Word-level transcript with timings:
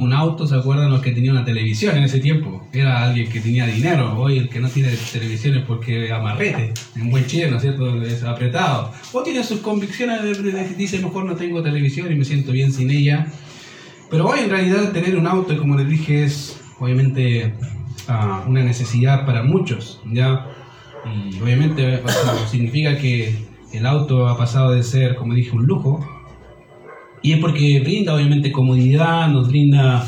un 0.00 0.12
auto, 0.12 0.46
¿se 0.46 0.54
acuerdan 0.54 0.92
los 0.92 1.02
que 1.02 1.10
tenían 1.10 1.34
una 1.34 1.44
televisión 1.44 1.96
en 1.96 2.04
ese 2.04 2.20
tiempo? 2.20 2.68
Era 2.72 3.02
alguien 3.02 3.28
que 3.28 3.40
tenía 3.40 3.66
dinero. 3.66 4.16
Hoy 4.16 4.38
el 4.38 4.48
que 4.48 4.60
no 4.60 4.68
tiene 4.68 4.90
televisión 5.12 5.56
es 5.56 5.64
porque 5.64 6.12
amarrete, 6.12 6.72
en 6.94 7.10
buen 7.10 7.26
chile, 7.26 7.50
¿no 7.50 7.56
es 7.56 7.62
cierto? 7.62 8.00
Es 8.04 8.22
apretado. 8.22 8.92
O 9.12 9.24
tiene 9.24 9.42
sus 9.42 9.58
convicciones, 9.58 10.20
dice 10.76 11.00
mejor 11.00 11.24
no 11.24 11.34
tengo 11.34 11.64
televisión 11.64 12.12
y 12.12 12.14
me 12.14 12.24
siento 12.24 12.52
bien 12.52 12.72
sin 12.72 12.92
ella. 12.92 13.26
Pero 14.08 14.28
hoy 14.28 14.38
en 14.44 14.50
realidad 14.50 14.92
tener 14.92 15.16
un 15.16 15.26
auto, 15.26 15.58
como 15.58 15.76
les 15.76 15.88
dije, 15.88 16.22
es 16.22 16.60
obviamente 16.78 17.54
ah, 18.06 18.44
una 18.46 18.62
necesidad 18.62 19.26
para 19.26 19.42
muchos, 19.42 20.00
¿ya? 20.12 20.46
Y 21.04 21.40
obviamente 21.40 22.00
significa 22.48 22.96
que 22.98 23.34
el 23.72 23.84
auto 23.84 24.28
ha 24.28 24.38
pasado 24.38 24.70
de 24.70 24.84
ser, 24.84 25.16
como 25.16 25.34
dije, 25.34 25.56
un 25.56 25.66
lujo 25.66 26.06
y 27.22 27.32
es 27.32 27.40
porque 27.40 27.80
brinda 27.80 28.14
obviamente 28.14 28.52
comodidad, 28.52 29.28
nos 29.28 29.48
brinda 29.48 30.06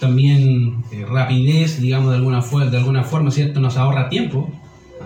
también 0.00 0.82
eh, 0.90 1.06
rapidez, 1.08 1.80
digamos, 1.80 2.10
de 2.10 2.16
alguna, 2.16 2.40
de 2.70 2.76
alguna 2.76 3.04
forma, 3.04 3.30
¿cierto? 3.30 3.60
Nos 3.60 3.76
ahorra 3.76 4.08
tiempo, 4.08 4.50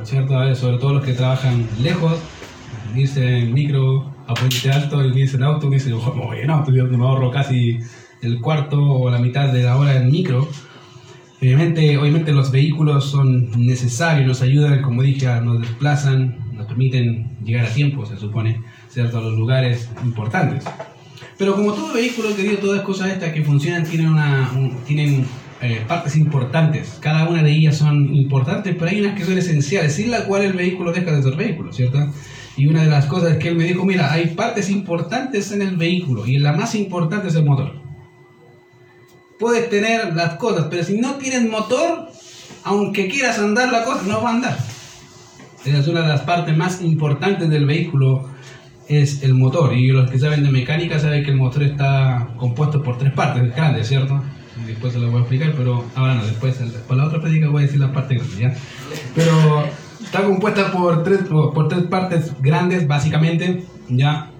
¿cierto? 0.04 0.54
sobre 0.54 0.78
todo 0.78 0.94
los 0.94 1.04
que 1.04 1.12
trabajan 1.12 1.66
lejos, 1.82 2.18
irse 2.94 3.40
en 3.40 3.52
micro 3.52 4.10
a 4.26 4.34
Puente 4.34 4.70
Alto 4.70 5.04
y 5.04 5.20
irse 5.20 5.36
en 5.36 5.42
auto, 5.42 5.68
dice, 5.68 5.92
oh, 5.92 6.32
en 6.32 6.50
auto, 6.50 6.72
yo 6.72 6.86
me 6.86 6.96
ahorro 6.96 7.30
casi 7.30 7.78
el 8.22 8.40
cuarto 8.40 8.82
o 8.82 9.10
la 9.10 9.18
mitad 9.18 9.52
de 9.52 9.64
la 9.64 9.76
hora 9.76 9.96
en 9.96 10.10
micro. 10.10 10.48
Obviamente, 11.40 11.98
obviamente 11.98 12.32
los 12.32 12.50
vehículos 12.50 13.04
son 13.10 13.50
necesarios, 13.66 14.26
nos 14.26 14.42
ayudan, 14.42 14.80
como 14.80 15.02
dije, 15.02 15.26
nos 15.42 15.60
desplazan, 15.60 16.38
nos 16.54 16.66
permiten 16.66 17.36
llegar 17.44 17.66
a 17.66 17.68
tiempo, 17.68 18.06
se 18.06 18.16
supone, 18.16 18.62
¿cierto? 18.88 19.18
A 19.18 19.20
los 19.20 19.34
lugares 19.34 19.90
importantes. 20.02 20.64
Pero 21.38 21.54
como 21.54 21.72
todo 21.72 21.92
vehículo, 21.92 22.34
querido, 22.34 22.58
todas 22.58 22.82
cosas 22.82 23.10
estas 23.10 23.32
que 23.32 23.42
funcionan 23.42 23.84
tienen, 23.84 24.08
una, 24.08 24.50
tienen 24.86 25.26
eh, 25.60 25.84
partes 25.86 26.16
importantes. 26.16 26.96
Cada 27.00 27.28
una 27.28 27.42
de 27.42 27.50
ellas 27.50 27.76
son 27.76 28.14
importantes, 28.14 28.74
pero 28.78 28.90
hay 28.90 29.00
unas 29.00 29.18
que 29.18 29.24
son 29.24 29.36
esenciales, 29.36 29.94
sin 29.94 30.10
la 30.10 30.24
cual 30.24 30.42
el 30.42 30.54
vehículo 30.54 30.92
deja 30.92 31.12
de 31.12 31.22
ser 31.22 31.36
vehículo, 31.36 31.72
¿cierto? 31.72 31.98
Y 32.56 32.66
una 32.68 32.82
de 32.82 32.90
las 32.90 33.04
cosas 33.04 33.36
que 33.36 33.48
él 33.48 33.56
me 33.56 33.64
dijo, 33.64 33.84
mira, 33.84 34.10
hay 34.10 34.28
partes 34.28 34.70
importantes 34.70 35.52
en 35.52 35.60
el 35.60 35.76
vehículo 35.76 36.26
y 36.26 36.38
la 36.38 36.54
más 36.54 36.74
importante 36.74 37.28
es 37.28 37.34
el 37.34 37.44
motor. 37.44 37.74
Puedes 39.38 39.68
tener 39.68 40.14
las 40.14 40.36
cosas, 40.36 40.68
pero 40.70 40.82
si 40.82 40.98
no 40.98 41.16
tienes 41.16 41.50
motor, 41.50 42.08
aunque 42.64 43.08
quieras 43.08 43.38
andar 43.38 43.70
la 43.70 43.84
cosa, 43.84 44.02
no 44.06 44.22
va 44.22 44.30
a 44.30 44.34
andar. 44.34 44.58
Esa 45.66 45.78
es 45.78 45.88
una 45.88 46.00
de 46.00 46.08
las 46.08 46.22
partes 46.22 46.56
más 46.56 46.80
importantes 46.80 47.50
del 47.50 47.66
vehículo 47.66 48.30
es 48.88 49.22
el 49.22 49.34
motor. 49.34 49.74
Y 49.74 49.88
los 49.88 50.10
que 50.10 50.18
saben 50.18 50.44
de 50.44 50.50
mecánica 50.50 50.98
saben 50.98 51.24
que 51.24 51.30
el 51.30 51.36
motor 51.36 51.62
está 51.62 52.28
compuesto 52.36 52.82
por 52.82 52.98
tres 52.98 53.12
partes 53.12 53.54
grandes, 53.54 53.88
¿cierto? 53.88 54.20
Después 54.66 54.94
se 54.94 54.98
lo 54.98 55.08
voy 55.08 55.18
a 55.18 55.20
explicar, 55.20 55.52
pero 55.56 55.84
ahora 55.94 56.14
no, 56.14 56.24
después 56.24 56.56
para 56.88 57.02
la 57.02 57.06
otra 57.08 57.20
práctica 57.20 57.48
voy 57.48 57.62
a 57.62 57.66
decir 57.66 57.80
la 57.80 57.92
parte 57.92 58.14
grande, 58.14 58.36
¿ya? 58.38 58.54
Pero 59.14 59.64
está 60.02 60.22
compuesta 60.22 60.72
por 60.72 61.02
tres, 61.02 61.20
por, 61.28 61.68
tres 61.68 61.84
partes 61.84 62.32
grandes, 62.40 62.86
básicamente, 62.86 63.64
¿ya? 63.88 64.30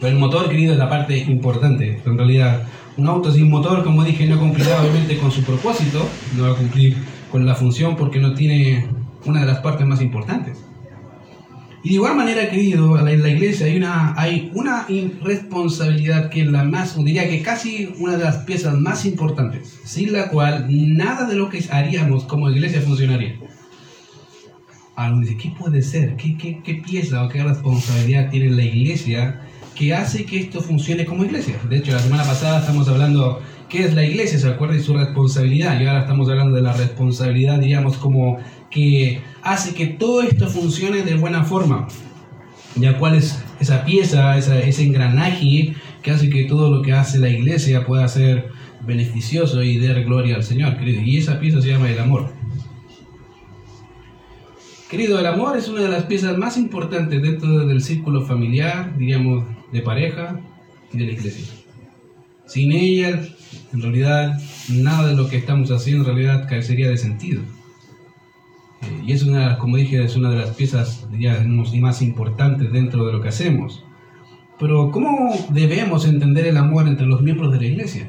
Pero 0.00 0.12
el 0.12 0.18
motor, 0.18 0.48
querido, 0.48 0.72
es 0.72 0.78
la 0.78 0.88
parte 0.88 1.18
importante. 1.18 2.00
En 2.04 2.16
realidad, 2.16 2.62
un 2.96 3.08
auto 3.08 3.32
sin 3.32 3.50
motor, 3.50 3.82
como 3.82 4.04
dije, 4.04 4.26
no 4.26 4.38
cumplirá 4.38 4.80
obviamente 4.80 5.18
con 5.18 5.32
su 5.32 5.42
propósito, 5.42 6.08
no 6.36 6.44
va 6.44 6.50
a 6.50 6.54
cumplir 6.54 6.96
con 7.32 7.44
la 7.44 7.56
función 7.56 7.96
porque 7.96 8.20
no 8.20 8.34
tiene 8.34 8.86
una 9.24 9.40
de 9.40 9.46
las 9.46 9.58
partes 9.58 9.86
más 9.86 10.00
importantes. 10.00 10.67
Y 11.82 11.90
de 11.90 11.94
igual 11.94 12.16
manera, 12.16 12.50
querido, 12.50 12.98
en 12.98 13.22
la 13.22 13.28
iglesia 13.28 13.66
hay 13.66 13.76
una, 13.76 14.14
hay 14.20 14.50
una 14.54 14.86
responsabilidad 15.22 16.28
que 16.28 16.42
es 16.42 16.48
la 16.48 16.64
más, 16.64 16.96
diría 17.04 17.28
que 17.28 17.40
casi 17.40 17.94
una 17.98 18.16
de 18.16 18.24
las 18.24 18.38
piezas 18.38 18.74
más 18.74 19.04
importantes, 19.04 19.78
sin 19.84 20.12
la 20.12 20.28
cual 20.28 20.66
nada 20.68 21.26
de 21.26 21.36
lo 21.36 21.48
que 21.48 21.64
haríamos 21.70 22.24
como 22.24 22.50
iglesia 22.50 22.80
funcionaría. 22.80 23.36
¿Qué 25.40 25.52
puede 25.56 25.80
ser? 25.82 26.16
¿Qué, 26.16 26.36
qué, 26.36 26.60
qué 26.64 26.74
pieza 26.74 27.24
o 27.24 27.28
qué 27.28 27.44
responsabilidad 27.44 28.30
tiene 28.30 28.50
la 28.50 28.64
iglesia 28.64 29.40
que 29.76 29.94
hace 29.94 30.24
que 30.24 30.40
esto 30.40 30.60
funcione 30.60 31.04
como 31.04 31.24
iglesia? 31.24 31.54
De 31.70 31.76
hecho, 31.76 31.92
la 31.92 32.00
semana 32.00 32.24
pasada 32.24 32.58
estamos 32.58 32.88
hablando 32.88 33.40
qué 33.68 33.84
es 33.84 33.94
la 33.94 34.04
iglesia, 34.04 34.40
¿se 34.40 34.48
acuerda? 34.48 34.76
Y 34.76 34.80
su 34.80 34.94
responsabilidad. 34.94 35.80
Y 35.80 35.86
ahora 35.86 36.00
estamos 36.00 36.28
hablando 36.28 36.56
de 36.56 36.62
la 36.62 36.72
responsabilidad, 36.72 37.60
diríamos, 37.60 37.96
como 37.96 38.38
que 38.70 39.20
hace 39.52 39.74
que 39.74 39.86
todo 39.86 40.22
esto 40.22 40.48
funcione 40.48 41.02
de 41.02 41.14
buena 41.14 41.44
forma. 41.44 41.88
Ya 42.76 42.98
cuál 42.98 43.14
es 43.14 43.42
esa 43.60 43.84
pieza, 43.84 44.36
ese 44.36 44.84
engranaje 44.84 45.74
que 46.02 46.10
hace 46.10 46.30
que 46.30 46.44
todo 46.44 46.70
lo 46.70 46.82
que 46.82 46.92
hace 46.92 47.18
la 47.18 47.28
iglesia 47.28 47.84
pueda 47.86 48.06
ser 48.08 48.50
beneficioso 48.86 49.62
y 49.62 49.78
dar 49.78 50.04
gloria 50.04 50.36
al 50.36 50.44
Señor, 50.44 50.76
querido. 50.76 51.02
Y 51.02 51.16
esa 51.16 51.40
pieza 51.40 51.60
se 51.60 51.68
llama 51.68 51.90
el 51.90 51.98
amor. 51.98 52.30
Querido, 54.90 55.18
el 55.18 55.26
amor 55.26 55.56
es 55.56 55.68
una 55.68 55.82
de 55.82 55.88
las 55.88 56.04
piezas 56.04 56.36
más 56.38 56.56
importantes 56.56 57.20
dentro 57.20 57.66
del 57.66 57.82
círculo 57.82 58.24
familiar, 58.24 58.96
diríamos, 58.96 59.44
de 59.72 59.82
pareja 59.82 60.40
y 60.92 60.98
de 60.98 61.06
la 61.06 61.12
iglesia. 61.12 61.46
Sin 62.46 62.72
ella, 62.72 63.20
en 63.72 63.82
realidad, 63.82 64.38
nada 64.70 65.08
de 65.08 65.16
lo 65.16 65.28
que 65.28 65.36
estamos 65.36 65.70
haciendo 65.70 66.04
en 66.04 66.16
realidad 66.16 66.48
carecería 66.48 66.88
de 66.88 66.96
sentido. 66.96 67.42
Eh, 68.82 69.02
y 69.06 69.12
es 69.12 69.22
una, 69.22 69.58
como 69.58 69.76
dije, 69.76 70.04
es 70.04 70.16
una 70.16 70.30
de 70.30 70.36
las 70.36 70.50
piezas 70.50 71.06
ya, 71.18 71.44
más 71.80 72.02
importantes 72.02 72.72
dentro 72.72 73.06
de 73.06 73.12
lo 73.12 73.20
que 73.20 73.28
hacemos. 73.28 73.84
Pero 74.58 74.90
¿cómo 74.90 75.34
debemos 75.50 76.04
entender 76.06 76.46
el 76.46 76.56
amor 76.56 76.88
entre 76.88 77.06
los 77.06 77.22
miembros 77.22 77.52
de 77.52 77.58
la 77.58 77.66
iglesia? 77.66 78.08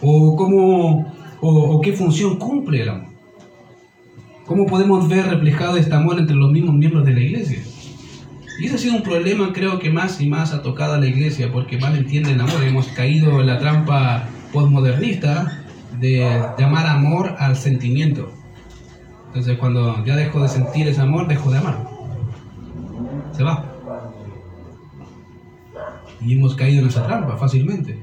¿O, 0.00 0.36
cómo, 0.36 1.12
o, 1.40 1.80
qué 1.80 1.92
función 1.92 2.36
cumple 2.36 2.82
el 2.82 2.88
amor? 2.90 3.08
¿Cómo 4.46 4.66
podemos 4.66 5.08
ver 5.08 5.26
reflejado 5.26 5.76
este 5.76 5.94
amor 5.94 6.18
entre 6.18 6.36
los 6.36 6.50
mismos 6.52 6.74
miembros 6.74 7.04
de 7.04 7.12
la 7.12 7.20
iglesia? 7.20 7.58
Y 8.60 8.66
ese 8.66 8.74
ha 8.74 8.78
sido 8.78 8.96
un 8.96 9.02
problema 9.02 9.52
creo 9.52 9.78
que 9.78 9.90
más 9.90 10.20
y 10.20 10.28
más 10.28 10.52
ha 10.52 10.62
tocado 10.62 10.94
a 10.94 10.98
la 10.98 11.06
iglesia 11.06 11.50
porque 11.52 11.78
mal 11.78 11.96
entiende 11.96 12.32
el 12.32 12.40
amor. 12.40 12.62
Hemos 12.62 12.88
caído 12.88 13.40
en 13.40 13.46
la 13.46 13.58
trampa 13.58 14.28
postmodernista 14.52 15.64
de 16.00 16.18
llamar 16.58 16.86
amor 16.86 17.36
al 17.38 17.56
sentimiento. 17.56 18.32
Entonces 19.28 19.58
cuando 19.58 20.04
ya 20.04 20.16
dejo 20.16 20.40
de 20.42 20.48
sentir 20.48 20.88
ese 20.88 21.00
amor, 21.00 21.28
dejo 21.28 21.50
de 21.50 21.58
amar. 21.58 21.88
Se 23.32 23.42
va. 23.42 23.64
Y 26.20 26.34
hemos 26.34 26.54
caído 26.54 26.82
en 26.82 26.88
esa 26.88 27.06
trampa 27.06 27.36
fácilmente. 27.36 27.98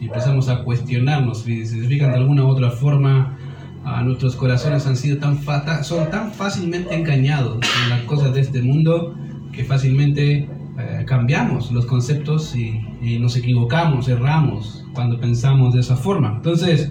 Y 0.00 0.06
empezamos 0.06 0.48
a 0.48 0.62
cuestionarnos. 0.62 1.42
Si 1.42 1.66
se 1.66 1.80
fijan 1.88 2.12
de 2.12 2.18
alguna 2.18 2.44
u 2.44 2.48
otra 2.48 2.70
forma, 2.70 3.36
a 3.84 4.02
nuestros 4.02 4.36
corazones 4.36 4.86
han 4.86 4.96
sido 4.96 5.18
tan 5.18 5.38
son 5.82 6.10
tan 6.10 6.32
fácilmente 6.32 6.94
engañados 6.94 7.58
en 7.84 7.90
las 7.90 8.00
cosas 8.02 8.32
de 8.32 8.40
este 8.40 8.62
mundo 8.62 9.14
que 9.52 9.64
fácilmente 9.64 10.48
eh, 10.78 11.04
cambiamos 11.06 11.70
los 11.70 11.86
conceptos 11.86 12.56
y, 12.56 12.84
y, 13.02 13.18
nos 13.18 13.36
equivocamos, 13.36 14.08
erramos 14.08 14.84
cuando 14.94 15.20
pensamos 15.20 15.74
de 15.74 15.80
esa 15.80 15.96
forma. 15.96 16.32
Entonces, 16.36 16.90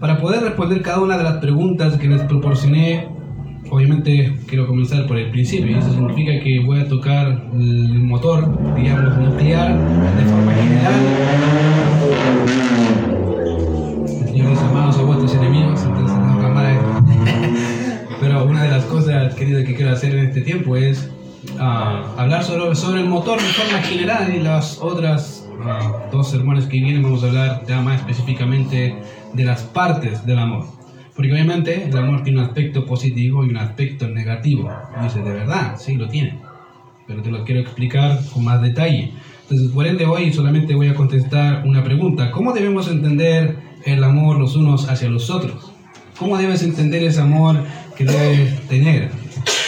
para 0.00 0.20
poder 0.20 0.42
responder 0.42 0.82
cada 0.82 1.00
una 1.00 1.16
de 1.16 1.24
las 1.24 1.38
preguntas 1.38 1.96
que 1.96 2.08
les 2.08 2.22
proporcioné, 2.22 3.08
obviamente 3.70 4.38
quiero 4.46 4.66
comenzar 4.66 5.06
por 5.06 5.16
el 5.18 5.30
principio, 5.30 5.78
eso 5.78 5.90
significa 5.90 6.32
que 6.42 6.60
voy 6.60 6.80
a 6.80 6.88
tocar 6.88 7.48
el 7.54 7.94
motor, 8.00 8.74
digamos, 8.76 9.18
nuclear 9.18 9.78
de 9.78 10.24
forma 10.24 10.52
general. 10.52 10.94
Señores 14.06 14.60
hermanos 14.60 14.98
o 14.98 15.06
vuestros 15.06 15.34
enemigos, 15.34 15.82
entonces 15.84 16.18
no 16.18 16.40
cámara. 16.40 16.78
Pero 18.20 18.44
una 18.44 18.62
de 18.62 18.70
las 18.70 18.84
cosas, 18.84 19.34
querido, 19.34 19.62
que 19.64 19.74
quiero 19.74 19.92
hacer 19.92 20.14
en 20.14 20.26
este 20.26 20.40
tiempo 20.40 20.76
es 20.76 21.10
uh, 21.56 22.18
hablar 22.18 22.44
sobre, 22.44 22.74
sobre 22.74 23.02
el 23.02 23.08
motor 23.08 23.38
de 23.38 23.48
forma 23.48 23.78
general 23.82 24.34
y 24.34 24.40
las 24.40 24.78
otras 24.80 25.46
dos 26.12 26.30
sermones 26.30 26.66
que 26.66 26.78
vienen 26.78 27.02
vamos 27.02 27.22
a 27.24 27.28
hablar 27.28 27.62
ya 27.66 27.80
más 27.80 28.00
específicamente 28.00 28.94
de 29.36 29.44
las 29.44 29.62
partes 29.62 30.24
del 30.26 30.38
amor. 30.38 30.66
Porque 31.14 31.32
obviamente 31.32 31.84
el 31.84 31.96
amor 31.96 32.22
tiene 32.22 32.40
un 32.40 32.46
aspecto 32.46 32.84
positivo 32.84 33.44
y 33.44 33.48
un 33.48 33.56
aspecto 33.56 34.08
negativo. 34.08 34.70
Dice, 35.02 35.22
de 35.22 35.30
verdad, 35.30 35.76
sí, 35.78 35.96
lo 35.96 36.08
tiene. 36.08 36.38
Pero 37.06 37.22
te 37.22 37.30
lo 37.30 37.44
quiero 37.44 37.60
explicar 37.60 38.20
con 38.32 38.44
más 38.44 38.60
detalle. 38.60 39.12
Entonces, 39.42 39.70
por 39.70 39.86
ende, 39.86 40.04
hoy 40.04 40.32
solamente 40.32 40.74
voy 40.74 40.88
a 40.88 40.94
contestar 40.94 41.62
una 41.64 41.82
pregunta. 41.84 42.30
¿Cómo 42.32 42.52
debemos 42.52 42.88
entender 42.88 43.56
el 43.84 44.02
amor 44.04 44.38
los 44.38 44.56
unos 44.56 44.88
hacia 44.88 45.08
los 45.08 45.30
otros? 45.30 45.72
¿Cómo 46.18 46.36
debes 46.36 46.62
entender 46.62 47.02
ese 47.04 47.20
amor 47.20 47.62
que 47.96 48.04
debes 48.04 48.60
tener? 48.68 49.10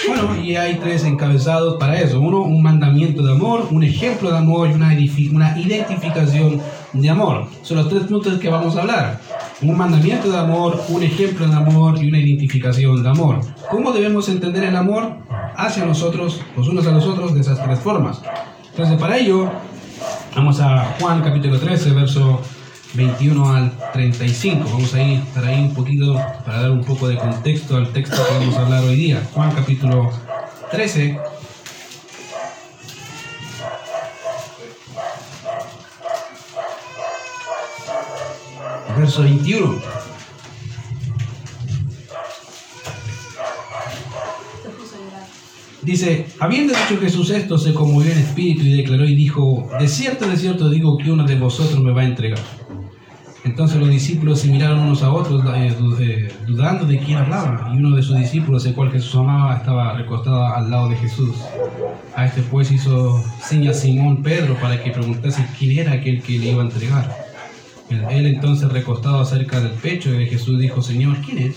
Bueno, 0.07 0.43
y 0.43 0.57
hay 0.57 0.77
tres 0.77 1.05
encabezados 1.05 1.77
para 1.79 1.99
eso. 2.01 2.21
Uno, 2.21 2.43
un 2.43 2.63
mandamiento 2.63 3.23
de 3.23 3.33
amor, 3.33 3.69
un 3.71 3.83
ejemplo 3.83 4.31
de 4.31 4.39
amor 4.39 4.69
y 4.69 4.73
una, 4.73 4.97
una 5.33 5.59
identificación 5.59 6.61
de 6.93 7.11
amor. 7.11 7.47
Son 7.63 7.77
los 7.77 7.89
tres 7.89 8.05
puntos 8.05 8.39
que 8.39 8.49
vamos 8.49 8.77
a 8.77 8.81
hablar. 8.81 9.21
Un 9.61 9.77
mandamiento 9.77 10.31
de 10.31 10.39
amor, 10.39 10.81
un 10.89 11.03
ejemplo 11.03 11.45
de 11.45 11.57
amor 11.57 12.01
y 12.01 12.09
una 12.09 12.19
identificación 12.19 13.03
de 13.03 13.09
amor. 13.09 13.41
¿Cómo 13.69 13.91
debemos 13.91 14.29
entender 14.29 14.63
el 14.63 14.77
amor 14.77 15.17
hacia 15.57 15.85
nosotros, 15.85 16.41
los 16.57 16.69
unos 16.69 16.87
a 16.87 16.93
los 16.93 17.05
otros, 17.05 17.35
de 17.35 17.41
esas 17.41 17.61
tres 17.65 17.81
formas? 17.81 18.21
Entonces, 18.71 18.97
para 19.01 19.19
ello, 19.19 19.51
vamos 20.37 20.61
a 20.61 20.95
Juan 21.01 21.23
capítulo 21.23 21.59
13, 21.59 21.91
verso 21.91 22.41
21 22.95 23.53
al 23.53 23.73
35. 23.93 24.65
Vamos 24.71 24.95
a 24.95 25.03
ir 25.03 25.19
estar 25.19 25.45
ahí 25.45 25.61
un 25.61 25.75
poquito 25.75 26.15
para 26.47 26.63
dar 26.63 26.71
un 26.71 26.85
poco 26.85 27.09
de 27.09 27.17
contexto 27.17 27.77
al 27.77 27.89
texto 27.89 28.17
que 28.17 28.35
vamos 28.39 28.57
a 28.57 28.61
hablar 28.61 28.85
hoy 28.85 28.95
día. 28.95 29.23
Juan 29.35 29.51
capítulo 29.51 30.13
13. 30.71 31.19
Verso 38.99 39.23
21. 39.23 39.77
Dice, 45.83 46.27
habiendo 46.41 46.75
dicho 46.75 47.01
Jesús 47.01 47.31
esto, 47.31 47.57
se 47.57 47.73
conmovió 47.73 48.11
en 48.11 48.19
espíritu 48.19 48.63
y 48.65 48.77
declaró 48.79 49.05
y 49.05 49.15
dijo, 49.15 49.71
de 49.79 49.87
cierto, 49.87 50.29
de 50.29 50.37
cierto 50.37 50.69
digo 50.69 50.99
que 50.99 51.13
uno 51.13 51.25
de 51.25 51.37
vosotros 51.37 51.81
me 51.81 51.93
va 51.93 52.03
a 52.03 52.07
entregar. 52.07 52.41
Entonces 53.45 53.79
los 53.79 53.89
discípulos 53.89 54.41
se 54.41 54.49
miraron 54.49 54.81
unos 54.81 55.03
a 55.05 55.13
otros, 55.13 55.45
eh, 55.55 55.75
eh, 56.01 56.33
dudando 56.47 56.85
de 56.85 56.99
quién 56.99 57.19
hablaba, 57.19 57.71
y 57.73 57.79
uno 57.79 57.95
de 57.95 58.03
sus 58.03 58.17
discípulos, 58.17 58.67
el 58.67 58.75
cual 58.75 58.91
Jesús 58.91 59.15
amaba, 59.15 59.57
estaba 59.57 59.93
recostado 59.95 60.45
al 60.45 60.69
lado 60.69 60.89
de 60.89 60.97
Jesús. 60.97 61.37
A 62.17 62.27
este 62.27 62.43
pues 62.43 62.73
hizo 62.73 63.23
señas 63.41 63.81
Simón 63.81 64.25
Pedro 64.25 64.57
para 64.61 64.83
que 64.83 64.91
preguntase 64.91 65.47
quién 65.57 65.79
era 65.79 65.93
aquel 65.93 66.21
que 66.21 66.39
le 66.39 66.51
iba 66.51 66.63
a 66.63 66.67
entregar. 66.67 67.28
Él 67.91 68.27
entonces 68.27 68.71
recostado 68.71 69.25
cerca 69.25 69.61
del 69.61 69.73
pecho 69.73 70.13
de 70.13 70.27
Jesús 70.27 70.59
dijo, 70.59 70.83
Señor, 70.83 71.17
¿quién 71.25 71.39
es? 71.39 71.57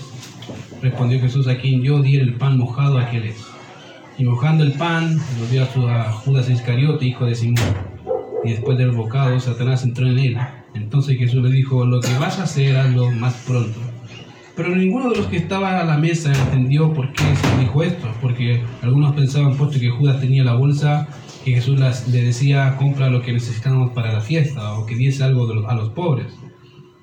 Respondió 0.81 1.19
Jesús, 1.19 1.47
a 1.47 1.57
quien 1.57 1.81
yo 1.81 2.01
di 2.01 2.15
el 2.15 2.35
pan 2.35 2.57
mojado, 2.57 2.97
aquel 2.97 3.25
es. 3.25 3.45
Y 4.17 4.23
mojando 4.23 4.63
el 4.63 4.73
pan, 4.73 5.19
lo 5.39 5.45
dio 5.47 5.63
a, 5.89 6.11
Judas 6.11 6.49
Iscariote, 6.49 7.05
hijo 7.05 7.25
de 7.25 7.35
Simón. 7.35 7.63
Y 8.43 8.51
después 8.51 8.77
del 8.77 8.91
bocado, 8.91 9.39
Satanás 9.39 9.83
entró 9.83 10.07
en 10.07 10.17
él. 10.17 10.37
Entonces 10.73 11.17
Jesús 11.17 11.43
le 11.43 11.51
dijo, 11.51 11.85
lo 11.85 11.99
que 11.99 12.17
vas 12.17 12.39
a 12.39 12.43
hacer, 12.43 12.77
hazlo 12.77 13.11
más 13.11 13.33
pronto. 13.45 13.79
Pero 14.55 14.75
ninguno 14.75 15.09
de 15.09 15.17
los 15.17 15.27
que 15.27 15.37
estaban 15.37 15.75
a 15.75 15.83
la 15.83 15.97
mesa 15.97 16.31
entendió 16.31 16.93
por 16.93 17.11
qué 17.13 17.23
se 17.23 17.61
dijo 17.61 17.83
esto, 17.83 18.07
porque 18.21 18.61
algunos 18.81 19.15
pensaban, 19.15 19.55
puesto 19.55 19.79
que 19.79 19.89
Judas 19.89 20.19
tenía 20.19 20.43
la 20.43 20.55
bolsa, 20.55 21.07
que 21.43 21.53
Jesús 21.53 21.79
le 21.79 22.23
decía, 22.23 22.75
compra 22.77 23.09
lo 23.09 23.21
que 23.21 23.33
necesitamos 23.33 23.91
para 23.91 24.13
la 24.13 24.21
fiesta, 24.21 24.73
o 24.73 24.85
que 24.85 24.95
diese 24.95 25.23
algo 25.23 25.47
a 25.67 25.75
los 25.75 25.89
pobres. 25.89 26.27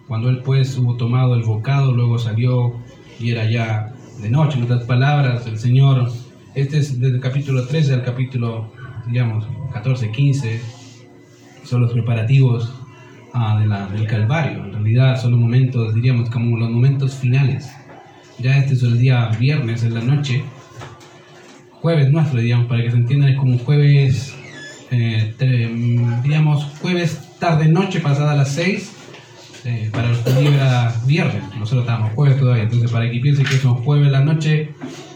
Cuando 0.07 0.29
él 0.31 0.43
pues 0.45 0.77
hubo 0.79 0.97
tomado 0.97 1.35
el 1.35 1.43
bocado, 1.43 1.93
luego 1.93 2.19
salió 2.19 2.75
y 3.21 3.31
era 3.31 3.51
ya 3.51 3.95
de 4.21 4.31
noche. 4.31 4.59
En 4.59 4.65
otras 4.65 4.85
palabras, 4.85 5.47
el 5.47 5.59
Señor 5.59 6.09
este 6.55 6.79
es 6.79 6.99
desde 6.99 7.17
el 7.17 7.21
capítulo 7.21 7.67
13 7.67 7.95
al 7.95 8.03
capítulo, 8.03 8.73
digamos, 9.07 9.47
14, 9.73 10.11
15. 10.11 10.61
Son 11.63 11.83
los 11.83 11.93
preparativos 11.93 12.73
ah, 13.33 13.61
del 13.93 14.07
Calvario. 14.07 14.65
En 14.65 14.73
realidad 14.73 15.21
son 15.21 15.33
los 15.33 15.41
momentos, 15.41 15.95
diríamos, 15.95 16.31
como 16.31 16.57
los 16.57 16.71
momentos 16.71 17.15
finales. 17.15 17.71
Ya 18.39 18.57
este 18.57 18.75
es 18.75 18.83
el 18.83 18.99
día 18.99 19.29
viernes 19.39 19.85
en 19.85 19.95
la 19.95 20.01
noche. 20.01 20.43
Jueves 21.81 22.11
nuestro, 22.11 22.41
digamos, 22.41 22.67
para 22.67 22.83
que 22.83 22.91
se 22.91 22.97
entienda, 22.97 23.31
es 23.31 23.37
como 23.37 23.59
jueves, 23.59 24.35
eh, 24.91 25.35
digamos, 26.23 26.65
jueves 26.81 27.21
tarde-noche 27.39 28.01
pasada 28.01 28.33
a 28.33 28.37
las 28.37 28.53
6. 28.53 28.93
Eh, 29.65 29.91
para 29.93 30.09
los 30.09 30.19
judíos 30.19 30.55
era 30.55 30.95
viernes, 31.07 31.43
nosotros 31.59 31.83
estábamos 31.83 32.13
jueves 32.15 32.39
todavía, 32.39 32.63
entonces 32.63 32.91
para 32.91 33.11
que 33.11 33.19
piensen 33.19 33.45
que 33.45 33.57
son 33.59 33.75
jueves 33.75 34.07
en 34.07 34.13
la 34.13 34.25
noche, 34.25 34.71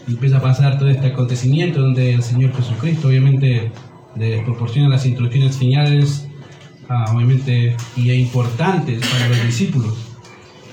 empieza 0.07 0.37
a 0.37 0.41
pasar 0.41 0.77
todo 0.77 0.89
este 0.89 1.07
acontecimiento 1.07 1.81
donde 1.81 2.13
el 2.13 2.23
Señor 2.23 2.53
Jesucristo 2.53 3.07
obviamente 3.07 3.71
le 4.15 4.41
proporciona 4.43 4.89
las 4.89 5.05
instrucciones 5.05 5.57
finales, 5.57 6.27
ah, 6.89 7.13
obviamente, 7.15 7.75
y 7.95 8.11
importantes 8.11 9.01
para 9.07 9.29
los 9.29 9.43
discípulos. 9.45 10.13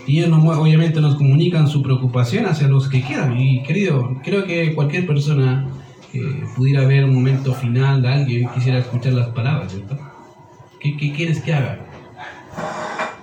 Y 0.06 0.18
ellos 0.18 0.32
obviamente 0.32 1.00
nos 1.00 1.14
comunican 1.14 1.68
su 1.68 1.82
preocupación 1.82 2.46
hacia 2.46 2.66
los 2.68 2.88
que 2.88 3.02
quedan. 3.02 3.38
Y 3.38 3.62
querido, 3.62 4.20
creo 4.24 4.44
que 4.44 4.74
cualquier 4.74 5.06
persona 5.06 5.66
que 6.12 6.44
pudiera 6.56 6.84
ver 6.86 7.04
un 7.04 7.14
momento 7.14 7.54
final 7.54 8.02
de 8.02 8.08
alguien 8.08 8.48
quisiera 8.54 8.78
escuchar 8.78 9.12
las 9.12 9.28
palabras, 9.28 9.72
¿cierto? 9.72 9.98
¿Qué, 10.80 10.96
qué 10.96 11.12
quieres 11.12 11.40
que 11.40 11.54
haga? 11.54 11.86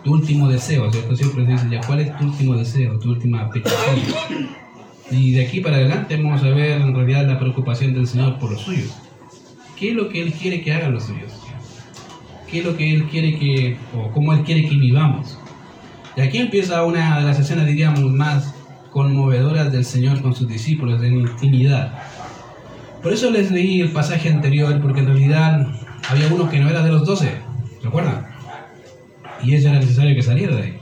Tu 0.04 0.14
último 0.14 0.48
deseo, 0.48 0.92
¿cierto? 0.92 1.16
Siempre 1.16 1.46
se 1.46 1.52
dice 1.52 1.68
ya, 1.70 1.82
¿cuál 1.82 2.02
es 2.02 2.18
tu 2.18 2.26
último 2.26 2.56
deseo, 2.56 3.00
tu 3.00 3.10
última 3.10 3.50
petición? 3.50 4.48
Y 5.10 5.32
de 5.32 5.46
aquí 5.46 5.62
para 5.62 5.78
adelante 5.78 6.18
vamos 6.18 6.44
a 6.44 6.50
ver 6.50 6.82
en 6.82 6.94
realidad 6.94 7.26
la 7.28 7.40
preocupación 7.40 7.94
del 7.94 8.08
Señor 8.08 8.38
por 8.40 8.52
los 8.52 8.62
suyos. 8.62 8.94
¿Qué 9.78 9.90
es 9.90 9.96
lo 9.96 10.10
que 10.10 10.22
Él 10.22 10.34
quiere 10.34 10.62
que 10.62 10.74
hagan 10.74 10.94
los 10.94 11.06
suyos? 11.06 11.34
¿Qué 12.50 12.60
es 12.60 12.66
lo 12.66 12.76
que 12.76 12.94
Él 12.94 13.06
quiere 13.06 13.38
que, 13.38 13.78
o 13.96 14.12
cómo 14.12 14.34
Él 14.34 14.44
quiere 14.44 14.68
que 14.68 14.76
vivamos? 14.76 15.38
Y 16.16 16.22
aquí 16.22 16.40
empieza 16.40 16.84
una 16.84 17.20
de 17.20 17.26
las 17.26 17.40
escenas, 17.40 17.68
diríamos, 17.68 18.02
más 18.02 18.54
conmovedoras 18.92 19.72
del 19.72 19.86
Señor 19.86 20.22
con 20.22 20.34
sus 20.34 20.48
discípulos 20.48 21.02
en 21.04 21.20
intimidad. 21.20 22.07
Por 23.02 23.14
eso 23.14 23.30
les 23.32 23.52
leí 23.52 23.82
el 23.82 23.92
pasaje 23.92 24.30
anterior, 24.30 24.80
porque 24.82 25.00
en 25.00 25.08
realidad 25.08 25.68
había 26.10 26.28
uno 26.28 26.50
que 26.50 26.60
no 26.60 26.70
era 26.70 26.82
de 26.84 26.92
los 26.92 27.06
doce, 27.06 27.32
¿recuerdan? 27.84 28.28
Y 29.44 29.54
eso 29.54 29.70
era 29.70 29.80
necesario 29.80 30.16
que 30.16 30.24
saliera 30.24 30.56
de 30.56 30.64
ahí. 30.64 30.78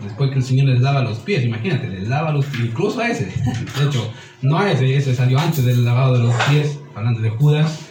Después 0.00 0.30
que 0.30 0.36
el 0.36 0.42
Señor 0.42 0.68
les 0.68 0.80
lava 0.80 1.02
los 1.02 1.18
pies, 1.20 1.44
imagínate, 1.44 1.88
les 1.88 2.08
lava 2.08 2.32
los 2.32 2.44
pies, 2.46 2.66
incluso 2.66 3.00
a 3.00 3.08
ese. 3.08 3.26
De 3.26 3.84
hecho, 3.86 4.12
no 4.42 4.58
a 4.58 4.70
ese, 4.70 4.96
ese 4.96 5.14
salió 5.14 5.38
antes 5.38 5.64
del 5.64 5.84
lavado 5.84 6.18
de 6.18 6.24
los 6.24 6.34
pies, 6.44 6.78
hablando 6.94 7.20
de 7.20 7.30
Judas. 7.30 7.90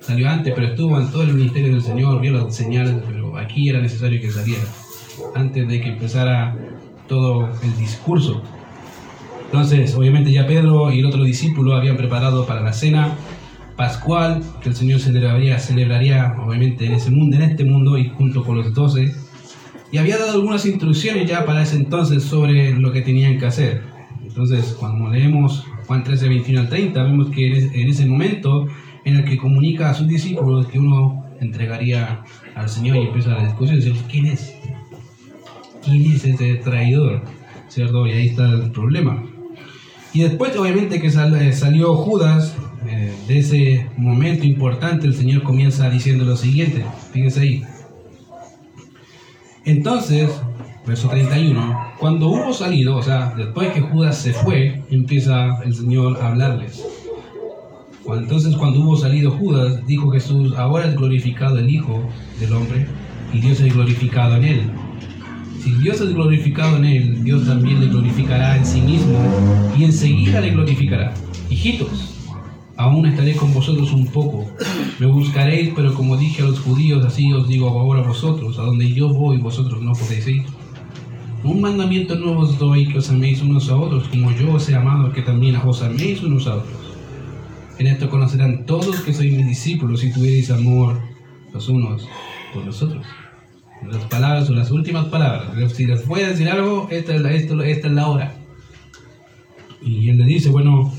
Salió 0.00 0.28
antes, 0.28 0.52
pero 0.54 0.68
estuvo 0.68 1.00
en 1.00 1.10
todo 1.10 1.22
el 1.22 1.34
ministerio 1.34 1.72
del 1.72 1.82
Señor, 1.82 2.20
vio 2.20 2.32
las 2.32 2.54
señales, 2.54 2.94
pero 3.06 3.36
aquí 3.36 3.68
era 3.68 3.80
necesario 3.80 4.20
que 4.20 4.30
saliera, 4.30 4.62
antes 5.34 5.66
de 5.66 5.80
que 5.80 5.88
empezara 5.88 6.56
todo 7.08 7.48
el 7.62 7.76
discurso. 7.76 8.42
Entonces, 9.46 9.94
obviamente 9.94 10.32
ya 10.32 10.46
Pedro 10.46 10.92
y 10.92 11.00
el 11.00 11.06
otro 11.06 11.24
discípulo 11.24 11.74
habían 11.74 11.96
preparado 11.96 12.46
para 12.46 12.60
la 12.60 12.72
cena 12.72 13.14
pascual, 13.76 14.42
que 14.62 14.70
el 14.70 14.76
Señor 14.76 15.00
celebraría, 15.00 15.58
celebraría 15.58 16.34
obviamente 16.44 16.86
en 16.86 16.92
ese 16.92 17.10
mundo, 17.10 17.36
en 17.36 17.42
este 17.42 17.64
mundo 17.64 17.98
y 17.98 18.08
junto 18.08 18.42
con 18.44 18.56
los 18.56 18.74
doce 18.74 19.14
y 19.92 19.98
había 19.98 20.18
dado 20.18 20.32
algunas 20.32 20.66
instrucciones 20.66 21.28
ya 21.28 21.44
para 21.44 21.62
ese 21.62 21.76
entonces 21.76 22.24
sobre 22.24 22.72
lo 22.72 22.92
que 22.92 23.02
tenían 23.02 23.38
que 23.38 23.46
hacer. 23.46 23.82
Entonces, 24.22 24.76
cuando 24.78 25.08
leemos 25.08 25.64
Juan 25.86 26.02
13, 26.02 26.28
21 26.28 26.60
al 26.60 26.68
30, 26.68 27.02
vemos 27.04 27.30
que 27.30 27.58
en 27.58 27.88
ese 27.88 28.06
momento 28.06 28.66
en 29.04 29.16
el 29.16 29.24
que 29.24 29.36
comunica 29.36 29.90
a 29.90 29.94
sus 29.94 30.08
discípulos 30.08 30.66
que 30.66 30.78
uno 30.78 31.24
entregaría 31.40 32.24
al 32.54 32.68
Señor 32.68 32.96
y 32.96 33.06
empieza 33.06 33.30
la 33.30 33.44
discusión, 33.44 33.78
decir, 33.78 33.96
¿quién 34.10 34.26
es? 34.26 34.54
¿Quién 35.84 36.12
es 36.12 36.24
ese 36.24 36.56
traidor? 36.56 37.22
¿Cierto? 37.68 38.06
Y 38.06 38.12
ahí 38.12 38.28
está 38.28 38.50
el 38.50 38.72
problema. 38.72 39.22
Y 40.16 40.20
después, 40.20 40.56
obviamente, 40.56 40.98
que 40.98 41.08
eh, 41.08 41.52
salió 41.52 41.94
Judas, 41.94 42.54
eh, 42.88 43.12
de 43.28 43.38
ese 43.38 43.86
momento 43.98 44.46
importante, 44.46 45.06
el 45.06 45.14
Señor 45.14 45.42
comienza 45.42 45.90
diciendo 45.90 46.24
lo 46.24 46.38
siguiente, 46.38 46.86
fíjense 47.12 47.40
ahí, 47.40 47.62
entonces, 49.66 50.30
verso 50.86 51.10
31, 51.10 51.96
cuando 51.98 52.28
hubo 52.28 52.54
salido, 52.54 52.96
o 52.96 53.02
sea, 53.02 53.34
después 53.36 53.72
que 53.72 53.82
Judas 53.82 54.16
se 54.16 54.32
fue, 54.32 54.82
empieza 54.90 55.62
el 55.62 55.74
Señor 55.74 56.16
a 56.22 56.28
hablarles. 56.28 56.82
Entonces, 58.08 58.56
cuando 58.56 58.80
hubo 58.80 58.96
salido 58.96 59.32
Judas, 59.32 59.86
dijo 59.86 60.10
Jesús, 60.12 60.54
ahora 60.56 60.86
es 60.86 60.96
glorificado 60.96 61.58
el 61.58 61.68
Hijo 61.68 62.08
del 62.40 62.54
Hombre 62.54 62.86
y 63.34 63.40
Dios 63.40 63.60
es 63.60 63.74
glorificado 63.74 64.36
en 64.36 64.44
él. 64.44 64.70
Si 65.66 65.72
Dios 65.72 66.00
es 66.00 66.14
glorificado 66.14 66.76
en 66.76 66.84
él, 66.84 67.24
Dios 67.24 67.44
también 67.44 67.80
le 67.80 67.88
glorificará 67.88 68.56
en 68.56 68.64
sí 68.64 68.80
mismo 68.80 69.18
y 69.76 69.82
enseguida 69.82 70.40
le 70.40 70.50
glorificará. 70.50 71.12
Hijitos, 71.50 72.14
aún 72.76 73.04
estaré 73.04 73.34
con 73.34 73.52
vosotros 73.52 73.92
un 73.92 74.06
poco. 74.06 74.48
Me 75.00 75.06
buscaréis, 75.06 75.72
pero 75.74 75.92
como 75.92 76.16
dije 76.16 76.42
a 76.42 76.44
los 76.44 76.60
judíos, 76.60 77.04
así 77.04 77.32
os 77.32 77.48
digo 77.48 77.68
ahora 77.68 78.00
a 78.00 78.06
vosotros, 78.06 78.60
a 78.60 78.62
donde 78.62 78.92
yo 78.92 79.08
voy, 79.08 79.38
vosotros 79.38 79.82
no 79.82 79.92
podéis 79.94 80.28
ir. 80.28 80.44
Un 81.42 81.60
mandamiento 81.60 82.14
nuevo 82.14 82.42
os 82.42 82.56
doy, 82.60 82.86
que 82.86 82.98
os 82.98 83.10
améis 83.10 83.42
unos 83.42 83.68
a 83.68 83.76
otros, 83.76 84.06
como 84.06 84.30
yo 84.30 84.52
os 84.52 84.68
he 84.68 84.76
amado, 84.76 85.12
que 85.12 85.22
también 85.22 85.56
os 85.56 85.82
améis 85.82 86.22
unos 86.22 86.46
a 86.46 86.58
otros. 86.58 86.78
En 87.80 87.88
esto 87.88 88.08
conocerán 88.08 88.66
todos 88.66 89.00
que 89.00 89.12
sois 89.12 89.32
mis 89.32 89.48
discípulos, 89.48 89.98
si 89.98 90.12
tuvierais 90.12 90.48
amor 90.48 91.00
los 91.52 91.68
unos 91.68 92.06
por 92.54 92.64
los 92.64 92.80
otros. 92.82 93.04
Las 93.84 94.04
palabras 94.06 94.46
son 94.46 94.56
las 94.56 94.70
últimas 94.70 95.06
palabras. 95.06 95.72
Si 95.72 95.86
les 95.86 96.06
voy 96.06 96.22
a 96.22 96.28
decir 96.28 96.48
algo, 96.48 96.88
esta 96.90 97.14
es 97.14 97.20
la, 97.20 97.32
esta 97.32 97.86
es 97.88 97.92
la 97.92 98.08
hora. 98.08 98.34
Y 99.82 100.08
él 100.08 100.18
le 100.18 100.24
dice, 100.24 100.48
bueno, 100.48 100.92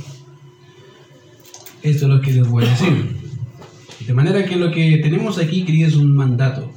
esto 1.82 2.06
es 2.06 2.12
lo 2.12 2.22
que 2.22 2.32
les 2.32 2.48
voy 2.48 2.64
a 2.64 2.70
decir. 2.70 3.16
De 4.06 4.14
manera 4.14 4.46
que 4.46 4.56
lo 4.56 4.72
que 4.72 4.98
tenemos 4.98 5.38
aquí, 5.38 5.64
querido, 5.64 5.88
es 5.88 5.96
un 5.96 6.16
mandato. 6.16 6.72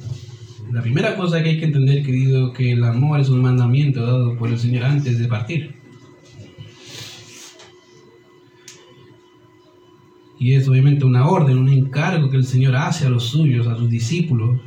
La 0.71 0.81
primera 0.81 1.15
cosa 1.15 1.41
que 1.41 1.49
hay 1.49 1.59
que 1.59 1.65
entender, 1.65 2.03
querido, 2.03 2.51
que 2.53 2.73
el 2.73 2.83
amor 2.83 3.19
es 3.19 3.29
un 3.29 3.41
mandamiento 3.41 4.05
dado 4.05 4.37
por 4.37 4.49
el 4.49 4.57
Señor 4.57 4.83
antes 4.83 5.19
de 5.19 5.27
partir. 5.27 5.75
Y 10.39 10.53
es 10.53 10.67
obviamente 10.67 11.05
una 11.05 11.27
orden, 11.27 11.57
un 11.57 11.69
encargo 11.69 12.29
que 12.29 12.37
el 12.37 12.45
Señor 12.45 12.75
hace 12.75 13.05
a 13.05 13.09
los 13.09 13.25
suyos, 13.25 13.67
a 13.67 13.75
sus 13.75 13.89
discípulos. 13.89 14.59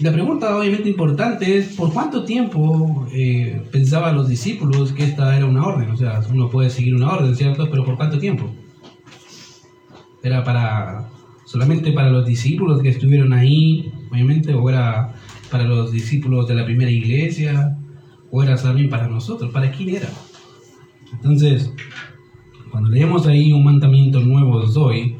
La 0.00 0.10
pregunta 0.12 0.56
obviamente 0.56 0.88
importante 0.88 1.58
es, 1.58 1.74
¿por 1.76 1.92
cuánto 1.92 2.24
tiempo 2.24 3.06
eh, 3.12 3.62
pensaban 3.70 4.16
los 4.16 4.28
discípulos 4.28 4.92
que 4.92 5.04
esta 5.04 5.36
era 5.36 5.44
una 5.44 5.66
orden? 5.66 5.90
O 5.90 5.96
sea, 5.96 6.22
uno 6.32 6.48
puede 6.48 6.70
seguir 6.70 6.94
una 6.94 7.12
orden, 7.12 7.36
¿cierto? 7.36 7.68
Pero 7.70 7.84
¿por 7.84 7.98
cuánto 7.98 8.18
tiempo? 8.18 8.50
¿Era 10.22 10.42
para 10.42 11.10
solamente 11.44 11.92
para 11.92 12.08
los 12.08 12.24
discípulos 12.24 12.80
que 12.80 12.88
estuvieron 12.88 13.34
ahí, 13.34 13.92
obviamente, 14.10 14.54
o 14.54 14.70
era 14.70 15.12
para 15.50 15.64
los 15.64 15.92
discípulos 15.92 16.48
de 16.48 16.54
la 16.54 16.64
primera 16.64 16.90
iglesia, 16.90 17.76
o 18.30 18.42
era 18.42 18.56
también 18.56 18.88
para 18.88 19.06
nosotros? 19.06 19.50
¿Para 19.52 19.70
quién 19.70 19.96
era? 19.96 20.08
Entonces, 21.12 21.74
cuando 22.70 22.88
leemos 22.88 23.26
ahí 23.26 23.52
un 23.52 23.64
mandamiento 23.64 24.20
nuevo 24.20 24.64
doy, 24.64 25.19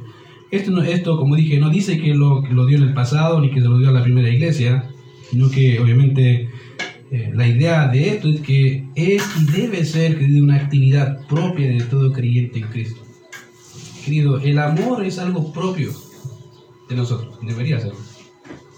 esto, 0.50 0.82
esto, 0.82 1.16
como 1.16 1.36
dije, 1.36 1.58
no 1.58 1.70
dice 1.70 2.00
que 2.00 2.14
lo, 2.14 2.42
lo 2.42 2.66
dio 2.66 2.78
en 2.78 2.84
el 2.84 2.94
pasado 2.94 3.40
ni 3.40 3.50
que 3.50 3.60
se 3.60 3.68
lo 3.68 3.78
dio 3.78 3.88
a 3.88 3.92
la 3.92 4.02
primera 4.02 4.28
iglesia, 4.28 4.90
sino 5.30 5.50
que 5.50 5.78
obviamente 5.78 6.50
eh, 7.10 7.30
la 7.34 7.46
idea 7.46 7.88
de 7.88 8.10
esto 8.10 8.28
es 8.28 8.40
que 8.40 8.86
es 8.94 9.22
y 9.40 9.44
debe 9.46 9.84
ser 9.84 10.16
una 10.18 10.56
actividad 10.56 11.26
propia 11.26 11.68
de 11.68 11.80
todo 11.82 12.12
creyente 12.12 12.58
en 12.60 12.68
Cristo. 12.68 13.00
Querido, 14.04 14.38
el 14.38 14.58
amor 14.58 15.04
es 15.04 15.18
algo 15.18 15.52
propio 15.52 15.92
de 16.88 16.96
nosotros, 16.96 17.38
debería 17.42 17.80
ser. 17.80 17.92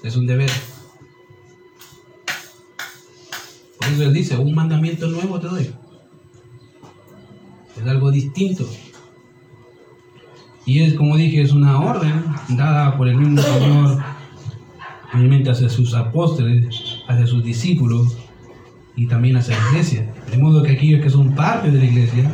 Es 0.03 0.17
un 0.17 0.27
deber. 0.27 0.51
Por 3.79 3.89
eso 3.89 4.03
él 4.03 4.13
dice, 4.13 4.37
un 4.37 4.55
mandamiento 4.55 5.07
nuevo 5.09 5.39
te 5.41 5.49
doy. 5.49 5.71
Es 7.81 7.87
algo 7.87 8.11
distinto. 8.11 8.69
Y 10.65 10.81
es, 10.81 10.95
como 10.95 11.17
dije, 11.17 11.43
es 11.43 11.53
una 11.53 11.81
orden 11.81 12.25
dada 12.51 12.97
por 12.97 13.09
el 13.09 13.17
mismo 13.17 13.43
Señor, 13.43 13.99
obviamente 15.13 15.51
hacia 15.51 15.69
sus 15.69 15.95
apóstoles, 15.95 16.69
hacia 17.09 17.27
sus 17.27 17.43
discípulos 17.43 18.17
y 18.95 19.07
también 19.07 19.37
hacia 19.37 19.59
la 19.59 19.71
iglesia. 19.71 20.13
De 20.31 20.39
modo 20.39 20.63
que 20.63 20.73
aquellos 20.73 21.03
que 21.03 21.11
son 21.11 21.35
parte 21.35 21.71
de 21.71 21.79
la 21.79 21.85
iglesia 21.85 22.31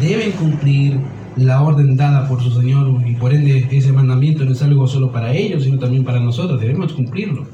deben 0.00 0.32
cumplir 0.32 0.98
la 1.36 1.62
orden 1.62 1.96
dada 1.96 2.28
por 2.28 2.42
su 2.42 2.50
Señor 2.50 3.02
y 3.06 3.14
por 3.14 3.32
ende 3.32 3.66
ese 3.70 3.92
mandamiento 3.92 4.44
no 4.44 4.52
es 4.52 4.62
algo 4.62 4.86
solo 4.86 5.10
para 5.10 5.32
ellos, 5.32 5.64
sino 5.64 5.78
también 5.78 6.04
para 6.04 6.20
nosotros, 6.20 6.60
debemos 6.60 6.92
cumplirlo. 6.92 7.46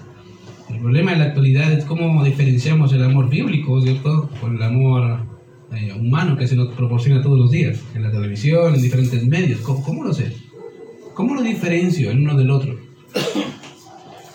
El 0.69 0.81
problema 0.81 1.13
en 1.13 1.21
la 1.21 1.27
actualidad 1.27 1.73
es 1.73 1.85
cómo 1.85 2.23
diferenciamos 2.25 2.93
el 2.93 3.05
amor 3.05 3.31
bíblico, 3.31 3.81
¿cierto?, 3.81 4.29
con 4.41 4.57
el 4.57 4.63
amor 4.63 5.21
eh, 5.73 5.93
humano 5.93 6.37
que 6.37 6.47
se 6.47 6.57
nos 6.57 6.75
proporciona 6.75 7.23
todos 7.23 7.39
los 7.39 7.51
días, 7.51 7.79
en 7.95 8.03
la 8.03 8.11
televisión, 8.11 8.75
en 8.75 8.83
diferentes 8.83 9.25
medios. 9.27 9.61
¿Cómo, 9.61 10.05
lo 10.05 10.13
sé? 10.15 10.35
¿Cómo 11.15 11.35
lo 11.35 11.43
diferencio 11.43 12.11
el 12.11 12.21
uno 12.21 12.37
del 12.37 12.51
otro? 12.51 12.79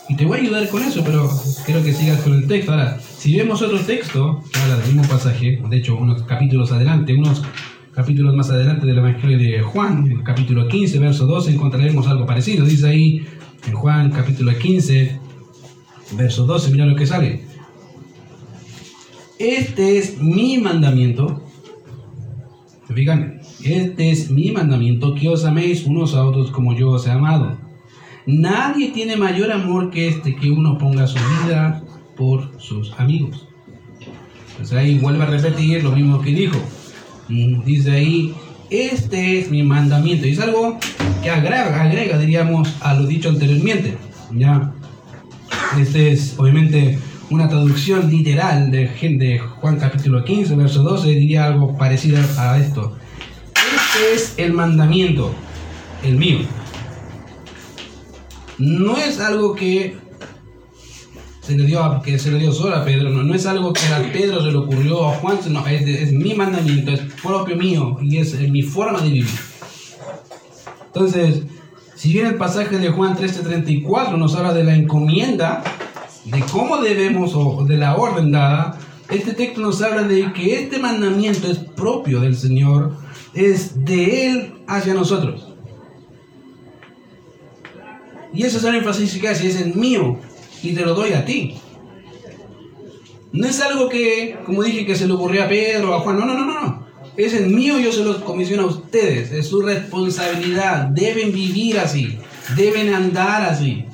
Y 0.10 0.18
te 0.18 0.25
voy 0.25 0.38
a 0.38 0.42
ayudar 0.42 0.68
con 0.68 0.84
eso, 0.84 1.02
pero 1.04 1.32
quiero 1.66 1.82
que 1.82 1.94
sigas 1.94 2.20
con 2.22 2.34
el 2.34 2.46
texto. 2.46 2.74
Ahora, 2.74 3.00
si 3.00 3.38
vemos 3.38 3.62
otro 3.62 3.80
texto, 3.80 4.44
habla 4.62 4.75
del 4.75 4.94
mismo 4.94 5.10
pasaje, 5.10 5.62
de 5.68 5.78
hecho, 5.78 5.96
unos 5.96 6.24
capítulos 6.24 6.74
adelante, 6.74 7.16
unos 7.16 7.42
capítulos 7.94 8.36
más 8.36 8.50
adelante 8.50 8.86
del 8.86 8.98
Evangelio 8.98 9.38
de 9.38 9.62
Juan, 9.62 10.06
en 10.06 10.18
el 10.18 10.24
capítulo 10.24 10.68
15, 10.68 11.00
verso 11.00 11.25
12, 11.25 11.52
encontraremos 11.52 12.06
algo 12.08 12.25
parecido. 12.25 12.66
Dice 12.66 12.90
ahí, 12.90 13.25
en 13.66 13.74
Juan 13.74 14.12
capítulo 14.12 14.52
15, 14.56 15.20
verso 16.18 16.46
12, 16.46 16.72
mira 16.72 16.86
lo 16.86 16.96
que 16.96 17.06
sale. 17.06 17.52
Este 19.44 19.98
es 19.98 20.22
mi 20.22 20.58
mandamiento. 20.58 21.44
Fíjate, 22.88 23.42
este 23.62 24.10
es 24.10 24.32
mi 24.32 24.52
mandamiento, 24.52 25.16
que 25.16 25.28
os 25.28 25.44
améis 25.44 25.86
unos 25.86 26.16
a 26.16 26.24
otros 26.24 26.50
como 26.50 26.74
yo 26.74 26.92
os 26.92 27.06
he 27.08 27.12
amado. 27.12 27.58
Nadie 28.26 28.92
tiene 28.92 29.18
mayor 29.18 29.52
amor 29.52 29.92
que 29.92 30.08
este, 30.08 30.34
que 30.34 30.50
uno 30.50 30.78
ponga 30.78 31.08
su 31.08 31.18
vida 31.18 31.84
por 32.16 32.58
sus 32.58 32.94
amigos. 32.98 33.50
Pues 34.56 34.72
ahí 34.72 34.98
vuelve 35.00 35.24
a 35.24 35.26
repetir 35.26 35.84
lo 35.84 35.92
mismo 35.92 36.22
que 36.22 36.32
dijo. 36.32 36.58
Mm, 37.28 37.66
dice 37.66 37.92
ahí, 37.92 38.34
este 38.70 39.40
es 39.40 39.52
mi 39.52 39.62
mandamiento. 39.62 40.26
Y 40.26 40.32
es 40.32 40.40
algo 40.40 40.78
que 41.22 41.30
agrega, 41.30 41.84
agrega, 41.84 42.18
diríamos, 42.18 42.78
a 42.80 42.94
lo 42.94 43.06
dicho 43.08 43.28
anteriormente. 43.28 43.98
Ya, 44.32 44.74
este 45.78 46.14
es 46.14 46.40
obviamente 46.40 46.98
una 47.34 47.50
traducción 47.50 48.12
literal 48.12 48.70
de, 48.70 49.40
Juan 49.60 49.78
capítulo 49.78 50.24
15, 50.24 50.56
verso 50.56 50.84
12, 50.84 51.10
diría 51.10 51.46
algo 51.46 51.75
parecido 51.75 52.20
a 52.38 52.58
esto. 52.60 52.96
Este 53.56 54.13
es 54.13 54.34
el 54.38 54.54
mandamiento, 54.54 55.34
el 56.04 56.18
mío. 56.18 56.40
No 58.60 58.98
es 58.98 59.20
algo 59.20 59.56
que 59.56 59.98
se 61.42 61.58
le 61.58 61.66
dio, 61.66 62.02
que 62.06 62.20
se 62.20 62.32
le 62.32 62.38
dio 62.38 62.52
solo 62.52 62.75
a 62.75 62.86
Pedro, 62.86 63.10
no, 63.10 63.34
es 63.34 63.48
algo 63.48 63.74
que 63.74 63.88
a 63.88 64.12
Pedro 64.13 64.44
se 64.44 64.52
le 64.52 64.58
ocurrió 64.58 65.10
a 65.10 65.16
Juan, 65.16 65.40
no, 65.50 65.66
es, 65.66 65.88
es 65.88 66.13
mi 66.13 66.36
mandamiento, 66.36 66.92
es 66.92 67.02
propio 67.22 67.56
mío 67.56 67.98
y 68.02 68.18
es, 68.20 68.34
es 68.34 68.50
mi 68.50 68.62
forma 68.62 69.02
de 69.02 69.10
vivir. 69.10 69.40
Entonces, 70.86 71.42
si 71.96 72.13
bien 72.13 72.28
el 72.28 72.36
pasaje 72.36 72.78
de 72.78 72.90
Juan 72.90 73.18
13:34 73.18 74.18
nos 74.18 74.36
habla 74.36 74.54
de 74.54 74.63
la 74.63 74.75
encomienda, 74.75 75.63
de 76.25 76.39
cómo 76.51 76.77
debemos 76.77 77.34
o 77.36 77.63
de 77.65 77.77
la 77.77 77.96
orden 77.96 78.32
dada, 78.32 78.80
este 79.10 79.34
texto 79.34 79.62
nos 79.62 79.82
habla 79.82 80.03
de 80.03 80.32
que 80.34 80.62
este 80.62 80.80
mandamiento 80.80 81.51
es 81.51 81.60
propio 81.60 82.22
del 82.22 82.36
Señor, 82.36 82.96
es 83.34 83.84
de 83.84 84.27
Él 84.27 84.53
hacia 84.68 84.94
nosotros. 84.94 85.50
Y 88.34 88.44
eso 88.44 88.58
es 88.58 88.63
el 88.63 88.75
énfasis 88.75 89.18
que 89.20 89.27
hace, 89.27 89.48
es 89.48 89.62
el 89.62 89.75
mío 89.75 90.18
y 90.63 90.74
te 90.74 90.82
lo 90.82 90.96
doy 90.96 91.13
a 91.13 91.25
ti. 91.25 91.56
No 93.32 93.48
es 93.48 93.62
algo 93.62 93.89
que, 93.89 94.38
como 94.46 94.63
dije, 94.63 94.86
que 94.86 94.96
se 94.96 95.08
le 95.08 95.13
ocurrió 95.13 95.44
a 95.44 95.48
Pedro 95.48 95.94
a 95.94 96.00
Juan, 96.00 96.20
no, 96.20 96.25
no, 96.25 96.34
no, 96.34 96.46
no. 96.46 96.88
Es 97.18 97.34
el 97.34 97.48
mío, 97.50 97.80
yo 97.80 97.92
se 97.92 98.03
lo 98.03 98.24
comisiono 98.24 98.63
a 98.63 98.68
ustedes, 98.68 99.32
es 99.32 99.48
su 99.48 99.62
responsabilidad, 99.62 100.86
deben 100.86 101.32
vivir 101.32 101.80
así, 101.80 102.18
deben 102.56 102.94
andar 102.94 103.44
así. 103.44 103.86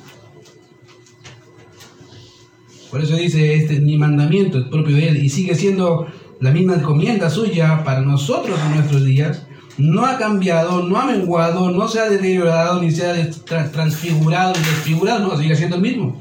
Por 2.90 3.00
eso 3.02 3.16
dice, 3.16 3.54
este 3.54 3.74
es 3.74 3.82
mi 3.82 3.96
mandamiento, 3.96 4.58
es 4.58 4.64
propio 4.66 4.96
de 4.96 5.08
Él, 5.08 5.24
y 5.24 5.28
sigue 5.28 5.54
siendo 5.54 6.06
la 6.40 6.50
misma 6.50 6.74
encomienda 6.74 7.30
suya 7.30 7.84
para 7.84 8.00
nosotros 8.00 8.58
en 8.66 8.74
nuestros 8.76 9.04
días. 9.04 9.46
No 9.78 10.04
ha 10.04 10.18
cambiado, 10.18 10.82
no 10.82 10.98
ha 10.98 11.06
menguado, 11.06 11.70
no 11.70 11.88
se 11.88 12.00
ha 12.00 12.10
deteriorado, 12.10 12.82
ni 12.82 12.90
se 12.90 13.06
ha 13.06 13.70
transfigurado, 13.70 14.52
ni 14.54 14.60
desfigurado, 14.60 15.28
no, 15.28 15.40
sigue 15.40 15.54
siendo 15.54 15.76
el 15.76 15.82
mismo. 15.82 16.20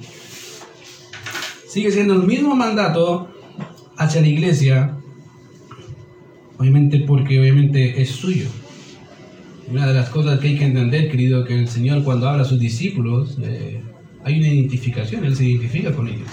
Sigue 1.67 1.91
siendo 1.91 2.13
el 2.13 2.23
mismo 2.23 2.55
mandato 2.55 3.29
hacia 3.97 4.21
la 4.21 4.27
iglesia, 4.27 4.95
obviamente 6.57 6.99
porque 6.99 7.39
obviamente 7.39 8.01
es 8.01 8.11
suyo. 8.11 8.47
Una 9.69 9.87
de 9.87 9.93
las 9.93 10.09
cosas 10.09 10.39
que 10.39 10.49
hay 10.49 10.57
que 10.57 10.65
entender, 10.65 11.11
querido, 11.11 11.45
que 11.45 11.59
el 11.59 11.67
Señor 11.67 12.03
cuando 12.03 12.29
habla 12.29 12.43
a 12.43 12.45
sus 12.45 12.59
discípulos, 12.59 13.37
eh, 13.41 13.81
hay 14.23 14.39
una 14.39 14.47
identificación, 14.47 15.25
Él 15.25 15.35
se 15.35 15.45
identifica 15.45 15.91
con 15.91 16.07
ellos. 16.07 16.27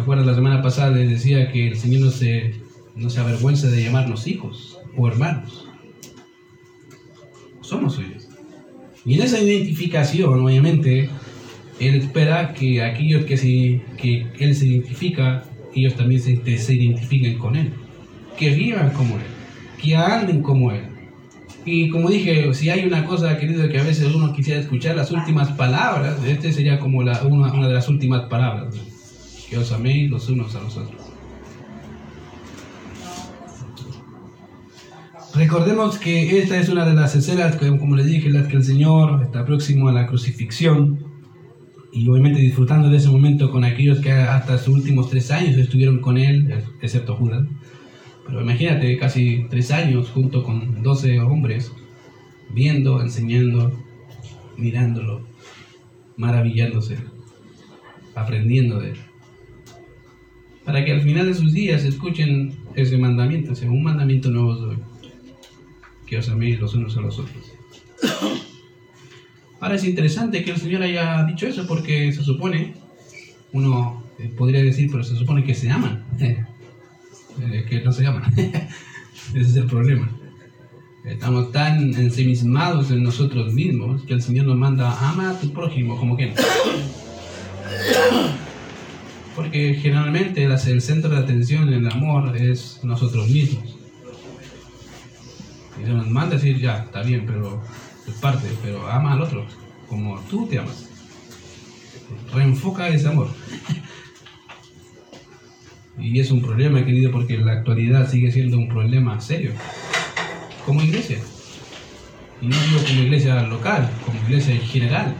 ¿Se 0.00 0.04
acuerdan? 0.04 0.28
La 0.28 0.34
semana 0.34 0.62
pasada 0.62 0.92
les 0.92 1.10
decía 1.10 1.52
que 1.52 1.68
el 1.68 1.76
Señor 1.76 2.00
no 2.00 2.10
se, 2.10 2.54
no 2.96 3.10
se 3.10 3.20
avergüenza 3.20 3.68
de 3.68 3.84
llamarnos 3.84 4.26
hijos 4.26 4.78
o 4.96 5.06
hermanos. 5.06 5.68
Somos 7.60 7.96
suyos. 7.96 8.26
Y 9.04 9.16
en 9.16 9.20
esa 9.20 9.38
identificación, 9.38 10.40
obviamente, 10.40 11.10
Él 11.80 11.96
espera 11.96 12.54
que 12.54 12.82
aquellos 12.82 13.26
que, 13.26 13.36
se, 13.36 13.82
que 13.98 14.26
Él 14.38 14.54
se 14.54 14.68
identifica, 14.68 15.44
ellos 15.74 15.94
también 15.96 16.22
se, 16.22 16.58
se 16.58 16.74
identifiquen 16.74 17.36
con 17.36 17.56
Él. 17.56 17.70
Que 18.38 18.54
vivan 18.54 18.92
como 18.94 19.16
Él. 19.16 19.22
Que 19.82 19.96
anden 19.96 20.40
como 20.40 20.72
Él. 20.72 20.84
Y 21.66 21.90
como 21.90 22.08
dije, 22.08 22.54
si 22.54 22.70
hay 22.70 22.86
una 22.86 23.04
cosa, 23.04 23.36
querido, 23.36 23.68
que 23.68 23.78
a 23.78 23.84
veces 23.84 24.14
uno 24.14 24.32
quisiera 24.32 24.60
escuchar 24.60 24.96
las 24.96 25.10
últimas 25.10 25.50
palabras, 25.52 26.24
este 26.26 26.54
sería 26.54 26.78
como 26.78 27.02
la, 27.02 27.22
una, 27.22 27.52
una 27.52 27.68
de 27.68 27.74
las 27.74 27.86
últimas 27.90 28.22
palabras 28.30 28.74
que 29.50 29.58
os 29.58 29.72
améis 29.72 30.08
los 30.08 30.28
unos 30.28 30.54
a 30.54 30.62
los 30.62 30.76
otros. 30.76 31.02
Recordemos 35.34 35.98
que 35.98 36.38
esta 36.38 36.58
es 36.58 36.68
una 36.68 36.86
de 36.86 36.94
las 36.94 37.14
escenas, 37.16 37.56
como 37.56 37.96
les 37.96 38.06
dije, 38.06 38.30
las 38.30 38.46
que 38.46 38.56
el 38.56 38.64
Señor 38.64 39.22
está 39.22 39.44
próximo 39.44 39.88
a 39.88 39.92
la 39.92 40.06
crucifixión 40.06 41.04
y 41.92 42.08
obviamente 42.08 42.40
disfrutando 42.40 42.88
de 42.88 42.96
ese 42.96 43.08
momento 43.08 43.50
con 43.50 43.64
aquellos 43.64 43.98
que 43.98 44.12
hasta 44.12 44.58
sus 44.58 44.74
últimos 44.74 45.10
tres 45.10 45.30
años 45.32 45.56
estuvieron 45.56 46.00
con 46.00 46.16
Él, 46.16 46.64
excepto 46.80 47.16
Judas. 47.16 47.46
Pero 48.26 48.42
imagínate, 48.42 48.96
casi 48.98 49.46
tres 49.50 49.72
años 49.72 50.10
junto 50.10 50.44
con 50.44 50.82
doce 50.82 51.18
hombres, 51.20 51.72
viendo, 52.54 53.02
enseñando, 53.02 53.72
mirándolo, 54.56 55.22
maravillándose, 56.16 56.98
aprendiendo 58.14 58.78
de 58.78 58.90
Él 58.90 59.09
para 60.64 60.84
que 60.84 60.92
al 60.92 61.02
final 61.02 61.26
de 61.26 61.34
sus 61.34 61.52
días 61.52 61.84
escuchen 61.84 62.56
ese 62.74 62.98
mandamiento, 62.98 63.52
ese 63.52 63.68
un 63.68 63.82
mandamiento 63.82 64.30
nuevo 64.30 64.50
os 64.50 64.60
doy, 64.60 64.78
que 66.06 66.18
os 66.18 66.28
améis 66.28 66.60
los 66.60 66.74
unos 66.74 66.96
a 66.96 67.00
los 67.00 67.18
otros. 67.18 67.52
Ahora 69.60 69.74
es 69.74 69.84
interesante 69.84 70.42
que 70.42 70.52
el 70.52 70.56
Señor 70.56 70.82
haya 70.82 71.24
dicho 71.24 71.46
eso 71.46 71.66
porque 71.66 72.12
se 72.12 72.22
supone 72.22 72.74
uno 73.52 74.04
eh, 74.18 74.32
podría 74.36 74.62
decir, 74.62 74.90
pero 74.90 75.02
se 75.02 75.16
supone 75.16 75.44
que 75.44 75.54
se 75.54 75.70
aman. 75.70 76.04
Eh, 76.18 76.44
que 77.68 77.80
no 77.80 77.92
se 77.92 78.06
aman. 78.06 78.32
Ese 78.36 79.40
es 79.40 79.56
el 79.56 79.66
problema. 79.66 80.10
Estamos 81.04 81.50
tan 81.52 81.94
ensimismados 81.94 82.90
en 82.90 83.02
nosotros 83.02 83.54
mismos 83.54 84.02
que 84.02 84.14
el 84.14 84.22
Señor 84.22 84.46
nos 84.46 84.56
manda, 84.56 84.96
ama 85.08 85.30
a 85.30 85.40
tu 85.40 85.52
prójimo 85.52 85.96
como 85.96 86.16
que 86.16 86.34
Porque 89.36 89.74
generalmente 89.74 90.44
el 90.44 90.80
centro 90.80 91.10
de 91.10 91.18
atención 91.18 91.68
en 91.72 91.86
el 91.86 91.92
amor 91.92 92.36
es 92.36 92.80
nosotros 92.82 93.28
mismos. 93.28 93.76
Y 95.80 95.88
nos 95.88 96.08
manda 96.08 96.36
decir, 96.36 96.58
ya, 96.58 96.84
está 96.84 97.02
bien, 97.02 97.24
pero 97.26 97.62
es 98.06 98.14
parte, 98.14 98.48
pero 98.62 98.86
ama 98.90 99.12
al 99.12 99.22
otro 99.22 99.46
como 99.90 100.20
tú 100.30 100.46
te 100.46 100.58
amas. 100.58 100.88
Reenfoca 102.32 102.88
ese 102.88 103.08
amor. 103.08 103.28
Y 105.98 106.18
es 106.18 106.30
un 106.30 106.40
problema, 106.40 106.82
querido, 106.82 107.10
porque 107.10 107.34
en 107.34 107.44
la 107.44 107.52
actualidad 107.52 108.10
sigue 108.10 108.32
siendo 108.32 108.56
un 108.56 108.70
problema 108.70 109.20
serio. 109.20 109.52
Como 110.64 110.80
iglesia. 110.80 111.18
Y 112.40 112.46
no 112.46 112.56
digo 112.56 112.82
como 112.88 113.02
iglesia 113.02 113.42
local, 113.42 113.90
como 114.06 114.18
iglesia 114.22 114.54
en 114.54 114.62
general. 114.62 115.14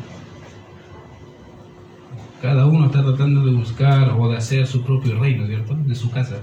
Cada 2.40 2.64
uno 2.64 2.86
está 2.86 3.02
tratando 3.02 3.44
de 3.44 3.52
buscar 3.52 4.16
o 4.18 4.30
de 4.30 4.36
hacer 4.38 4.66
su 4.66 4.82
propio 4.82 5.18
reino, 5.18 5.46
¿cierto? 5.46 5.74
De 5.74 5.94
su 5.94 6.10
casa. 6.10 6.40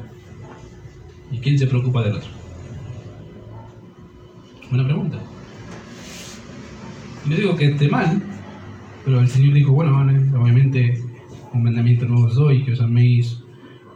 ¿Y 1.31 1.39
quién 1.39 1.57
se 1.57 1.65
preocupa 1.65 2.03
del 2.03 2.13
otro? 2.13 2.29
Buena 4.69 4.85
pregunta. 4.85 5.17
No 7.25 7.35
digo 7.35 7.55
que 7.55 7.65
esté 7.71 7.89
mal, 7.89 8.21
pero 9.03 9.19
el 9.19 9.27
Señor 9.27 9.53
dijo, 9.53 9.73
bueno, 9.73 9.97
obviamente 10.39 11.01
un 11.53 11.63
mandamiento 11.63 12.05
nuevo 12.05 12.27
os 12.27 12.35
doy, 12.35 12.63
que 12.63 12.73
os 12.73 12.81
améis 12.81 13.41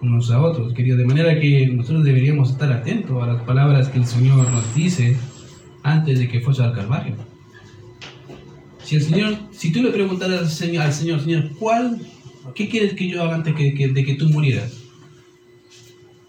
unos 0.01 0.31
a 0.31 0.41
otros, 0.41 0.73
querido. 0.73 0.97
De 0.97 1.05
manera 1.05 1.39
que 1.39 1.67
nosotros 1.67 2.03
deberíamos 2.03 2.51
estar 2.51 2.71
atentos 2.71 3.21
a 3.21 3.27
las 3.27 3.41
palabras 3.43 3.89
que 3.89 3.99
el 3.99 4.05
Señor 4.05 4.49
nos 4.51 4.75
dice 4.75 5.15
antes 5.83 6.19
de 6.19 6.27
que 6.27 6.41
fuese 6.41 6.63
al 6.63 6.73
Calvario. 6.73 7.30
Si 8.91 8.97
el 8.97 9.03
Señor, 9.03 9.37
si 9.53 9.71
tú 9.71 9.81
le 9.81 9.89
preguntaras 9.89 10.39
al 10.41 10.49
Señor, 10.49 10.83
al 10.83 10.91
Señor, 10.91 11.21
Señor, 11.21 11.49
¿cuál, 11.57 12.05
qué 12.53 12.67
quieres 12.67 12.93
que 12.93 13.07
yo 13.07 13.23
haga 13.23 13.35
antes 13.35 13.55
de 13.55 14.03
que 14.03 14.15
tú 14.15 14.27
murieras? 14.27 14.83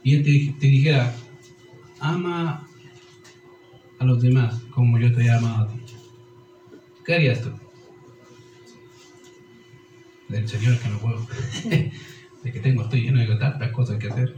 Y 0.05 0.15
Él 0.15 0.23
te, 0.23 0.55
te, 0.61 0.67
dijera, 0.69 1.13
ama 1.99 2.65
a 3.99 4.05
los 4.05 4.23
demás 4.23 4.63
como 4.71 4.97
yo 4.97 5.13
te 5.13 5.25
he 5.25 5.31
amado 5.33 5.65
a 5.65 5.73
ti. 5.73 5.81
¿Qué 7.05 7.15
harías 7.15 7.43
tú? 7.43 7.51
Del 10.29 10.49
Señor 10.49 10.79
que 10.79 10.89
no 10.89 10.99
puedo. 11.01 11.27
de 12.45 12.53
que 12.53 12.61
tengo, 12.61 12.83
estoy 12.83 13.01
lleno 13.01 13.19
de 13.23 13.35
tantas 13.39 13.73
cosas 13.73 13.99
que 13.99 14.07
hacer. 14.07 14.37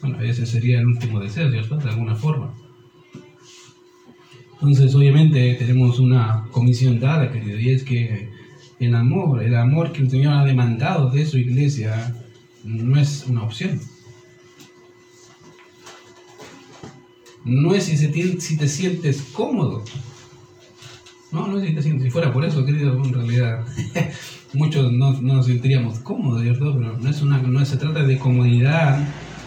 Bueno, 0.00 0.20
ese 0.20 0.46
sería 0.46 0.78
el 0.78 0.86
último 0.86 1.18
deseo, 1.18 1.50
¿cierto? 1.50 1.78
De 1.78 1.90
alguna 1.90 2.14
forma. 2.14 2.69
Entonces, 4.60 4.94
obviamente, 4.94 5.54
tenemos 5.54 5.98
una 5.98 6.44
comisión 6.50 7.00
dada, 7.00 7.32
querido, 7.32 7.58
y 7.58 7.70
es 7.70 7.82
que 7.82 8.28
el 8.78 8.94
amor, 8.94 9.42
el 9.42 9.56
amor 9.56 9.92
que 9.92 10.02
el 10.02 10.10
Señor 10.10 10.34
ha 10.34 10.44
demandado 10.44 11.10
de 11.10 11.24
su 11.24 11.38
iglesia, 11.38 12.14
no 12.64 13.00
es 13.00 13.24
una 13.26 13.44
opción. 13.44 13.80
No 17.44 17.74
es 17.74 17.84
si, 17.84 17.96
si 17.96 18.56
te 18.58 18.68
sientes 18.68 19.22
cómodo, 19.32 19.82
no, 21.32 21.46
no 21.46 21.60
si 21.60 22.00
Si 22.00 22.10
fuera 22.10 22.32
por 22.32 22.44
eso, 22.44 22.64
querido, 22.64 23.02
en 23.04 23.14
realidad 23.14 23.64
muchos 24.52 24.92
no, 24.92 25.12
no, 25.20 25.34
nos 25.34 25.46
sentiríamos 25.46 26.00
cómodos, 26.00 26.42
¿cierto? 26.42 26.76
Pero 26.76 26.98
no, 26.98 27.08
es 27.08 27.22
una, 27.22 27.38
no 27.38 27.64
se 27.64 27.76
trata 27.76 28.02
de 28.02 28.18
comodidad, 28.18 28.98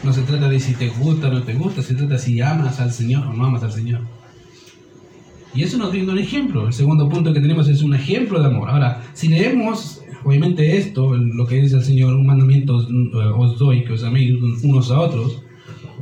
no 0.01 0.13
se 0.13 0.22
trata 0.22 0.50
de 0.50 0.60
si 0.60 0.74
te 0.74 0.89
gusta 0.89 1.27
o 1.27 1.33
no 1.33 1.44
te 1.44 1.53
gusta, 1.53 1.81
se 1.81 1.94
trata 1.94 2.18
si 2.18 2.42
amas 2.42 2.79
al 2.79 2.92
Señor 2.92 3.27
o 3.27 3.33
no 3.33 3.46
amas 3.46 3.64
al 3.64 3.74
Señor. 3.74 4.01
Y 5.55 5.63
eso 5.63 5.77
nos 5.77 5.92
brinda 5.92 6.13
un 6.13 6.20
ejemplo. 6.20 6.68
El 6.68 6.74
segundo 6.74 7.07
punto 7.07 7.33
que 7.33 7.39
tenemos 7.39 7.68
es 7.68 7.81
un 7.83 7.94
ejemplo 7.94 8.39
de 8.39 8.48
amor. 8.48 8.70
Ahora, 8.70 9.03
si 9.13 9.27
leemos, 9.27 10.01
obviamente 10.24 10.77
esto, 10.77 11.16
lo 11.16 11.46
que 11.46 11.61
dice 11.61 11.75
el 11.75 11.83
Señor, 11.83 12.16
un 12.16 12.25
mandamiento 12.25 12.77
os 12.77 13.59
doy, 13.59 13.83
que 13.83 13.94
os 13.94 14.03
améis 14.03 14.33
unos 14.63 14.92
a 14.92 15.00
otros, 15.00 15.44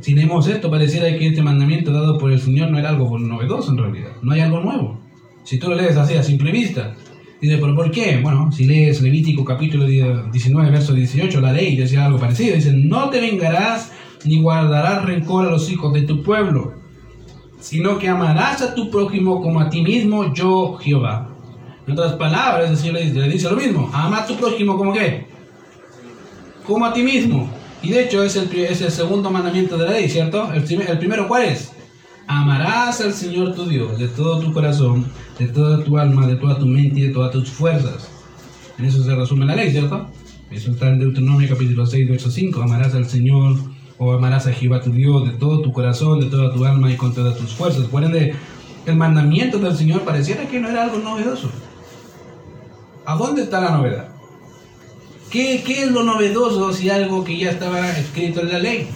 si 0.00 0.14
leemos 0.14 0.48
esto, 0.48 0.70
pareciera 0.70 1.16
que 1.16 1.28
este 1.28 1.42
mandamiento 1.42 1.92
dado 1.92 2.18
por 2.18 2.32
el 2.32 2.40
Señor 2.40 2.70
no 2.70 2.78
era 2.78 2.88
algo 2.88 3.18
novedoso 3.18 3.70
en 3.70 3.78
realidad, 3.78 4.10
no 4.22 4.32
hay 4.32 4.40
algo 4.40 4.60
nuevo. 4.60 5.00
Si 5.44 5.58
tú 5.58 5.68
lo 5.68 5.76
lees 5.76 5.96
así 5.96 6.14
a 6.14 6.22
simple 6.22 6.50
vista, 6.50 6.96
dice, 7.40 7.58
¿pero 7.58 7.74
por 7.74 7.90
qué? 7.90 8.18
Bueno, 8.22 8.50
si 8.50 8.64
lees 8.64 9.00
Levítico 9.02 9.44
capítulo 9.44 9.86
19, 9.86 10.70
verso 10.70 10.94
18, 10.94 11.40
la 11.40 11.52
ley 11.52 11.76
decía 11.76 12.06
algo 12.06 12.18
parecido. 12.18 12.56
Dice, 12.56 12.72
no 12.72 13.10
te 13.10 13.20
vengarás 13.20 13.92
ni 14.24 14.40
guardarás 14.40 15.04
rencor 15.04 15.46
a 15.46 15.50
los 15.50 15.70
hijos 15.70 15.92
de 15.92 16.02
tu 16.02 16.22
pueblo, 16.22 16.74
sino 17.62 17.96
que 17.96 18.08
amarás 18.08 18.60
a 18.60 18.74
tu 18.74 18.90
prójimo 18.90 19.40
como 19.40 19.60
a 19.60 19.70
ti 19.70 19.82
mismo, 19.82 20.34
yo 20.34 20.76
Jehová. 20.82 21.28
En 21.86 21.92
otras 21.92 22.14
palabras, 22.14 22.70
el 22.70 22.76
Señor 22.76 22.94
le 22.96 23.28
dice, 23.28 23.48
lo 23.48 23.56
mismo, 23.56 23.88
ama 23.92 24.22
a 24.22 24.26
tu 24.26 24.36
prójimo 24.36 24.76
como 24.76 24.92
qué? 24.92 25.26
Como 26.66 26.84
a 26.84 26.92
ti 26.92 27.02
mismo. 27.02 27.48
Y 27.80 27.90
de 27.90 28.04
hecho 28.04 28.22
es 28.24 28.36
el, 28.36 28.52
es 28.52 28.82
el 28.82 28.90
segundo 28.90 29.30
mandamiento 29.30 29.78
de 29.78 29.86
la 29.86 29.92
ley, 29.92 30.08
¿cierto? 30.08 30.52
El, 30.52 30.64
el 30.70 30.98
primero, 30.98 31.28
¿cuál 31.28 31.44
es? 31.44 31.72
Amarás 32.26 33.00
al 33.00 33.12
Señor 33.12 33.54
tu 33.54 33.66
Dios 33.66 33.96
de 33.98 34.08
todo 34.08 34.40
tu 34.40 34.52
corazón, 34.52 35.06
de 35.38 35.46
toda 35.46 35.84
tu 35.84 35.98
alma, 35.98 36.26
de 36.26 36.36
toda 36.36 36.58
tu 36.58 36.66
mente 36.66 37.00
y 37.00 37.02
de 37.04 37.12
todas 37.12 37.30
tus 37.30 37.48
fuerzas. 37.48 38.08
En 38.78 38.84
eso 38.86 39.04
se 39.04 39.14
resume 39.14 39.46
la 39.46 39.54
ley, 39.54 39.70
¿cierto? 39.70 40.08
Eso 40.50 40.72
está 40.72 40.88
en 40.88 40.98
Deuteronomio 40.98 41.48
capítulo 41.48 41.86
6, 41.86 42.08
verso 42.08 42.30
5. 42.30 42.60
Amarás 42.60 42.94
al 42.94 43.08
Señor 43.08 43.56
o 43.98 44.12
amarás 44.12 44.46
a 44.46 44.52
Jehová 44.52 44.80
tu 44.80 44.90
Dios 44.90 45.26
de 45.26 45.38
todo 45.38 45.60
tu 45.60 45.72
corazón, 45.72 46.20
de 46.20 46.26
toda 46.26 46.52
tu 46.52 46.64
alma 46.64 46.90
y 46.90 46.96
con 46.96 47.14
todas 47.14 47.36
tus 47.36 47.52
fuerzas. 47.52 47.86
Por 47.86 48.04
ende, 48.04 48.34
el 48.86 48.96
mandamiento 48.96 49.58
del 49.58 49.76
Señor 49.76 50.02
pareciera 50.02 50.46
que 50.46 50.60
no 50.60 50.68
era 50.68 50.84
algo 50.84 50.98
novedoso. 50.98 51.50
¿A 53.04 53.16
dónde 53.16 53.42
está 53.42 53.60
la 53.60 53.70
novedad? 53.70 54.08
¿Qué, 55.30 55.62
qué 55.64 55.84
es 55.84 55.90
lo 55.90 56.04
novedoso 56.04 56.72
si 56.72 56.90
algo 56.90 57.24
que 57.24 57.38
ya 57.38 57.50
estaba 57.50 57.90
escrito 57.90 58.40
en 58.40 58.52
la 58.52 58.58
ley? 58.58 58.88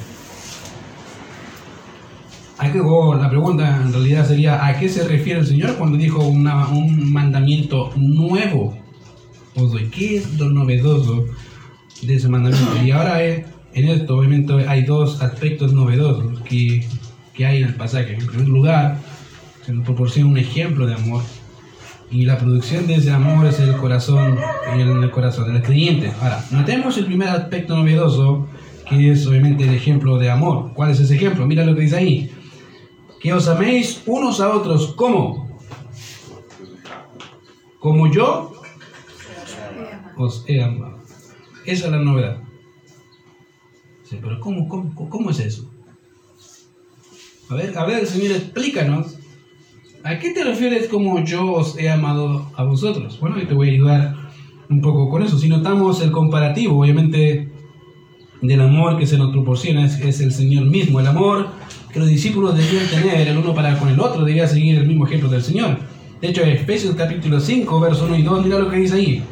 Hay 2.58 2.72
que, 2.72 2.78
la 2.78 3.28
pregunta 3.28 3.82
en 3.82 3.92
realidad 3.92 4.26
sería, 4.26 4.64
¿a 4.64 4.78
qué 4.78 4.88
se 4.88 5.06
refiere 5.06 5.40
el 5.40 5.46
Señor 5.46 5.76
cuando 5.76 5.98
dijo 5.98 6.26
un 6.26 7.12
mandamiento 7.12 7.90
nuevo? 7.96 8.76
¿Qué 9.90 10.18
es 10.18 10.38
lo 10.38 10.50
novedoso 10.50 11.26
de 12.02 12.14
ese 12.14 12.28
mandamiento? 12.28 12.82
Y 12.82 12.90
ahora 12.90 13.24
eh, 13.24 13.46
en 13.76 13.88
esto 13.88 14.16
obviamente 14.16 14.52
hay 14.66 14.84
dos 14.84 15.22
aspectos 15.22 15.74
novedosos 15.74 16.40
que, 16.40 16.84
que 17.34 17.44
hay 17.44 17.58
en 17.58 17.68
el 17.68 17.74
pasaje. 17.74 18.14
En 18.14 18.26
primer 18.26 18.48
lugar, 18.48 18.98
se 19.64 19.72
nos 19.72 19.84
proporciona 19.84 20.30
un 20.30 20.38
ejemplo 20.38 20.86
de 20.86 20.94
amor 20.94 21.22
y 22.10 22.22
la 22.24 22.38
producción 22.38 22.86
de 22.86 22.94
ese 22.94 23.10
amor 23.10 23.44
es 23.44 23.60
el 23.60 23.76
corazón, 23.76 24.38
en 24.72 24.80
el 24.80 25.10
corazón 25.10 25.52
del 25.52 25.62
creyente. 25.62 26.10
Ahora, 26.22 26.42
notemos 26.50 26.96
el 26.96 27.04
primer 27.04 27.28
aspecto 27.28 27.76
novedoso, 27.76 28.48
que 28.88 29.12
es 29.12 29.26
obviamente 29.26 29.64
el 29.64 29.74
ejemplo 29.74 30.16
de 30.16 30.30
amor. 30.30 30.72
¿Cuál 30.72 30.92
es 30.92 31.00
ese 31.00 31.16
ejemplo? 31.16 31.46
Mira 31.46 31.64
lo 31.66 31.74
que 31.74 31.82
dice 31.82 31.96
ahí 31.96 32.30
que 33.20 33.32
os 33.32 33.46
améis 33.48 34.02
unos 34.06 34.40
a 34.40 34.50
otros. 34.50 34.94
¿Cómo? 34.96 35.58
Como 37.78 38.10
yo 38.10 38.52
os 40.16 40.44
he 40.48 40.62
amado. 40.62 40.98
Esa 41.66 41.86
es 41.86 41.90
la 41.90 41.98
novedad. 41.98 42.45
Pero 44.10 44.40
¿cómo, 44.40 44.68
cómo, 45.08 45.30
es 45.30 45.40
eso? 45.40 45.70
A 47.48 47.54
ver, 47.54 47.76
a 47.76 47.84
ver, 47.84 48.06
Señor, 48.06 48.32
explícanos. 48.32 49.18
¿A 50.02 50.18
qué 50.18 50.30
te 50.30 50.44
refieres 50.44 50.88
como 50.88 51.24
yo 51.24 51.52
os 51.52 51.76
he 51.78 51.90
amado 51.90 52.50
a 52.54 52.64
vosotros? 52.64 53.18
Bueno, 53.20 53.38
yo 53.38 53.48
te 53.48 53.54
voy 53.54 53.70
a 53.70 53.72
ayudar 53.72 54.16
un 54.68 54.80
poco 54.80 55.10
con 55.10 55.22
eso. 55.22 55.38
Si 55.38 55.48
notamos 55.48 56.00
el 56.02 56.12
comparativo, 56.12 56.80
obviamente, 56.80 57.50
del 58.40 58.60
amor 58.60 58.98
que 58.98 59.06
se 59.06 59.18
nos 59.18 59.32
proporciona 59.32 59.84
es, 59.84 59.98
es 60.00 60.20
el 60.20 60.32
Señor 60.32 60.66
mismo. 60.66 61.00
El 61.00 61.08
amor 61.08 61.48
que 61.92 61.98
los 61.98 62.08
discípulos 62.08 62.56
debían 62.56 62.86
tener 62.88 63.26
el 63.26 63.38
uno 63.38 63.54
para 63.54 63.78
con 63.78 63.88
el 63.88 63.98
otro, 63.98 64.24
debía 64.24 64.46
seguir 64.46 64.78
el 64.78 64.86
mismo 64.86 65.06
ejemplo 65.06 65.28
del 65.28 65.42
Señor. 65.42 65.78
De 66.20 66.28
hecho, 66.28 66.42
Efesios 66.42 66.94
capítulo 66.94 67.40
5, 67.40 67.80
verso 67.80 68.06
1 68.06 68.16
y 68.16 68.22
2, 68.22 68.44
mira 68.44 68.58
lo 68.58 68.70
que 68.70 68.76
dice 68.76 68.94
ahí. 68.94 69.24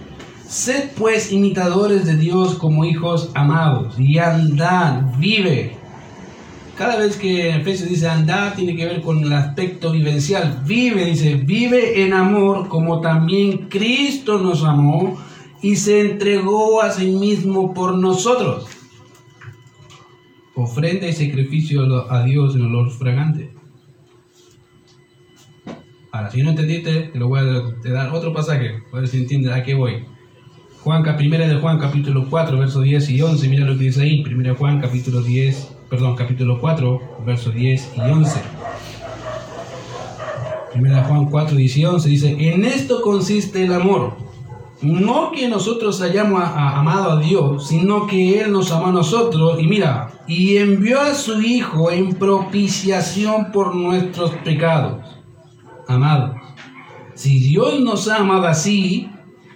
Sed 0.48 0.90
pues 0.96 1.32
imitadores 1.32 2.06
de 2.06 2.16
Dios 2.16 2.54
como 2.54 2.84
hijos 2.84 3.30
amados 3.34 3.98
y 3.98 4.18
andad, 4.18 5.16
vive. 5.18 5.76
Cada 6.76 6.96
vez 6.96 7.16
que 7.16 7.56
Efesios 7.56 7.88
dice 7.88 8.08
andad, 8.08 8.54
tiene 8.54 8.76
que 8.76 8.86
ver 8.86 9.00
con 9.00 9.22
el 9.22 9.32
aspecto 9.32 9.92
vivencial. 9.92 10.62
Vive, 10.66 11.06
dice, 11.06 11.34
vive 11.34 12.02
en 12.02 12.12
amor 12.12 12.68
como 12.68 13.00
también 13.00 13.68
Cristo 13.68 14.38
nos 14.38 14.64
amó 14.64 15.16
y 15.62 15.76
se 15.76 16.00
entregó 16.00 16.82
a 16.82 16.90
sí 16.90 17.06
mismo 17.06 17.72
por 17.72 17.96
nosotros 17.96 18.66
ofrenda 20.54 21.08
y 21.08 21.12
sacrificio 21.12 22.10
a 22.10 22.24
Dios 22.24 22.54
en 22.54 22.62
olor 22.62 22.90
fragante. 22.90 23.52
Ahora, 26.12 26.30
si 26.30 26.42
no 26.42 26.50
entendiste, 26.50 27.10
te 27.12 27.18
lo 27.18 27.28
voy 27.28 27.40
a 27.40 27.90
dar 27.90 28.14
otro 28.14 28.32
pasaje, 28.32 28.82
a 28.92 28.96
ver 28.96 29.08
si 29.08 29.18
entiendes 29.18 29.52
a 29.52 29.64
qué 29.64 29.74
voy. 29.74 30.04
Juan, 30.84 31.02
primera 31.16 31.48
de 31.48 31.54
Juan, 31.54 31.78
capítulo 31.78 32.26
4, 32.28 32.58
versos 32.58 32.82
10 32.82 33.08
y 33.08 33.22
11, 33.22 33.48
mira 33.48 33.64
lo 33.64 33.72
que 33.78 33.84
dice 33.84 34.02
ahí. 34.02 34.22
Primera 34.22 34.50
de 34.50 34.58
Juan, 34.58 34.82
capítulo 34.82 35.22
10, 35.22 35.76
perdón, 35.88 36.14
capítulo 36.14 36.60
4, 36.60 37.00
versos 37.24 37.54
10 37.54 37.92
y 37.96 38.00
11. 38.00 38.40
Primera 40.72 40.98
de 40.98 41.04
Juan 41.04 41.24
4, 41.24 41.56
10 41.56 41.76
y 41.78 41.84
11 41.86 42.08
dice, 42.10 42.36
en 42.38 42.66
esto 42.66 43.00
consiste 43.00 43.64
el 43.64 43.72
amor. 43.72 44.12
No 44.82 45.32
que 45.32 45.48
nosotros 45.48 46.02
hayamos 46.02 46.42
amado 46.44 47.12
a 47.12 47.20
Dios, 47.20 47.66
sino 47.66 48.06
que 48.06 48.42
Él 48.42 48.52
nos 48.52 48.70
amó 48.70 48.88
a 48.88 48.92
nosotros 48.92 49.58
y 49.58 49.66
mira, 49.66 50.10
y 50.26 50.58
envió 50.58 51.00
a 51.00 51.14
su 51.14 51.40
Hijo 51.40 51.90
en 51.90 52.12
propiciación 52.12 53.52
por 53.52 53.74
nuestros 53.74 54.32
pecados. 54.44 55.02
Amado, 55.88 56.34
si 57.14 57.38
Dios 57.38 57.80
nos 57.80 58.06
ha 58.06 58.16
amado 58.16 58.46
así, 58.46 59.08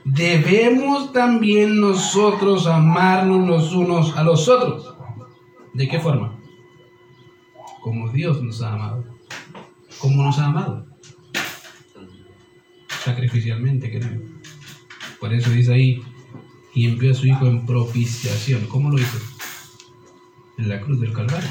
debemos 0.05 1.13
también 1.13 1.81
nosotros 1.81 2.67
amarnos 2.67 3.47
los 3.47 3.73
unos 3.73 4.17
a 4.17 4.23
los 4.23 4.49
otros. 4.49 4.95
¿De 5.75 5.89
qué 5.89 6.01
forma? 6.01 6.39
Como 7.83 8.11
Dios 8.11 8.43
nos 8.43 8.63
ha 8.63 8.75
amado. 8.75 9.05
¿Cómo 9.99 10.23
nos 10.23 10.39
ha 10.39 10.47
amado? 10.47 10.87
Sacrificialmente, 13.05 13.91
querido. 13.91 14.21
Por 15.21 15.33
eso 15.35 15.51
dice 15.51 15.73
ahí, 15.73 16.03
y 16.75 16.87
envió 16.87 17.11
a 17.11 17.15
su 17.15 17.27
Hijo 17.27 17.47
en 17.47 17.67
propiciación. 17.67 18.67
¿Cómo 18.67 18.91
lo 18.91 18.99
hizo? 18.99 19.19
En 20.59 20.69
la 20.69 20.81
cruz 20.81 21.01
del 21.01 21.13
Calvario. 21.13 21.49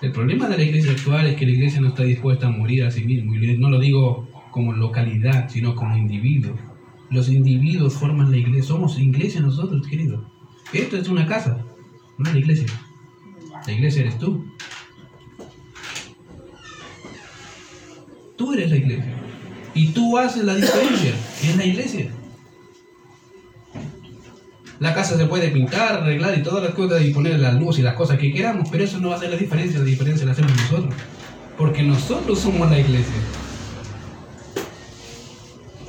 El 0.00 0.10
problema 0.10 0.48
de 0.48 0.56
la 0.56 0.64
iglesia 0.64 0.92
actual 0.92 1.26
es 1.26 1.36
que 1.36 1.46
la 1.46 1.52
iglesia 1.52 1.80
no 1.80 1.88
está 1.88 2.02
dispuesta 2.02 2.46
a 2.46 2.50
morir 2.50 2.84
a 2.84 2.90
sí 2.90 3.04
mismo. 3.04 3.34
Y 3.34 3.56
no 3.58 3.70
lo 3.70 3.78
digo 3.78 4.28
como 4.52 4.72
localidad, 4.72 5.48
sino 5.50 5.74
como 5.74 5.96
individuo. 5.96 6.54
Los 7.10 7.28
individuos 7.28 7.94
forman 7.94 8.30
la 8.30 8.36
iglesia. 8.36 8.62
Somos 8.62 8.98
iglesia 8.98 9.40
nosotros, 9.40 9.84
querido. 9.88 10.30
Esto 10.72 10.96
es 10.96 11.08
una 11.08 11.26
casa, 11.26 11.58
no 12.18 12.26
es 12.26 12.32
la 12.32 12.38
iglesia. 12.38 12.68
La 13.66 13.72
iglesia 13.72 14.02
eres 14.02 14.18
tú. 14.18 14.44
Tú 18.36 18.52
eres 18.52 18.70
la 18.70 18.76
iglesia. 18.76 19.14
Y 19.74 19.88
tú 19.88 20.18
haces 20.18 20.44
la 20.44 20.54
diferencia 20.54 21.14
en 21.44 21.56
la 21.56 21.64
iglesia. 21.64 22.10
La 24.80 24.94
casa 24.94 25.16
se 25.16 25.26
puede 25.26 25.48
pintar, 25.48 26.02
arreglar 26.02 26.36
y 26.36 26.42
todas 26.42 26.62
las 26.62 26.74
cosas 26.74 27.02
y 27.04 27.12
poner 27.12 27.38
la 27.38 27.52
luz 27.52 27.78
y 27.78 27.82
las 27.82 27.94
cosas 27.94 28.18
que 28.18 28.32
queramos, 28.32 28.68
pero 28.68 28.84
eso 28.84 28.98
no 28.98 29.08
va 29.08 29.14
a 29.14 29.16
hacer 29.16 29.30
la 29.30 29.36
diferencia. 29.36 29.78
La 29.78 29.84
diferencia 29.84 30.26
la 30.26 30.32
hacemos 30.32 30.52
nosotros. 30.56 30.94
Porque 31.56 31.82
nosotros 31.82 32.38
somos 32.38 32.68
la 32.68 32.78
iglesia. 32.78 33.14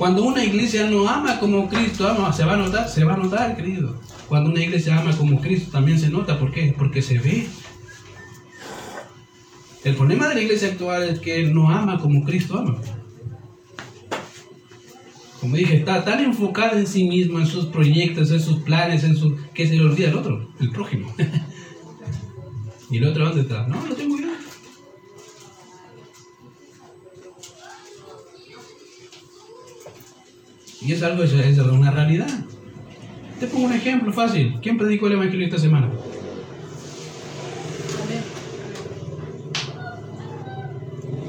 Cuando 0.04 0.22
una 0.24 0.44
iglesia 0.44 0.86
no 0.86 1.08
ama 1.08 1.40
como 1.40 1.66
Cristo 1.66 2.06
ama, 2.06 2.30
se 2.30 2.44
va 2.44 2.52
a 2.52 2.56
notar, 2.58 2.90
se 2.90 3.04
va 3.04 3.14
a 3.14 3.16
notar, 3.16 3.56
querido. 3.56 3.98
Cuando 4.28 4.50
una 4.50 4.62
iglesia 4.62 5.00
ama 5.00 5.16
como 5.16 5.40
Cristo 5.40 5.70
también 5.72 5.98
se 5.98 6.10
nota, 6.10 6.38
¿por 6.38 6.52
qué? 6.52 6.74
Porque 6.76 7.00
se 7.00 7.18
ve. 7.18 7.46
El 9.82 9.94
problema 9.94 10.28
de 10.28 10.34
la 10.34 10.42
iglesia 10.42 10.68
actual 10.68 11.04
es 11.04 11.20
que 11.20 11.44
no 11.44 11.70
ama 11.70 11.98
como 11.98 12.22
Cristo 12.22 12.58
ama. 12.58 12.76
Como 15.40 15.56
dije, 15.56 15.78
está 15.78 16.04
tan 16.04 16.22
enfocada 16.22 16.78
en 16.78 16.86
sí 16.86 17.04
mismo, 17.04 17.38
en 17.38 17.46
sus 17.46 17.64
proyectos, 17.64 18.30
en 18.30 18.40
sus 18.40 18.58
planes, 18.58 19.04
en 19.04 19.16
su 19.16 19.38
que 19.54 19.66
se 19.66 19.72
le 19.72 19.84
olvida 19.86 20.08
el 20.08 20.16
otro, 20.16 20.50
el 20.60 20.70
prójimo. 20.70 21.14
¿Y 22.90 22.98
el 22.98 23.06
otro 23.06 23.24
dónde 23.24 23.40
está? 23.40 23.66
No, 23.66 23.86
lo 23.86 23.94
tengo 23.94 24.18
yo. 24.18 24.28
Y 30.84 30.92
es 30.92 31.02
algo, 31.02 31.22
es 31.22 31.58
una 31.58 31.90
realidad. 31.90 32.28
Te 33.40 33.46
pongo 33.46 33.66
un 33.66 33.72
ejemplo 33.72 34.12
fácil. 34.12 34.58
¿Quién 34.62 34.76
predicó 34.76 35.06
el 35.06 35.14
Evangelio 35.14 35.46
esta 35.46 35.58
semana? 35.58 35.88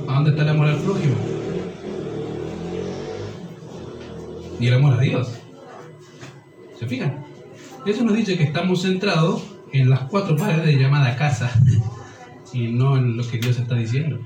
¿A 0.07 0.13
dónde 0.13 0.31
está 0.31 0.43
el 0.43 0.49
amor 0.49 0.67
al 0.67 0.77
prójimo? 0.77 1.15
Y 4.59 4.67
el 4.67 4.73
amor 4.73 4.93
a 4.93 4.99
Dios. 4.99 5.29
¿Se 6.79 6.85
fijan? 6.85 7.25
Eso 7.85 8.03
nos 8.03 8.15
dice 8.15 8.37
que 8.37 8.43
estamos 8.43 8.81
centrados 8.81 9.43
en 9.71 9.89
las 9.89 10.01
cuatro 10.01 10.35
paredes 10.35 10.77
llamadas 10.77 11.15
casa 11.17 11.51
y 12.51 12.67
no 12.67 12.97
en 12.97 13.17
lo 13.17 13.27
que 13.27 13.37
Dios 13.37 13.57
está 13.57 13.75
diciendo. 13.75 14.19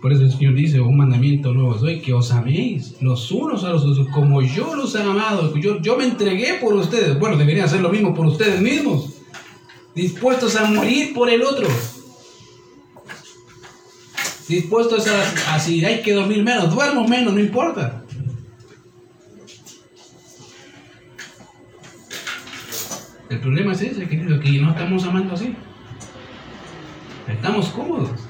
Por 0.00 0.12
eso 0.12 0.22
el 0.22 0.30
Señor 0.30 0.54
dice, 0.54 0.80
un 0.80 0.96
mandamiento 0.96 1.52
nuevo 1.52 1.76
soy, 1.76 2.00
que 2.00 2.12
os 2.12 2.30
améis 2.30 2.94
los 3.00 3.32
unos 3.32 3.64
a 3.64 3.70
los 3.70 3.84
otros, 3.84 4.06
como 4.08 4.42
yo 4.42 4.76
los 4.76 4.94
he 4.94 5.02
amado, 5.02 5.56
yo, 5.56 5.80
yo 5.80 5.96
me 5.96 6.04
entregué 6.04 6.54
por 6.60 6.74
ustedes. 6.74 7.18
Bueno, 7.18 7.36
deberían 7.36 7.66
hacer 7.66 7.80
lo 7.80 7.88
mismo 7.88 8.14
por 8.14 8.26
ustedes 8.26 8.60
mismos, 8.60 9.14
dispuestos 9.94 10.54
a 10.54 10.70
morir 10.70 11.12
por 11.14 11.28
el 11.28 11.42
otro. 11.42 11.66
Dispuestos 14.48 15.06
a, 15.08 15.54
a 15.54 15.56
hay 15.56 16.02
que 16.02 16.14
dormir 16.14 16.44
menos, 16.44 16.72
duermo 16.72 17.06
menos, 17.06 17.34
no 17.34 17.40
importa. 17.40 18.04
El 23.28 23.40
problema 23.40 23.72
es 23.72 23.82
ese, 23.82 24.08
querido, 24.08 24.40
que 24.40 24.52
no 24.52 24.70
estamos 24.70 25.04
amando 25.04 25.34
así. 25.34 25.54
Estamos 27.26 27.66
cómodos. 27.68 28.27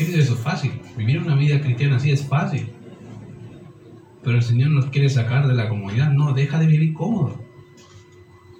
Eso 0.00 0.34
es 0.34 0.40
fácil. 0.40 0.72
Vivir 0.96 1.18
una 1.18 1.34
vida 1.34 1.60
cristiana 1.60 1.96
así 1.96 2.10
es 2.10 2.26
fácil. 2.26 2.70
Pero 4.22 4.36
el 4.36 4.42
Señor 4.42 4.70
nos 4.70 4.86
quiere 4.86 5.10
sacar 5.10 5.46
de 5.46 5.54
la 5.54 5.68
comodidad. 5.68 6.10
No, 6.10 6.32
deja 6.32 6.58
de 6.58 6.66
vivir 6.66 6.94
cómodo. 6.94 7.38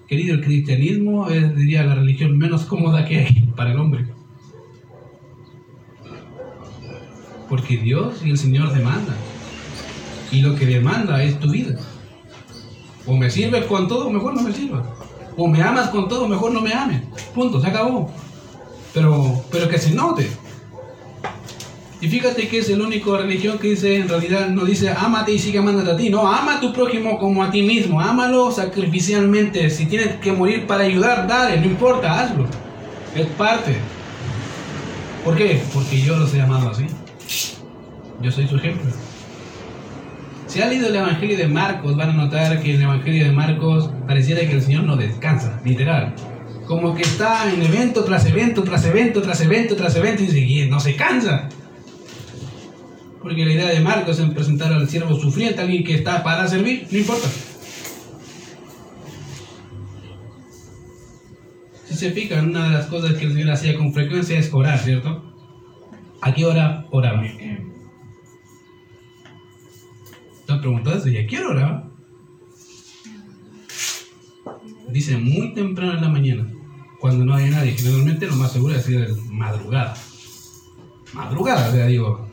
Querido, 0.07 0.35
el 0.35 0.45
cristianismo 0.45 1.29
es, 1.29 1.55
diría, 1.57 1.85
la 1.85 1.95
religión 1.95 2.37
menos 2.37 2.65
cómoda 2.65 3.07
que 3.07 3.19
hay 3.19 3.53
para 3.57 3.73
el 3.73 3.79
hombre. 3.79 4.07
Porque 7.49 7.79
Dios 7.79 8.21
y 8.25 8.31
el 8.31 8.39
Señor 8.39 8.73
demandan. 8.75 9.17
Y 10.31 10.43
lo 10.43 10.55
que 10.55 10.67
demanda 10.67 11.23
es 11.23 11.41
tu 11.41 11.51
vida. 11.51 11.79
O 13.07 13.17
me 13.17 13.31
sirves 13.31 13.65
con 13.65 13.89
todo, 13.89 14.11
mejor 14.11 14.35
no 14.35 14.43
me 14.43 14.53
sirvas. 14.53 14.87
O 15.37 15.49
me 15.49 15.63
amas 15.63 15.89
con 15.89 16.09
todo, 16.09 16.29
mejor 16.29 16.53
no 16.53 16.61
me 16.61 16.73
ames. 16.73 17.03
Punto, 17.35 17.61
se 17.61 17.67
acabó. 17.67 18.13
Pero, 18.93 19.43
pero 19.51 19.69
que 19.69 19.79
se 19.79 19.95
note. 19.95 20.29
Y 22.01 22.09
fíjate 22.09 22.49
que 22.49 22.59
es 22.59 22.71
el 22.71 22.81
único 22.81 23.17
religión 23.19 23.59
que 23.59 23.69
dice, 23.69 23.97
en 23.97 24.09
realidad 24.09 24.49
no 24.49 24.65
dice, 24.65 24.91
ámate 24.91 25.33
y 25.33 25.39
sigue 25.39 25.59
amándote 25.59 25.91
a 25.91 25.97
ti. 25.97 26.09
No, 26.09 26.27
ama 26.27 26.57
a 26.57 26.61
tu 26.61 26.73
prójimo 26.73 27.19
como 27.19 27.45
a 27.45 27.51
ti 27.51 27.63
mismo. 27.63 28.01
Ámalo 28.01 28.51
sacrificialmente. 28.51 29.69
Si 29.69 29.85
tienes 29.85 30.17
que 30.17 30.33
morir 30.33 30.67
para 30.67 30.85
ayudar, 30.85 31.27
dale, 31.27 31.61
no 31.61 31.67
importa, 31.67 32.21
hazlo. 32.21 32.47
Es 33.15 33.27
parte. 33.27 33.77
¿Por 35.25 35.37
qué? 35.37 35.61
Porque 35.75 36.01
yo 36.01 36.17
los 36.17 36.33
he 36.35 36.41
amado 36.41 36.71
así. 36.71 36.87
Yo 38.23 38.33
soy 38.33 38.49
su 38.49 38.57
ejemplo. 38.57 38.91
Si 40.47 40.61
han 40.61 40.71
leído 40.71 40.89
el 40.89 40.97
Evangelio 40.97 41.37
de 41.37 41.47
Marcos, 41.47 41.97
van 41.97 42.11
a 42.11 42.13
notar 42.15 42.61
que 42.63 42.75
el 42.75 42.83
Evangelio 42.83 43.25
de 43.25 43.33
Marcos 43.33 43.91
pareciera 44.07 44.41
que 44.41 44.53
el 44.53 44.63
Señor 44.63 44.85
no 44.85 44.97
descansa, 44.97 45.61
literal. 45.65 46.15
Como 46.67 46.95
que 46.95 47.03
está 47.03 47.53
en 47.53 47.63
evento 47.63 48.05
tras 48.05 48.25
evento, 48.27 48.65
tras 48.65 48.85
evento, 48.87 49.21
tras 49.23 49.41
evento, 49.43 49.77
tras 49.77 49.95
evento, 49.97 50.23
y 50.23 50.67
no 50.69 50.81
se 50.81 50.97
cansa. 50.97 51.49
Porque 53.23 53.45
la 53.45 53.53
idea 53.53 53.69
de 53.69 53.81
Marcos 53.81 54.19
es 54.19 54.31
presentar 54.31 54.73
al 54.73 54.89
siervo 54.89 55.15
sufriente, 55.15 55.61
alguien 55.61 55.85
que 55.85 55.95
está 55.95 56.23
para 56.23 56.49
servir, 56.49 56.89
no 56.91 56.99
importa. 56.99 57.29
Si 61.87 61.95
se 61.95 62.13
fijan, 62.13 62.51
una 62.51 62.65
de 62.65 62.71
las 62.71 62.87
cosas 62.87 63.15
que 63.15 63.27
el 63.27 63.33
Señor 63.33 63.51
hacía 63.51 63.77
con 63.77 63.93
frecuencia 63.93 64.39
es 64.39 64.53
orar, 64.53 64.79
¿cierto? 64.79 65.35
¿A 66.23 66.33
qué 66.33 66.47
hora 66.47 66.87
oraba? 66.91 67.23
¿Te 70.47 70.53
has 70.53 70.59
preguntado 70.59 71.09
¿Y 71.09 71.19
a 71.19 71.27
qué 71.27 71.39
hora 71.39 71.51
oraba? 71.51 71.91
Dice 74.89 75.17
muy 75.19 75.53
temprano 75.55 75.95
en 75.95 76.01
la 76.01 76.09
mañana, 76.09 76.49
cuando 76.99 77.25
no 77.25 77.35
hay 77.35 77.51
nadie. 77.51 77.73
Generalmente 77.73 78.27
lo 78.27 78.37
más 78.37 78.53
seguro 78.53 78.75
es 78.75 78.87
decir 78.87 79.15
madrugada. 79.31 79.95
Madrugada, 81.13 81.69
o 81.69 81.73
sea, 81.73 81.87
digo, 81.87 82.30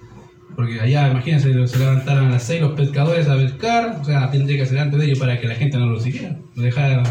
porque 0.57 0.81
allá, 0.81 1.11
imagínense, 1.11 1.67
se 1.67 1.77
levantaron 1.77 2.25
a 2.25 2.29
las 2.31 2.43
6 2.45 2.61
los 2.61 2.71
pescadores 2.71 3.29
a 3.29 3.35
pescar, 3.35 3.99
o 4.01 4.03
sea, 4.03 4.31
tendría 4.31 4.57
que 4.57 4.65
ser 4.65 4.79
antes 4.79 4.99
de 4.99 5.05
ellos 5.05 5.19
para 5.19 5.39
que 5.39 5.47
la 5.47 5.53
gente 5.53 5.77
no 5.77 5.85
lo 5.85 5.99
siguiera, 5.99 6.35
lo 6.55 6.63
dejara 6.63 7.03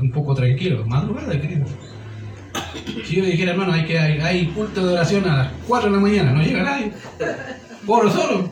un 0.00 0.12
poco 0.12 0.36
tranquilo. 0.36 0.86
Madrugada, 0.86 1.32
querido. 1.40 1.66
Si 3.04 3.16
yo 3.16 3.24
dijera, 3.24 3.50
hermano, 3.50 3.72
hay, 3.72 3.86
que, 3.86 3.98
hay 3.98 4.46
culto 4.54 4.86
de 4.86 4.92
oración 4.92 5.28
a 5.28 5.36
las 5.36 5.52
4 5.66 5.90
de 5.90 5.96
la 5.96 6.00
mañana, 6.00 6.32
no 6.32 6.44
llega 6.44 6.62
nadie. 6.62 6.92
Por 7.84 8.08
solo. 8.08 8.48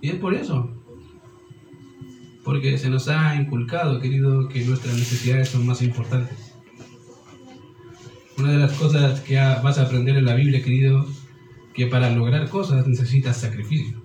Y 0.00 0.08
es 0.08 0.16
por 0.16 0.34
eso. 0.34 0.70
Porque 2.42 2.76
se 2.78 2.90
nos 2.90 3.06
ha 3.06 3.36
inculcado, 3.36 4.00
querido, 4.00 4.48
que 4.48 4.64
nuestras 4.64 4.96
necesidades 4.96 5.50
son 5.50 5.64
más 5.64 5.82
importantes. 5.82 6.43
Una 8.36 8.52
de 8.52 8.58
las 8.58 8.72
cosas 8.72 9.20
que 9.20 9.36
vas 9.36 9.78
a 9.78 9.82
aprender 9.82 10.16
en 10.16 10.24
la 10.24 10.34
Biblia, 10.34 10.62
querido, 10.62 11.06
que 11.72 11.86
para 11.86 12.10
lograr 12.10 12.48
cosas 12.48 12.86
necesitas 12.86 13.36
sacrificio. 13.36 14.02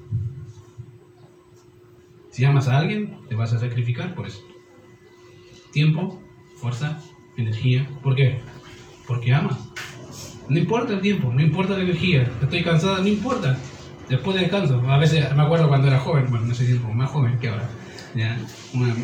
Si 2.29 2.45
amas 2.45 2.67
a 2.67 2.77
alguien, 2.77 3.17
te 3.27 3.35
vas 3.35 3.53
a 3.53 3.59
sacrificar 3.59 4.13
por 4.15 4.27
eso. 4.27 4.41
Tiempo, 5.71 6.21
fuerza, 6.55 7.01
energía. 7.37 7.89
¿Por 8.03 8.15
qué? 8.15 8.39
Porque 9.07 9.33
amas. 9.33 9.57
No 10.47 10.57
importa 10.57 10.93
el 10.93 11.01
tiempo, 11.01 11.31
no 11.33 11.41
importa 11.41 11.73
la 11.73 11.83
energía. 11.83 12.31
Estoy 12.41 12.63
cansada, 12.63 12.99
no 12.99 13.07
importa. 13.07 13.57
Después 14.09 14.35
de 14.35 14.43
descanso. 14.43 14.81
A 14.89 14.97
veces 14.97 15.35
me 15.35 15.43
acuerdo 15.43 15.67
cuando 15.67 15.87
era 15.87 15.99
joven, 15.99 16.25
bueno, 16.29 16.47
no 16.47 16.55
sé 16.55 16.65
tiempo, 16.65 16.91
más 16.91 17.09
joven 17.09 17.37
que 17.39 17.49
ahora. 17.49 17.69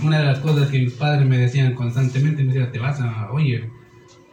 Una, 0.04 0.20
de 0.20 0.26
las 0.26 0.40
cosas 0.40 0.70
que 0.70 0.80
mis 0.80 0.94
padres 0.94 1.28
me 1.28 1.38
decían 1.38 1.76
constantemente, 1.76 2.44
me 2.44 2.54
decían, 2.54 2.72
te 2.72 2.80
vas 2.80 3.00
a, 3.00 3.32
oye, 3.32 3.70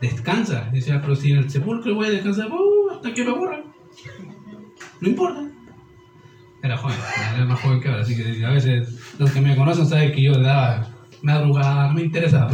descansa. 0.02 0.68
Decía, 0.72 1.00
pero 1.00 1.16
si 1.16 1.32
en 1.32 1.38
el 1.38 1.50
sepulcro 1.50 1.94
voy 1.94 2.08
a 2.08 2.10
descansar, 2.10 2.48
uh, 2.50 2.90
hasta 2.90 3.14
que 3.14 3.24
me 3.24 3.30
aburra. 3.30 3.64
No 5.00 5.08
importa. 5.08 5.48
Era 6.62 6.76
joven, 6.76 6.96
era 7.34 7.44
más 7.44 7.60
joven 7.60 7.80
que 7.80 7.88
ahora, 7.88 8.02
así 8.02 8.16
que 8.16 8.44
a 8.44 8.50
veces 8.50 9.16
los 9.18 9.32
que 9.32 9.40
me 9.40 9.56
conocen 9.56 9.86
saben 9.86 10.12
que 10.12 10.22
yo 10.22 10.32
daba 10.34 10.88
madrugada, 11.22 11.88
no 11.88 11.94
me 11.94 12.02
interesa, 12.02 12.48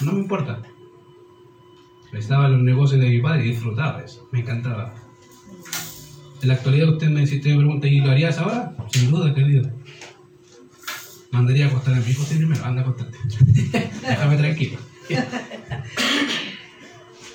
No 0.00 0.12
me 0.12 0.20
importa. 0.20 0.62
Estaba 2.14 2.46
en 2.46 2.52
los 2.52 2.62
negocios 2.62 3.00
de 3.00 3.08
mi 3.08 3.20
padre 3.20 3.44
y 3.44 3.48
disfrutaba 3.50 4.00
eso, 4.02 4.26
me 4.32 4.40
encantaba. 4.40 4.94
En 6.40 6.48
la 6.48 6.54
actualidad 6.54 6.90
usted 6.90 7.08
me, 7.08 7.26
si 7.26 7.36
usted 7.36 7.50
me 7.50 7.58
pregunta, 7.58 7.88
¿y 7.88 8.00
lo 8.00 8.10
harías 8.10 8.38
ahora? 8.38 8.74
Sin 8.90 9.10
duda, 9.10 9.34
querido. 9.34 9.70
Mandaría 11.34 11.64
a 11.66 11.68
acostar 11.68 11.94
a 11.94 11.96
mi 12.00 12.10
hijo 12.10 12.22
primero, 12.22 12.64
anda 12.64 12.82
a 12.82 12.84
acostarte. 12.84 13.18
Déjame 14.06 14.36
tranquilo. 14.36 14.78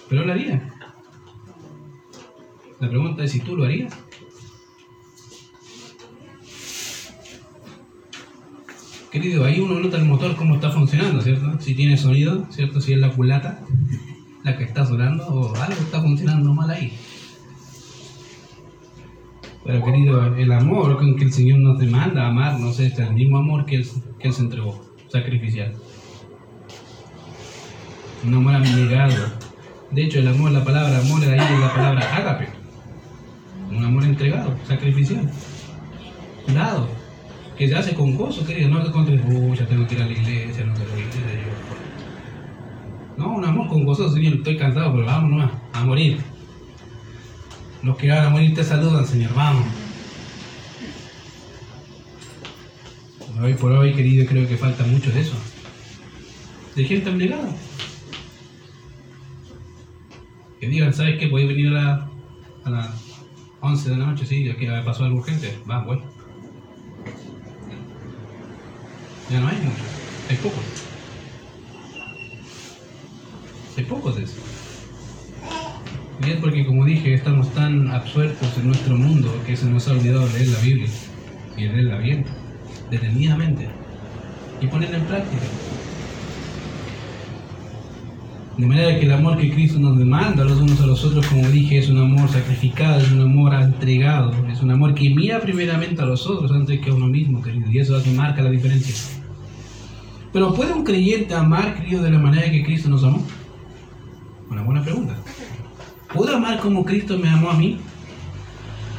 Pero 0.07 0.25
lo 0.25 0.31
haría. 0.31 0.73
La 2.79 2.87
pregunta 2.87 3.25
es 3.25 3.31
si 3.31 3.41
tú 3.41 3.57
lo 3.57 3.65
harías. 3.65 3.93
Querido, 9.11 9.43
ahí 9.43 9.59
uno 9.59 9.81
nota 9.81 9.97
el 9.97 10.05
motor 10.05 10.37
cómo 10.37 10.55
está 10.55 10.71
funcionando, 10.71 11.21
¿cierto? 11.21 11.59
Si 11.59 11.75
tiene 11.75 11.97
sonido, 11.97 12.47
¿cierto? 12.51 12.79
Si 12.79 12.93
es 12.93 12.99
la 12.99 13.11
culata 13.11 13.59
la 14.43 14.57
que 14.57 14.63
está 14.63 14.85
sonando 14.85 15.27
o 15.27 15.53
algo 15.57 15.81
está 15.81 16.01
funcionando 16.01 16.53
mal 16.53 16.69
ahí. 16.69 16.97
Pero 19.69 19.85
querido, 19.85 20.35
el 20.35 20.51
amor 20.51 20.97
con 20.97 21.15
que 21.15 21.25
el 21.25 21.31
Señor 21.31 21.59
nos 21.59 21.77
demanda 21.77 22.25
amarnos 22.25 22.79
es 22.79 22.97
el 22.97 23.13
mismo 23.13 23.37
amor 23.37 23.67
que 23.67 23.75
Él, 23.75 23.87
que 24.17 24.31
se 24.31 24.41
entregó, 24.41 24.83
sacrificial. 25.09 25.71
Un 28.25 28.33
amor 28.33 28.55
abnegado. 28.55 29.13
De 29.91 30.05
hecho, 30.05 30.17
el 30.17 30.27
amor, 30.27 30.49
la 30.49 30.63
palabra 30.63 30.97
amor, 30.97 31.21
ahí 31.21 31.37
es 31.37 31.59
la 31.59 31.71
palabra 31.71 32.15
ágape. 32.15 32.47
Un 33.69 33.85
amor 33.85 34.05
entregado, 34.05 34.55
sacrificial. 34.67 35.29
Dado. 36.51 36.87
Que 37.55 37.67
se 37.67 37.75
hace 37.75 37.93
con 37.93 38.15
gozo, 38.15 38.43
querido. 38.47 38.69
No 38.69 38.91
con 38.91 39.05
ya 39.53 39.67
tengo 39.67 39.85
que 39.85 39.93
ir 39.93 40.01
a 40.01 40.05
la 40.07 40.13
iglesia, 40.13 40.65
no 40.65 40.73
quiero 40.73 40.97
ir 40.97 41.05
a 43.17 43.19
No, 43.19 43.33
un 43.33 43.45
amor 43.45 43.67
con 43.67 43.85
gozo, 43.85 44.09
Señor. 44.09 44.33
Estoy 44.33 44.57
cansado, 44.57 44.93
pero 44.93 45.05
vamos 45.05 45.47
a 45.73 45.85
morir. 45.85 46.17
Los 47.81 47.97
que 47.97 48.09
van 48.09 48.25
a 48.25 48.29
morir 48.29 48.53
te 48.53 48.63
saludan, 48.63 49.07
Señor. 49.07 49.33
Vamos. 49.33 49.65
Hoy 53.41 53.53
por 53.53 53.71
hoy, 53.71 53.93
querido, 53.93 54.25
creo 54.25 54.47
que 54.47 54.57
falta 54.57 54.83
mucho 54.83 55.11
de 55.11 55.21
eso. 55.21 55.35
De 56.75 56.83
gente 56.83 57.09
abnegada. 57.09 57.55
Que 60.59 60.67
digan, 60.67 60.93
¿sabes 60.93 61.17
qué? 61.17 61.27
Podéis 61.27 61.47
venir 61.47 61.73
a, 61.77 62.09
las 62.65 62.89
11 63.61 63.89
de 63.91 63.97
la 63.97 64.07
noche, 64.07 64.25
sí, 64.25 64.43
ya 64.43 64.57
que 64.57 64.67
pasó 64.85 65.05
algo 65.05 65.19
urgente. 65.19 65.57
Va, 65.69 65.83
voy. 65.83 66.01
Ya 69.31 69.39
no 69.39 69.47
hay 69.47 69.57
mucho. 69.57 69.83
Hay 70.29 70.35
pocos. 70.35 70.65
Hay 73.77 73.83
pocos 73.85 74.15
de 74.17 74.23
eso. 74.23 74.48
Y 76.25 76.31
es 76.31 76.37
porque, 76.37 76.65
como 76.65 76.85
dije, 76.85 77.13
estamos 77.13 77.53
tan 77.53 77.89
absueltos 77.91 78.57
en 78.57 78.67
nuestro 78.67 78.97
mundo 78.97 79.33
que 79.45 79.55
se 79.55 79.69
nos 79.69 79.87
ha 79.87 79.93
olvidado 79.93 80.27
leer 80.33 80.47
la 80.49 80.59
Biblia 80.59 80.89
y 81.57 81.61
leerla 81.61 81.97
bien, 81.97 82.25
detenidamente, 82.91 83.67
y 84.61 84.67
ponerla 84.67 84.97
en 84.97 85.05
práctica. 85.05 85.43
De 88.57 88.65
manera 88.65 88.99
que 88.99 89.05
el 89.05 89.13
amor 89.13 89.37
que 89.37 89.49
Cristo 89.53 89.79
nos 89.79 89.97
demanda 89.97 90.43
los 90.43 90.59
unos 90.59 90.81
a 90.81 90.85
los 90.85 91.05
otros, 91.05 91.25
como 91.27 91.47
dije, 91.47 91.77
es 91.77 91.87
un 91.87 91.97
amor 91.97 92.27
sacrificado, 92.27 92.99
es 92.99 93.09
un 93.09 93.21
amor 93.21 93.53
entregado, 93.53 94.33
es 94.51 94.61
un 94.61 94.71
amor 94.71 94.93
que 94.93 95.09
mira 95.11 95.39
primeramente 95.39 96.01
a 96.01 96.05
los 96.05 96.27
otros 96.27 96.51
antes 96.51 96.81
que 96.81 96.89
a 96.89 96.93
uno 96.93 97.07
mismo, 97.07 97.41
querido, 97.41 97.71
y 97.71 97.79
eso 97.79 97.95
hace 97.95 98.11
marca 98.11 98.41
la 98.41 98.49
diferencia. 98.49 98.93
Pero 100.33 100.53
¿puede 100.53 100.73
un 100.73 100.83
creyente 100.83 101.33
amar, 101.33 101.75
querido, 101.75 102.03
de 102.03 102.11
la 102.11 102.19
manera 102.19 102.51
que 102.51 102.65
Cristo 102.65 102.89
nos 102.89 103.05
amó? 103.05 103.25
Una 104.49 104.61
buena 104.63 104.83
pregunta. 104.83 105.15
¿Puedo 106.13 106.35
amar 106.35 106.59
como 106.59 106.83
Cristo 106.83 107.17
me 107.17 107.29
amó 107.29 107.51
a 107.51 107.53
mí? 107.53 107.77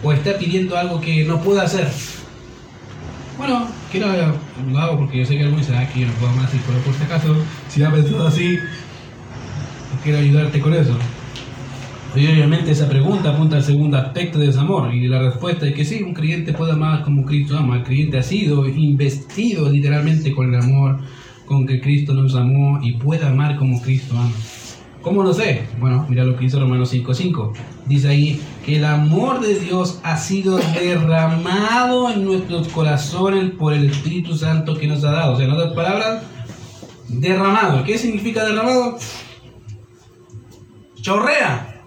¿O 0.03 0.13
está 0.13 0.39
pidiendo 0.39 0.77
algo 0.77 1.01
que 1.01 1.25
no 1.25 1.41
puedo 1.41 1.61
hacer? 1.61 1.89
Bueno, 3.37 3.67
quiero 3.91 4.07
lo 4.09 4.99
porque 4.99 5.19
yo 5.19 5.25
sé 5.25 5.37
que 5.37 5.45
algunos 5.45 5.67
dicen, 5.67 5.83
ah, 5.83 5.89
que 5.93 6.01
yo 6.01 6.07
no 6.07 6.13
puedo 6.15 6.33
amar 6.33 6.47
así, 6.47 6.61
pero 6.67 6.79
por 6.81 6.95
si 6.95 7.03
acaso, 7.03 7.35
si 7.69 7.83
ha 7.83 7.91
pensado 7.91 8.27
así, 8.27 8.59
quiero 10.05 10.19
ayudarte 10.19 10.61
con 10.61 10.75
eso. 10.75 10.97
Y 12.15 12.27
obviamente 12.27 12.73
esa 12.73 12.89
pregunta 12.89 13.31
apunta 13.31 13.57
al 13.57 13.63
segundo 13.63 13.97
aspecto 13.97 14.39
de 14.39 14.49
ese 14.49 14.59
amor 14.59 14.93
y 14.93 15.07
la 15.07 15.21
respuesta 15.23 15.67
es 15.67 15.75
que 15.75 15.85
sí, 15.85 16.03
un 16.03 16.13
creyente 16.13 16.53
puede 16.53 16.73
amar 16.73 17.03
como 17.03 17.25
Cristo 17.25 17.57
ama. 17.57 17.77
El 17.77 17.85
creyente 17.85 18.19
ha 18.19 18.23
sido 18.23 18.69
investido 18.69 19.71
literalmente 19.71 20.33
con 20.33 20.53
el 20.53 20.61
amor 20.61 20.99
con 21.47 21.67
que 21.67 21.81
Cristo 21.81 22.13
nos 22.15 22.35
amó 22.35 22.81
y 22.83 22.93
puede 22.93 23.27
amar 23.27 23.57
como 23.57 23.81
Cristo 23.81 24.17
ama. 24.17 24.33
¿Cómo 25.03 25.23
lo 25.23 25.33
sé? 25.33 25.67
Bueno, 25.79 26.05
mira 26.11 26.25
lo 26.25 26.37
que 26.37 26.45
dice 26.45 26.59
Romanos 26.59 26.93
5.5. 26.93 27.53
Dice 27.87 28.09
ahí 28.09 28.43
que 28.67 28.77
el 28.77 28.85
amor 28.85 29.41
de 29.41 29.59
Dios 29.59 29.99
ha 30.03 30.19
sido 30.19 30.59
derramado 30.59 32.11
en 32.11 32.25
nuestros 32.25 32.69
corazones 32.69 33.51
por 33.53 33.73
el 33.73 33.89
Espíritu 33.91 34.37
Santo 34.37 34.77
que 34.77 34.87
nos 34.87 35.03
ha 35.05 35.13
dado. 35.13 35.33
O 35.33 35.37
sea, 35.37 35.47
en 35.47 35.53
otras 35.53 35.73
palabras, 35.73 36.23
derramado. 37.09 37.83
¿Qué 37.83 37.97
significa 37.97 38.45
derramado? 38.45 38.99
Chorrea. 41.01 41.83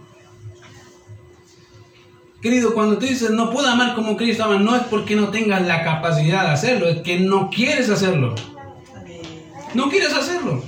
Querido, 2.42 2.74
cuando 2.74 2.98
tú 2.98 3.06
dices 3.06 3.30
no 3.30 3.52
puedo 3.52 3.68
amar 3.70 3.94
como 3.96 4.18
Cristo 4.18 4.44
ama, 4.44 4.58
no 4.58 4.76
es 4.76 4.82
porque 4.84 5.16
no 5.16 5.30
tengas 5.30 5.62
la 5.66 5.84
capacidad 5.84 6.44
de 6.44 6.50
hacerlo, 6.50 6.90
es 6.90 7.02
que 7.02 7.20
no 7.20 7.50
quieres 7.50 7.90
hacerlo. 7.90 8.34
No 9.76 9.90
quieres 9.90 10.14
hacerlo. 10.14 10.62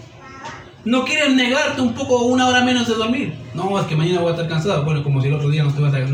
No 0.85 1.03
quieres 1.03 1.35
negarte 1.35 1.81
un 1.81 1.93
poco 1.93 2.25
una 2.25 2.47
hora 2.47 2.63
menos 2.63 2.87
de 2.87 2.93
dormir. 2.93 3.33
No, 3.55 3.79
es 3.79 3.87
que 3.87 3.95
mañana 3.95 4.21
voy 4.21 4.29
a 4.29 4.35
estar 4.35 4.47
cansado. 4.47 4.85
Bueno, 4.85 5.03
como 5.03 5.19
si 5.19 5.27
el 5.27 5.33
otro 5.33 5.49
día 5.49 5.63
no, 5.63 5.69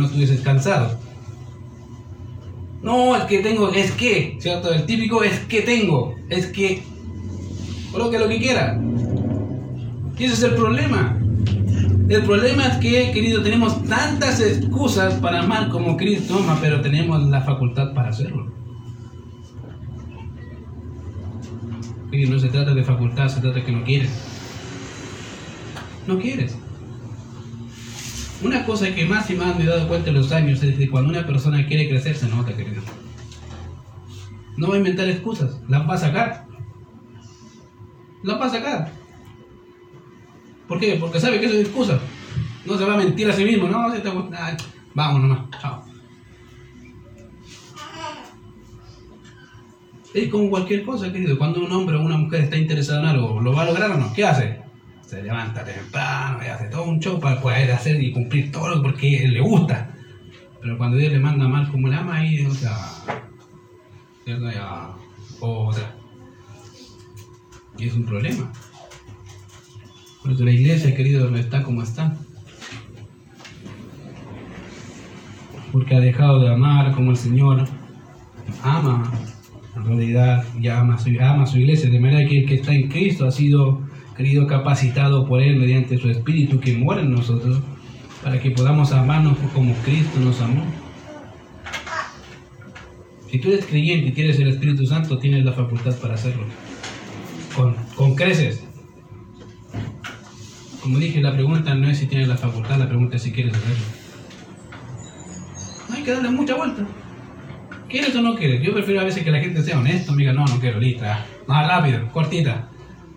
estuvieses 0.06 0.40
cansado. 0.40 0.98
No, 2.82 3.16
es 3.16 3.26
que 3.26 3.40
tengo, 3.40 3.70
es 3.70 3.92
que, 3.92 4.38
¿cierto? 4.40 4.74
El 4.74 4.86
típico 4.86 5.24
es 5.24 5.40
que 5.42 5.62
tengo, 5.62 6.16
es 6.30 6.48
que, 6.48 6.82
coloque 7.92 8.18
lo 8.18 8.30
que 8.30 8.40
quiera. 8.40 8.82
Y 10.18 10.24
ese 10.24 10.34
es 10.34 10.44
el 10.44 10.56
problema. 10.56 11.18
El 12.08 12.24
problema 12.24 12.68
es 12.68 12.78
que, 12.78 13.12
querido, 13.12 13.44
tenemos 13.44 13.84
tantas 13.84 14.40
excusas 14.40 15.16
para 15.16 15.42
amar 15.42 15.70
como 15.70 15.98
Cristo 15.98 16.38
ama, 16.38 16.58
pero 16.62 16.82
tenemos 16.82 17.22
la 17.30 17.42
facultad 17.42 17.94
para 17.94 18.10
hacerlo. 18.10 18.52
Y 22.12 22.26
no 22.26 22.40
se 22.40 22.50
trata 22.50 22.74
de 22.74 22.84
facultad, 22.84 23.28
se 23.28 23.42
trata 23.42 23.60
de 23.60 23.66
que 23.66 23.72
no 23.72 23.84
quieres. 23.84 24.31
No 26.08 26.20
quieres. 26.20 26.58
Una 28.44 28.66
cosa 28.66 28.94
que 28.94 29.06
más 29.06 29.30
y 29.30 29.36
más 29.36 29.56
me 29.56 29.64
he 29.64 29.68
dado 29.68 29.88
cuenta 29.88 30.10
en 30.10 30.16
los 30.16 30.32
años 30.32 30.64
es 30.64 30.76
que 30.76 30.90
cuando 30.90 31.12
una 31.12 31.26
persona 31.26 31.66
quiere 31.68 31.88
crecer 31.88 32.16
se 32.16 32.28
nota, 32.28 32.56
querido. 32.56 32.82
No 34.58 34.70
va 34.70 34.76
a 34.76 34.78
inventar 34.80 35.08
excusas, 35.08 35.60
las 35.68 35.88
va 35.88 35.94
a 35.94 35.98
sacar. 35.98 36.46
Las 38.24 38.40
va 38.40 38.46
a 38.46 38.50
sacar. 38.50 38.92
¿Por 40.68 40.80
qué? 40.80 40.98
Porque 41.00 41.20
sabe 41.20 41.40
que 41.40 41.46
eso 41.46 41.56
es 41.56 41.62
excusa. 41.62 42.00
No 42.66 42.78
se 42.78 42.86
va 42.86 42.96
a 42.96 42.98
mentir 42.98 43.30
a 43.30 43.34
sí 43.34 43.44
mismo, 43.44 43.68
no, 43.68 43.92
vamos 44.94 45.22
nomás, 45.22 45.40
chao. 45.62 45.84
Es 50.14 50.30
como 50.30 50.50
cualquier 50.50 50.84
cosa, 50.84 51.12
querido. 51.12 51.38
Cuando 51.38 51.62
un 51.62 51.72
hombre 51.72 51.96
o 51.96 52.02
una 52.02 52.18
mujer 52.18 52.42
está 52.42 52.58
interesado 52.58 53.02
en 53.02 53.06
algo, 53.08 53.40
¿lo 53.40 53.54
va 53.54 53.64
a 53.64 53.66
lograr 53.66 53.92
o 53.92 53.98
no? 53.98 54.14
¿Qué 54.14 54.26
hace? 54.26 54.71
Se 55.12 55.22
levanta 55.22 55.66
temprano 55.66 56.40
y 56.42 56.48
hace 56.48 56.70
todo 56.70 56.86
un 56.86 56.98
show 57.02 57.20
para 57.20 57.42
poder 57.42 57.70
hacer 57.74 58.02
y 58.02 58.14
cumplir 58.14 58.50
todo 58.50 58.76
lo 58.76 58.94
que 58.94 59.28
le 59.28 59.42
gusta. 59.42 59.94
Pero 60.62 60.78
cuando 60.78 60.96
Dios 60.96 61.12
le 61.12 61.20
manda 61.20 61.50
mal 61.50 61.70
como 61.70 61.90
el 61.90 61.96
ama, 61.96 62.16
ahí, 62.16 62.46
o 62.46 62.54
sea. 62.54 62.78
Ya, 64.26 64.96
otra. 65.42 65.94
Y 67.78 67.88
es 67.88 67.94
un 67.94 68.06
problema. 68.06 68.54
Por 70.22 70.32
eso 70.32 70.46
la 70.46 70.52
iglesia, 70.52 70.96
querido, 70.96 71.30
no 71.30 71.36
está 71.36 71.62
como 71.62 71.84
está. 71.84 72.16
Porque 75.74 75.94
ha 75.94 76.00
dejado 76.00 76.40
de 76.40 76.54
amar 76.54 76.96
como 76.96 77.12
el 77.12 77.18
Señor 77.18 77.68
ama, 78.64 79.12
en 79.76 79.86
realidad 79.86 80.46
ya 80.62 80.80
ama 80.80 80.98
ama 81.20 81.46
su 81.46 81.60
iglesia, 81.60 81.90
de 81.90 82.00
manera 82.00 82.26
que 82.30 82.40
el 82.40 82.46
que 82.46 82.56
está 82.56 82.74
en 82.74 82.88
Cristo 82.88 83.28
ha 83.28 83.32
sido, 83.32 83.91
querido, 84.22 84.46
capacitado 84.46 85.26
por 85.26 85.42
Él 85.42 85.56
mediante 85.58 85.98
su 85.98 86.08
Espíritu 86.08 86.60
que 86.60 86.76
muere 86.76 87.02
en 87.02 87.12
nosotros, 87.12 87.60
para 88.24 88.40
que 88.40 88.52
podamos 88.52 88.92
amarnos 88.92 89.36
como 89.52 89.74
Cristo 89.84 90.20
nos 90.20 90.40
amó. 90.42 90.64
Si 93.32 93.40
tú 93.40 93.50
eres 93.50 93.66
creyente 93.66 94.10
y 94.10 94.12
tienes 94.12 94.40
el 94.40 94.50
Espíritu 94.50 94.86
Santo, 94.86 95.18
tienes 95.18 95.44
la 95.44 95.54
facultad 95.54 95.96
para 95.96 96.14
hacerlo. 96.14 96.44
Con, 97.56 97.74
con 97.96 98.14
creces. 98.14 98.64
Como 100.82 101.00
dije, 101.00 101.20
la 101.20 101.34
pregunta 101.34 101.74
no 101.74 101.90
es 101.90 101.98
si 101.98 102.06
tienes 102.06 102.28
la 102.28 102.38
facultad, 102.38 102.78
la 102.78 102.88
pregunta 102.88 103.16
es 103.16 103.24
si 103.24 103.32
quieres 103.32 103.56
hacerlo. 103.56 103.86
No 105.90 105.96
hay 105.96 106.04
que 106.04 106.12
darle 106.12 106.30
mucha 106.30 106.56
vuelta. 106.56 106.86
¿Quieres 107.90 108.16
o 108.16 108.22
no 108.22 108.36
quieres? 108.36 108.62
Yo 108.62 108.72
prefiero 108.72 109.02
a 109.02 109.04
veces 109.04 109.24
que 109.24 109.32
la 109.32 109.40
gente 109.40 109.64
sea 109.64 109.80
honesto, 109.80 110.12
me 110.12 110.20
diga, 110.20 110.34
no, 110.34 110.46
no 110.46 110.60
quiero, 110.60 110.80
lista. 110.80 111.26
Más 111.48 111.68
rápido, 111.68 112.08
cortita. 112.12 112.71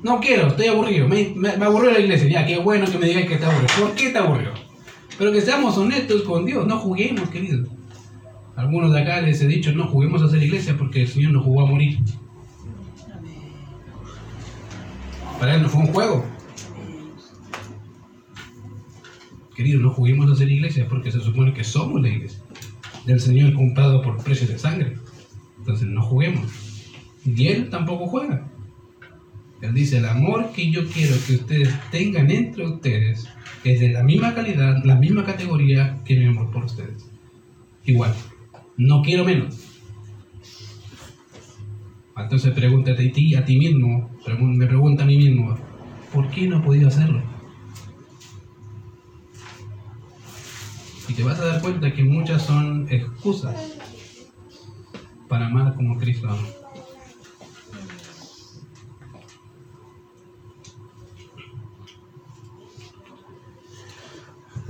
No 0.05 0.21
quiero, 0.21 0.49
estoy 0.49 0.67
aburrido. 0.67 1.09
Me, 1.09 1.33
me, 1.35 1.49
aburrió 1.49 1.91
la 1.91 1.99
iglesia. 1.99 2.29
Ya, 2.29 2.47
qué 2.47 2.59
bueno 2.59 2.85
que 2.85 2.99
me 2.99 3.07
digáis 3.07 3.27
que 3.27 3.39
te 3.39 3.47
aburrió. 3.47 3.67
¿Por 3.81 3.95
qué 3.95 4.11
te 4.11 4.19
aburrió? 4.19 4.51
Pero 5.17 5.33
que 5.33 5.41
seamos 5.41 5.79
honestos 5.79 6.23
con 6.25 6.45
Dios, 6.45 6.67
no 6.67 6.79
juguemos, 6.79 7.31
queridos. 7.31 7.71
Algunos 8.55 8.93
de 8.93 9.01
acá 9.01 9.23
les 9.23 9.41
he 9.41 9.47
dicho, 9.47 9.73
no 9.73 9.87
juguemos 9.87 10.21
a 10.21 10.27
hacer 10.27 10.43
iglesia 10.43 10.77
porque 10.77 11.03
el 11.03 11.09
Señor 11.09 11.33
nos 11.33 11.45
jugó 11.45 11.63
a 11.63 11.67
morir. 11.67 12.01
Para 15.41 15.55
Él 15.55 15.63
no 15.63 15.71
fue 15.71 15.81
un 15.81 15.87
juego. 15.87 16.27
Queridos, 19.57 19.83
no 19.83 19.91
juguemos 19.91 20.29
a 20.29 20.35
hacer 20.35 20.51
iglesia 20.51 20.87
porque 20.87 21.13
se 21.13 21.21
supone 21.21 21.55
que 21.55 21.65
somos 21.65 22.03
la 22.03 22.09
iglesia 22.09 22.43
del 23.07 23.21
Señor 23.21 23.55
comprado 23.55 24.03
por 24.03 24.23
precios 24.23 24.51
de 24.51 24.59
sangre. 24.59 24.99
Entonces 25.59 25.89
no 25.89 26.03
juguemos. 26.03 26.53
Y 27.25 27.47
Él 27.47 27.71
tampoco 27.71 28.07
juega. 28.07 28.51
Él 29.65 29.73
dice, 29.73 29.97
el 29.97 30.05
amor 30.05 30.53
que 30.53 30.71
yo 30.71 30.87
quiero 30.87 31.15
que 31.27 31.37
ustedes 31.37 31.75
tengan 31.91 32.31
entre 32.31 32.67
ustedes 32.67 33.27
es 33.65 33.81
de 33.81 33.89
la 33.89 34.03
misma 34.03 34.35
calidad, 34.35 34.85
la 34.85 34.97
misma 34.97 35.25
categoría 35.25 36.01
que 36.05 36.17
mi 36.19 36.27
amor 36.27 36.51
por 36.51 36.67
ustedes. 36.67 37.11
Igual. 37.87 38.15
No 38.77 39.01
quiero 39.01 39.25
menos. 39.25 39.75
Entonces 42.15 42.53
pregúntate 42.53 43.09
a 43.09 43.13
ti, 43.13 43.35
a 43.35 43.45
ti 43.45 43.57
mismo, 43.57 44.11
me 44.39 44.67
pregunta 44.67 45.03
a 45.03 45.07
mí 45.07 45.17
mismo, 45.17 45.57
¿por 46.13 46.31
qué 46.31 46.47
no 46.47 46.59
he 46.59 46.63
podido 46.63 46.89
hacerlo? 46.89 47.23
Y 51.09 51.15
te 51.15 51.23
vas 51.23 51.41
a 51.41 51.47
dar 51.47 51.63
cuenta 51.63 51.93
que 51.93 52.05
muchas 52.05 52.43
son 52.43 52.87
excusas 52.91 53.55
para 55.29 55.47
amar 55.47 55.75
como 55.75 55.97
Cristo 55.99 56.29
ama. 56.29 56.64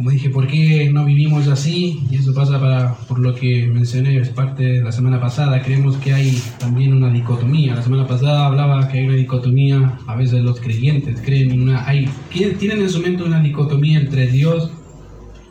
Como 0.05 0.13
dije, 0.13 0.29
¿por 0.29 0.47
qué 0.47 0.91
no 0.93 1.07
vivimos 1.07 1.49
así? 1.49 2.05
Y 2.11 2.17
eso 2.17 2.35
pasa 2.35 2.61
para, 2.61 2.93
por 3.09 3.19
lo 3.21 3.35
que 3.35 3.67
mencioné, 3.67 4.19
es 4.19 4.29
parte 4.29 4.63
de 4.63 4.83
la 4.83 4.93
semana 4.93 5.19
pasada. 5.19 5.63
Creemos 5.63 5.97
que 5.97 6.13
hay 6.13 6.43
también 6.59 6.93
una 6.93 7.11
dicotomía. 7.11 7.75
La 7.75 7.83
semana 7.83 8.07
pasada 8.07 8.45
hablaba 8.45 8.87
que 8.87 8.99
hay 8.99 9.07
una 9.07 9.15
dicotomía, 9.15 9.99
a 10.07 10.15
veces 10.15 10.43
los 10.43 10.61
creyentes 10.61 11.23
creen 11.23 11.53
en 11.53 11.63
una... 11.63 11.89
Hay, 11.89 12.11
tienen 12.31 12.83
en 12.83 12.91
su 12.91 13.01
mente 13.01 13.23
una 13.23 13.41
dicotomía 13.41 13.99
entre 13.99 14.27
Dios 14.27 14.71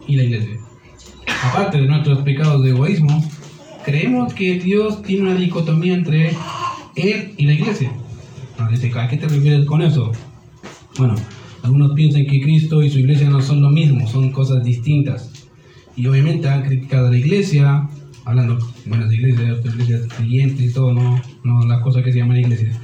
y 0.07 0.17
la 0.17 0.23
iglesia. 0.23 0.59
Aparte 1.45 1.79
de 1.79 1.87
nuestros 1.87 2.19
pecados 2.19 2.63
de 2.63 2.69
egoísmo, 2.69 3.27
creemos 3.83 4.35
que 4.35 4.59
Dios 4.59 5.01
tiene 5.01 5.31
una 5.31 5.35
dicotomía 5.35 5.95
entre 5.95 6.29
Él 6.95 7.33
y 7.37 7.47
la 7.47 7.53
iglesia. 7.53 7.91
¿A 8.59 9.07
qué 9.07 9.17
te 9.17 9.27
refieres 9.27 9.65
con 9.65 9.81
eso? 9.81 10.11
Bueno, 10.99 11.15
algunos 11.63 11.93
piensan 11.93 12.25
que 12.25 12.41
Cristo 12.41 12.83
y 12.83 12.89
su 12.89 12.99
iglesia 12.99 13.29
no 13.29 13.41
son 13.41 13.61
lo 13.61 13.69
mismo, 13.69 14.05
son 14.07 14.31
cosas 14.31 14.63
distintas. 14.63 15.47
Y 15.95 16.05
obviamente 16.07 16.49
han 16.49 16.63
criticado 16.63 17.07
a 17.07 17.11
la 17.11 17.17
iglesia, 17.17 17.89
hablando 18.25 18.59
buenas 18.85 19.11
iglesias, 19.13 19.65
iglesias 19.65 20.07
creyentes 20.15 20.71
y 20.71 20.73
todo, 20.73 20.93
no, 20.93 21.21
no 21.43 21.65
las 21.65 21.81
cosas 21.81 22.03
que 22.03 22.11
se 22.11 22.19
llaman 22.19 22.37
iglesias. 22.37 22.77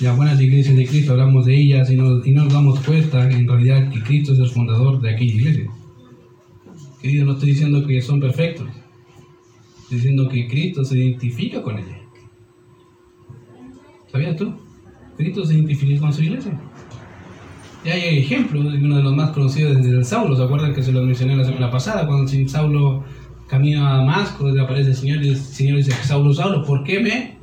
Las 0.00 0.14
buenas 0.14 0.38
iglesias 0.38 0.76
de 0.76 0.86
Cristo 0.86 1.12
hablamos 1.12 1.46
de 1.46 1.56
ellas 1.56 1.90
y, 1.90 1.96
no, 1.96 2.22
y 2.24 2.32
nos 2.32 2.52
damos 2.52 2.78
cuenta 2.80 3.30
en 3.30 3.48
realidad 3.48 3.90
que 3.90 4.02
Cristo 4.02 4.34
es 4.34 4.38
el 4.38 4.48
fundador 4.48 5.00
de 5.00 5.14
aquella 5.14 5.34
iglesia. 5.34 5.70
Querido, 7.00 7.24
no 7.24 7.32
estoy 7.32 7.50
diciendo 7.50 7.86
que 7.86 8.02
son 8.02 8.20
perfectos, 8.20 8.68
estoy 9.82 9.96
diciendo 9.96 10.28
que 10.28 10.46
Cristo 10.46 10.84
se 10.84 10.98
identifica 10.98 11.62
con 11.62 11.78
ella. 11.78 12.02
¿Sabías 14.12 14.36
tú? 14.36 14.54
Cristo 15.16 15.46
se 15.46 15.54
identifica 15.54 16.00
con 16.00 16.12
su 16.12 16.22
iglesia. 16.22 16.60
Hay 17.92 18.18
ejemplos, 18.18 18.64
uno 18.64 18.96
de 18.96 19.02
los 19.02 19.14
más 19.14 19.30
conocidos 19.30 19.78
es 19.78 19.86
el 19.86 20.04
Saulo, 20.04 20.36
¿se 20.36 20.42
acuerdan 20.42 20.74
que 20.74 20.82
se 20.82 20.90
lo 20.90 21.02
mencioné 21.02 21.36
la 21.36 21.44
semana 21.44 21.70
pasada? 21.70 22.04
Cuando 22.06 22.30
Saulo 22.48 23.04
camina 23.46 23.94
a 23.94 23.96
Damasco, 23.98 24.48
aparece 24.48 24.90
el 24.90 24.96
Señor 24.96 25.24
y 25.24 25.28
el 25.28 25.36
Señor 25.36 25.76
dice, 25.76 25.92
Saulo, 26.02 26.34
Saulo, 26.34 26.64
¿por 26.64 26.82
qué 26.82 26.98
me 26.98 27.36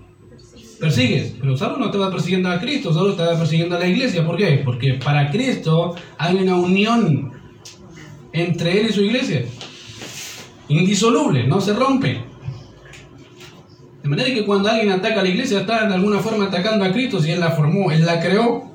persigues? 0.82 1.36
Pero 1.40 1.56
Saulo 1.56 1.78
no 1.78 1.86
estaba 1.86 2.12
persiguiendo 2.12 2.50
a 2.50 2.60
Cristo, 2.60 2.94
Saulo 2.94 3.12
estaba 3.12 3.38
persiguiendo 3.38 3.78
a 3.78 3.80
la 3.80 3.88
iglesia, 3.88 4.26
¿por 4.26 4.36
qué? 4.36 4.62
Porque 4.66 4.96
para 4.96 5.32
Cristo 5.32 5.96
hay 6.18 6.36
una 6.36 6.58
unión 6.58 7.32
entre 8.34 8.82
él 8.82 8.88
y 8.90 8.94
su 8.94 9.02
iglesia, 9.02 9.46
indisoluble, 10.68 11.48
no 11.48 11.62
se 11.62 11.74
rompe. 11.74 12.22
De 14.04 14.10
manera 14.10 14.34
que 14.34 14.44
cuando 14.44 14.68
alguien 14.68 14.92
ataca 14.92 15.22
a 15.22 15.24
la 15.24 15.30
iglesia 15.30 15.62
está 15.62 15.88
de 15.88 15.94
alguna 15.94 16.20
forma 16.20 16.48
atacando 16.48 16.84
a 16.84 16.92
Cristo 16.92 17.22
si 17.22 17.32
Él 17.32 17.40
la 17.40 17.52
formó, 17.52 17.90
Él 17.90 18.06
la 18.06 18.20
creó. 18.20 18.73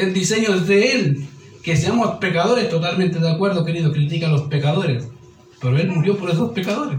El 0.00 0.14
diseño 0.14 0.54
es 0.54 0.66
de 0.66 0.92
Él. 0.92 1.26
Que 1.62 1.76
seamos 1.76 2.16
pecadores, 2.16 2.70
totalmente 2.70 3.18
de 3.18 3.30
acuerdo, 3.30 3.66
querido, 3.66 3.92
critica 3.92 4.28
a 4.28 4.30
los 4.30 4.42
pecadores. 4.42 5.10
Pero 5.60 5.76
Él 5.76 5.90
murió 5.90 6.16
por 6.16 6.30
esos 6.30 6.52
pecadores. 6.52 6.98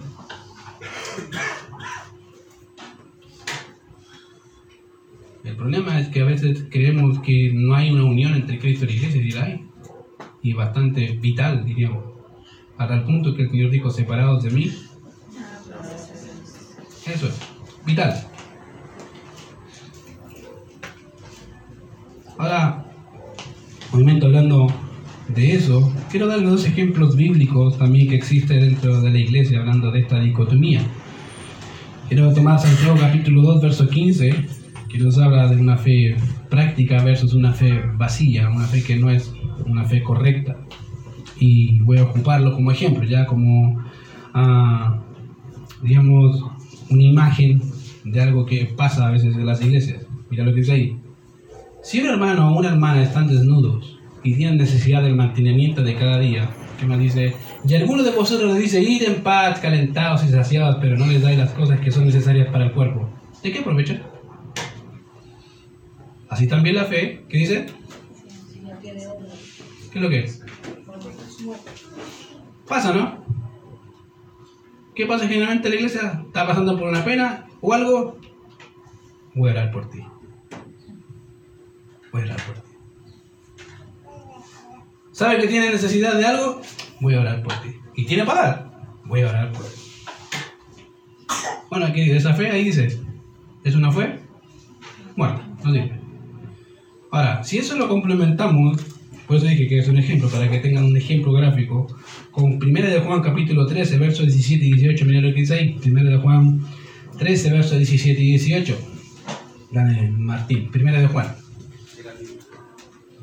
El 5.43 5.55
problema 5.55 5.99
es 5.99 6.09
que 6.09 6.21
a 6.21 6.25
veces 6.25 6.65
creemos 6.69 7.19
que 7.21 7.51
no 7.51 7.73
hay 7.73 7.89
una 7.89 8.03
unión 8.03 8.35
entre 8.35 8.59
Cristo 8.59 8.85
y 8.85 8.89
la 8.89 8.93
iglesia, 8.93 9.21
y 9.21 9.31
la 9.31 9.43
hay. 9.45 9.65
Y 10.43 10.53
bastante 10.53 11.17
vital, 11.19 11.65
diríamos. 11.65 12.03
A 12.77 12.87
tal 12.87 13.03
punto 13.03 13.35
que 13.35 13.43
el 13.43 13.49
Señor 13.49 13.71
dijo, 13.71 13.89
separados 13.89 14.43
de 14.43 14.51
mí. 14.51 14.71
Eso 17.07 17.27
es, 17.27 17.33
vital. 17.83 18.27
Ahora, 22.37 22.90
obviamente 23.91 24.25
hablando 24.25 24.67
de 25.27 25.53
eso, 25.53 25.93
quiero 26.09 26.27
darle 26.27 26.47
dos 26.47 26.65
ejemplos 26.65 27.15
bíblicos 27.15 27.77
también 27.77 28.09
que 28.09 28.15
existen 28.15 28.59
dentro 28.59 29.01
de 29.01 29.11
la 29.11 29.19
iglesia 29.19 29.59
hablando 29.59 29.91
de 29.91 30.01
esta 30.01 30.19
dicotomía. 30.19 30.81
Quiero 32.07 32.33
tomar 32.33 32.59
Santiago 32.59 32.97
capítulo 32.99 33.41
2, 33.41 33.61
verso 33.61 33.87
15, 33.87 34.45
que 34.89 34.97
nos 34.97 35.17
habla 35.17 35.47
de 35.47 35.55
una 35.55 35.77
fe 35.77 36.17
práctica 36.49 37.01
versus 37.03 37.33
una 37.33 37.53
fe 37.53 37.81
vacía, 37.95 38.49
una 38.49 38.65
fe 38.65 38.83
que 38.83 38.97
no 38.97 39.09
es 39.09 39.31
una 39.65 39.85
fe 39.85 40.03
correcta. 40.03 40.57
Y 41.39 41.79
voy 41.79 41.99
a 41.99 42.03
ocuparlo 42.03 42.53
como 42.53 42.71
ejemplo, 42.71 43.05
ya 43.05 43.25
como, 43.25 43.81
ah, 44.33 45.01
digamos, 45.81 46.43
una 46.89 47.03
imagen 47.03 47.61
de 48.03 48.21
algo 48.21 48.45
que 48.45 48.65
pasa 48.65 49.07
a 49.07 49.11
veces 49.11 49.35
en 49.35 49.45
las 49.45 49.61
iglesias. 49.61 50.05
Mira 50.29 50.43
lo 50.43 50.53
que 50.53 50.59
dice 50.59 50.73
ahí. 50.73 51.00
Si 51.81 51.99
un 51.99 52.07
hermano 52.07 52.47
o 52.47 52.59
una 52.59 52.69
hermana 52.69 53.01
están 53.01 53.27
desnudos 53.27 53.97
y 54.23 54.35
tienen 54.35 54.57
necesidad 54.57 55.01
del 55.01 55.15
mantenimiento 55.15 55.81
de 55.81 55.95
cada 55.95 56.19
día, 56.19 56.47
que 56.79 56.85
me 56.85 56.95
dice, 56.95 57.35
y 57.67 57.73
alguno 57.73 58.03
de 58.03 58.11
vosotros 58.11 58.53
le 58.53 58.59
dice, 58.59 58.81
ir 58.81 59.03
en 59.03 59.23
paz, 59.23 59.59
calentados 59.59 60.23
y 60.23 60.29
saciados, 60.29 60.77
pero 60.79 60.95
no 60.95 61.07
les 61.07 61.23
dais 61.23 61.39
las 61.39 61.51
cosas 61.53 61.79
que 61.79 61.91
son 61.91 62.05
necesarias 62.05 62.49
para 62.49 62.65
el 62.65 62.71
cuerpo, 62.71 63.09
¿de 63.41 63.51
qué 63.51 63.59
aprovecha? 63.59 63.99
Así 66.29 66.47
también 66.47 66.75
la 66.75 66.85
fe, 66.85 67.25
¿qué 67.27 67.37
dice? 67.39 67.65
¿Qué 68.81 69.97
es 69.97 70.01
lo 70.01 70.09
que 70.09 70.19
es? 70.19 70.45
Pasa, 72.67 72.93
¿no? 72.93 73.25
¿Qué 74.93 75.07
pasa 75.07 75.27
generalmente 75.27 75.67
en 75.67 75.73
la 75.73 75.79
iglesia? 75.79 76.23
¿Está 76.27 76.45
pasando 76.45 76.77
por 76.77 76.89
una 76.89 77.03
pena 77.03 77.47
o 77.59 77.73
algo? 77.73 78.19
Voy 79.33 79.49
a 79.49 79.53
orar 79.53 79.71
por 79.71 79.89
ti 79.89 80.03
voy 82.11 82.21
a 82.21 82.25
orar 82.25 82.45
por 82.45 82.55
ti. 82.55 82.71
¿Sabe 85.11 85.39
que 85.39 85.47
tiene 85.47 85.69
necesidad 85.69 86.17
de 86.17 86.25
algo? 86.25 86.61
Voy 86.99 87.15
a 87.15 87.21
orar 87.21 87.43
por 87.43 87.53
ti. 87.61 87.69
¿Y 87.95 88.05
tiene 88.05 88.25
para 88.25 88.41
dar? 88.41 88.71
Voy 89.05 89.21
a 89.21 89.29
orar 89.29 89.51
por 89.51 89.65
ti. 89.65 89.81
Bueno, 91.69 91.85
aquí 91.85 92.01
esa 92.11 92.33
fe 92.33 92.49
ahí 92.49 92.65
dice, 92.65 92.99
¿es 93.63 93.75
una 93.75 93.91
fe? 93.91 94.19
Muerta, 95.15 95.47
no 95.63 95.71
sirve. 95.71 95.99
Ahora, 97.11 97.43
si 97.43 97.57
eso 97.57 97.75
lo 97.77 97.87
complementamos, 97.87 98.81
por 99.27 99.37
eso 99.37 99.45
dije 99.45 99.67
que 99.67 99.79
es 99.79 99.87
un 99.87 99.97
ejemplo, 99.97 100.29
para 100.29 100.49
que 100.49 100.59
tengan 100.59 100.85
un 100.85 100.97
ejemplo 100.97 101.31
gráfico, 101.33 101.87
con 102.31 102.53
1 102.53 102.81
de 102.81 102.99
Juan 102.99 103.21
capítulo 103.21 103.65
13, 103.65 103.97
versos 103.97 104.25
17 104.25 104.65
y 104.65 104.73
18, 104.73 105.05
miren 105.05 105.27
lo 105.27 105.33
que 105.33 105.41
dice 105.41 105.53
ahí, 105.53 105.79
1 105.85 106.03
de 106.03 106.17
Juan 106.17 106.61
13, 107.17 107.51
versos 107.51 107.77
17 107.77 108.21
y 108.21 108.29
18. 108.31 108.77
Dale, 109.71 110.11
Martín, 110.11 110.69
1 110.73 110.91
de 110.91 111.07
Juan, 111.07 111.35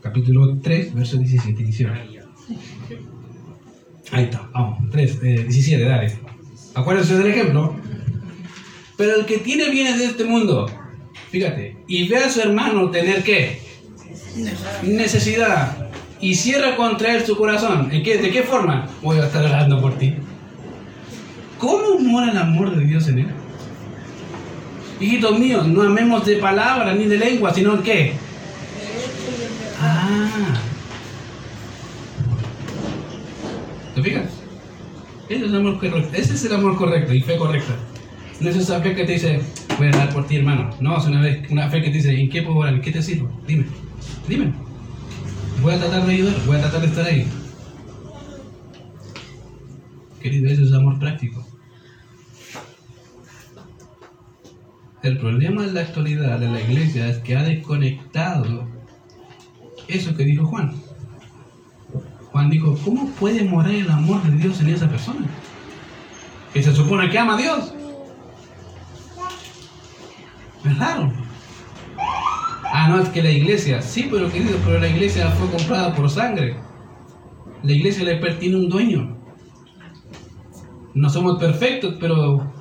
capítulo 0.01 0.59
3, 0.59 0.95
versos 0.95 1.21
17 1.21 1.63
y 1.63 1.65
18. 1.65 1.93
Ahí 4.13 4.25
está, 4.25 4.49
vamos, 4.53 4.91
3, 4.91 5.21
17, 5.21 5.83
eh, 5.83 5.89
dale. 5.89 6.19
Acuérdense 6.75 7.17
del 7.17 7.27
ejemplo. 7.27 7.75
Pero 8.97 9.17
el 9.17 9.27
que 9.27 9.39
tiene 9.39 9.71
bienes 9.71 9.99
de 9.99 10.07
este 10.07 10.25
mundo, 10.25 10.67
fíjate, 11.31 11.77
y 11.87 12.09
ve 12.09 12.17
a 12.17 12.31
su 12.31 12.41
hermano 12.41 12.91
tener 12.91 13.23
qué? 13.23 13.61
Necesidad. 14.83 15.89
Y 16.21 16.35
cierra 16.35 16.75
contra 16.75 17.15
él 17.15 17.25
su 17.25 17.37
corazón. 17.37 17.91
¿En 17.93 18.03
qué, 18.03 18.19
¿De 18.19 18.31
qué 18.31 18.43
forma? 18.43 18.89
Voy 19.03 19.19
a 19.19 19.27
estar 19.27 19.45
orando 19.45 19.81
por 19.81 19.97
ti. 19.99 20.15
¿Cómo 21.59 21.99
mora 22.01 22.33
el 22.33 22.39
amor 22.39 22.75
de 22.75 22.85
Dios 22.85 23.07
en 23.09 23.21
él? 23.21 23.29
Hijitos 25.01 25.39
míos, 25.39 25.67
no 25.67 25.83
amemos 25.83 26.27
de 26.27 26.37
palabra 26.37 26.93
ni 26.95 27.05
de 27.05 27.19
lengua, 27.19 27.55
sino 27.55 27.75
en 27.75 27.83
qué? 27.83 28.15
Ah. 29.81 30.29
¿Te 33.95 34.03
fijas? 34.03 34.31
Ese 35.29 35.45
es 35.45 35.51
el 35.51 35.57
amor 35.57 35.79
correcto. 35.79 36.11
Ese 36.15 36.35
es 36.35 36.45
el 36.45 36.55
amor 36.55 36.77
correcto 36.77 37.13
y 37.15 37.21
fe 37.21 37.37
correcta. 37.37 37.75
No 38.41 38.51
es 38.51 38.57
esa 38.57 38.81
fe 38.81 38.95
que 38.95 39.05
te 39.05 39.13
dice, 39.13 39.41
voy 39.79 39.89
a 39.89 39.91
dar 39.91 40.13
por 40.13 40.27
ti, 40.27 40.37
hermano. 40.37 40.71
No, 40.81 40.97
es 40.97 41.05
una, 41.07 41.21
vez, 41.21 41.51
una 41.51 41.69
fe 41.69 41.83
que 41.83 41.91
te 41.91 41.97
dice, 41.97 42.19
¿en 42.19 42.31
qué 42.31 42.43
puedo 42.43 42.59
orar? 42.59 42.75
¿En 42.75 42.81
qué 42.81 42.93
te 42.93 43.03
sirvo? 43.03 43.31
Dime, 43.47 43.67
dime. 44.29 44.53
Voy 45.63 45.75
a 45.75 45.79
tratar 45.79 46.07
de 46.07 46.15
ayudar, 46.15 46.35
voy 46.47 46.57
a 46.57 46.61
tratar 46.61 46.81
de 46.81 46.87
estar 46.87 47.05
ahí. 47.05 47.27
Querido, 50.23 50.51
ese 50.51 50.63
es 50.63 50.73
amor 50.73 50.99
práctico. 50.99 51.45
El 55.03 55.19
problema 55.19 55.65
en 55.65 55.75
la 55.75 55.81
actualidad 55.83 56.39
de 56.39 56.49
la 56.49 56.61
iglesia 56.61 57.09
es 57.09 57.19
que 57.19 57.37
ha 57.37 57.43
desconectado 57.43 58.69
eso 59.89 60.15
que 60.15 60.25
dijo 60.25 60.47
Juan. 60.47 60.75
Juan 62.31 62.51
dijo, 62.51 62.79
¿cómo 62.85 63.09
puede 63.19 63.45
morar 63.45 63.73
el 63.73 63.91
amor 63.91 64.23
de 64.23 64.37
Dios 64.37 64.61
en 64.61 64.69
esa 64.69 64.89
persona? 64.89 65.27
Que 66.53 66.63
se 66.63 66.75
supone 66.75 67.09
que 67.09 67.19
ama 67.19 67.35
a 67.35 67.39
Dios. 67.39 67.73
Es 70.65 70.79
raro. 70.79 71.13
Ah, 72.71 72.89
no, 72.89 73.01
es 73.01 73.09
que 73.09 73.23
la 73.23 73.31
iglesia, 73.31 73.81
sí, 73.81 74.09
pero 74.11 74.31
querido, 74.31 74.59
pero 74.65 74.79
la 74.79 74.89
iglesia 74.89 75.31
fue 75.31 75.51
comprada 75.51 75.95
por 75.95 76.11
sangre. 76.11 76.57
La 77.63 77.73
iglesia 77.73 78.05
le 78.05 78.17
pertiene 78.17 78.57
un 78.57 78.69
dueño. 78.69 79.17
No 80.95 81.09
somos 81.09 81.39
perfectos, 81.39 81.97
pero 81.99 82.53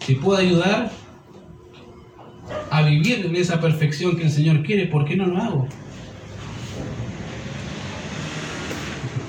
si 0.00 0.14
puedo 0.14 0.38
ayudar 0.38 0.90
a 2.70 2.82
vivir 2.82 3.26
en 3.26 3.34
esa 3.34 3.60
perfección 3.60 4.16
que 4.16 4.24
el 4.24 4.30
Señor 4.30 4.62
quiere, 4.62 4.86
¿por 4.86 5.04
qué 5.04 5.16
no 5.16 5.26
lo 5.26 5.38
hago? 5.38 5.68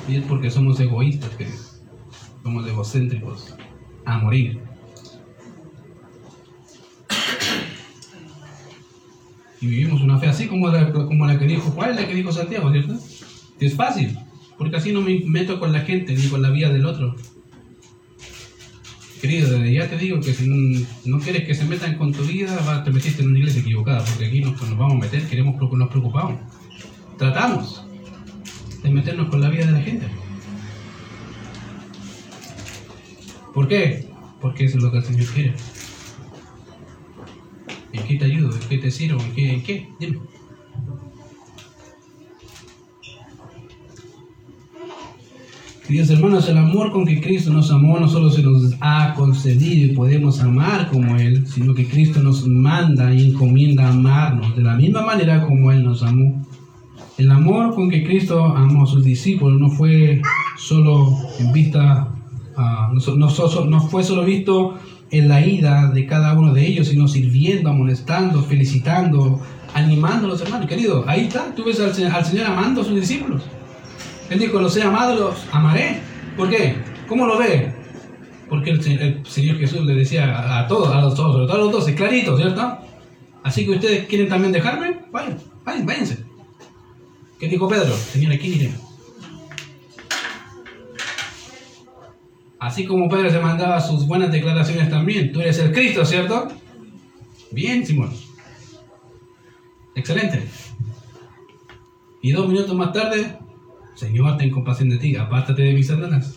Y 0.08 0.16
es 0.16 0.24
porque 0.24 0.50
somos 0.50 0.80
egoístas, 0.80 1.30
querido. 1.32 1.58
Somos 2.44 2.68
egocéntricos 2.68 3.56
a 4.06 4.18
morir. 4.20 4.62
Y 9.60 9.68
vivimos 9.68 10.02
una 10.02 10.18
fe 10.20 10.28
así 10.28 10.48
como 10.48 10.70
la, 10.70 10.94
como 10.94 11.26
la 11.26 11.38
que 11.38 11.46
dijo 11.46 11.72
Juan, 11.72 11.96
la 11.96 12.08
que 12.08 12.14
dijo 12.14 12.32
Santiago, 12.32 12.72
¿cierto? 12.72 12.96
Es 13.60 13.76
fácil, 13.76 14.18
porque 14.58 14.78
así 14.78 14.92
no 14.92 15.02
me 15.02 15.20
meto 15.26 15.60
con 15.60 15.74
la 15.74 15.80
gente 15.80 16.16
ni 16.16 16.28
con 16.28 16.42
la 16.42 16.52
vida 16.52 16.70
del 16.70 16.86
otro. 16.86 17.16
Querido, 19.20 19.66
ya 19.66 19.90
te 19.90 19.98
digo 19.98 20.22
que 20.22 20.32
si 20.32 20.48
no, 21.06 21.20
quieres 21.20 21.48
que 21.48 21.56
se 21.56 21.66
metan 21.66 21.98
con 21.98 22.14
tu 22.14 22.22
vida, 22.24 22.84
te 22.84 22.92
metiste 22.92 23.24
en 23.24 23.30
una 23.30 23.40
iglesia 23.40 23.62
equivocada, 23.62 24.06
porque 24.06 24.28
aquí 24.28 24.42
nos, 24.42 24.62
nos 24.62 24.78
vamos 24.78 24.94
a 24.94 25.00
meter, 25.00 25.28
queremos 25.28 25.60
nos 25.72 25.90
preocupamos. 25.90 26.40
Tratamos 27.18 27.87
de 28.88 28.94
meternos 28.94 29.30
con 29.30 29.42
la 29.42 29.50
vida 29.50 29.66
de 29.66 29.72
la 29.74 29.82
gente. 29.82 30.08
¿Por 33.54 33.68
qué? 33.68 34.08
Porque 34.42 34.66
eso 34.66 34.78
es 34.78 34.84
lo 34.84 34.92
que 34.92 34.98
el 35.00 35.04
Señor 35.04 35.26
quiere. 35.34 35.54
¿En 37.92 38.04
qué 38.06 38.16
te 38.16 38.26
ayudo? 38.26 38.54
¿En 38.54 38.68
qué 38.70 38.78
te 38.78 38.92
sirvo? 38.92 39.22
¿En 39.22 39.34
qué? 39.34 39.54
¿En 39.54 39.64
qué? 39.64 39.90
Dime. 40.00 40.20
Queridos 45.86 46.10
hermanos, 46.10 46.50
el 46.50 46.58
amor 46.58 46.92
con 46.92 47.06
que 47.06 47.22
Cristo 47.22 47.52
nos 47.52 47.72
amó 47.72 47.98
no 47.98 48.10
solo 48.10 48.30
se 48.30 48.44
nos 48.44 48.76
ha 48.82 49.14
concedido 49.16 49.92
y 49.92 49.96
podemos 49.96 50.42
amar 50.42 50.90
como 50.90 51.16
Él, 51.16 51.48
sino 51.48 51.74
que 51.74 51.88
Cristo 51.88 52.22
nos 52.22 52.46
manda 52.46 53.14
y 53.14 53.32
encomienda 53.32 53.88
amarnos 53.88 54.56
de 54.56 54.64
la 54.64 54.76
misma 54.76 55.02
manera 55.02 55.46
como 55.46 55.72
Él 55.72 55.84
nos 55.84 56.04
amó. 56.04 56.46
El 57.18 57.32
amor 57.32 57.74
con 57.74 57.90
que 57.90 58.04
Cristo 58.04 58.46
amó 58.46 58.84
a 58.84 58.86
sus 58.86 59.04
discípulos 59.04 59.60
no 59.60 59.72
fue 59.72 60.22
solo 60.56 61.18
en 61.40 61.52
vista, 61.52 62.10
uh, 62.56 63.16
no, 63.16 63.80
fue 63.82 64.04
solo 64.04 64.24
visto 64.24 64.76
en 65.10 65.28
la 65.28 65.44
ida 65.44 65.90
de 65.90 66.06
cada 66.06 66.38
uno 66.38 66.54
de 66.54 66.68
ellos, 66.68 66.90
sino 66.90 67.08
sirviendo, 67.08 67.72
amonestando, 67.72 68.44
felicitando, 68.44 69.42
animando 69.74 70.28
a 70.28 70.30
los 70.30 70.42
hermanos. 70.42 70.68
Querido, 70.68 71.06
ahí 71.08 71.22
está, 71.22 71.56
tú 71.56 71.64
ves 71.64 71.80
al, 71.80 71.96
Señor 71.96 72.46
amando 72.46 72.82
a 72.82 72.84
sus 72.84 72.94
discípulos. 72.94 73.42
Él 74.30 74.38
dijo, 74.38 74.60
los 74.60 74.78
he 74.78 74.84
amado, 74.84 75.16
los 75.16 75.44
amaré. 75.52 76.00
¿Por 76.36 76.52
qué? 76.52 76.76
¿Cómo 77.08 77.26
lo 77.26 77.40
ve? 77.40 77.74
Porque 78.48 78.70
el, 78.70 78.84
Señor 79.26 79.58
Jesús 79.58 79.84
le 79.88 79.96
decía 79.96 80.60
a, 80.60 80.68
todos, 80.68 80.94
a 80.94 81.02
los 81.02 81.16
todos, 81.16 81.34
sobre 81.34 81.48
todo 81.48 81.56
a 81.56 81.62
los 81.62 81.72
dos, 81.72 81.88
es 81.88 81.96
clarito, 81.96 82.38
¿cierto? 82.38 82.78
Así 83.44 83.66
que 83.66 83.72
ustedes 83.72 84.06
quieren 84.06 84.30
también 84.30 84.52
dejarme, 84.52 85.00
vayan, 85.12 85.38
vayan, 85.66 85.86
váyanse. 85.88 86.27
¿Qué 87.40 87.48
dijo 87.48 87.68
Pedro? 87.68 87.96
Señor, 87.96 88.34
aquí 88.34 88.48
iremos. 88.48 88.82
Así 92.60 92.86
como 92.86 93.08
Pedro 93.08 93.30
se 93.30 93.40
mandaba 93.40 93.80
sus 93.80 94.08
buenas 94.08 94.32
declaraciones 94.32 94.90
también. 94.90 95.32
Tú 95.32 95.42
eres 95.42 95.60
el 95.60 95.72
Cristo, 95.72 96.04
¿cierto? 96.04 96.48
Bien, 97.52 97.86
Simón. 97.86 98.12
Excelente. 99.96 100.48
Y 102.22 102.32
dos 102.32 102.48
minutos 102.48 102.76
más 102.76 102.92
tarde, 102.92 103.38
Señor, 103.96 104.38
ten 104.38 104.50
compasión 104.50 104.90
de 104.90 104.98
ti, 104.98 105.16
apártate 105.16 105.62
de 105.62 105.74
mis 105.74 105.88
Satanás. 105.88 106.36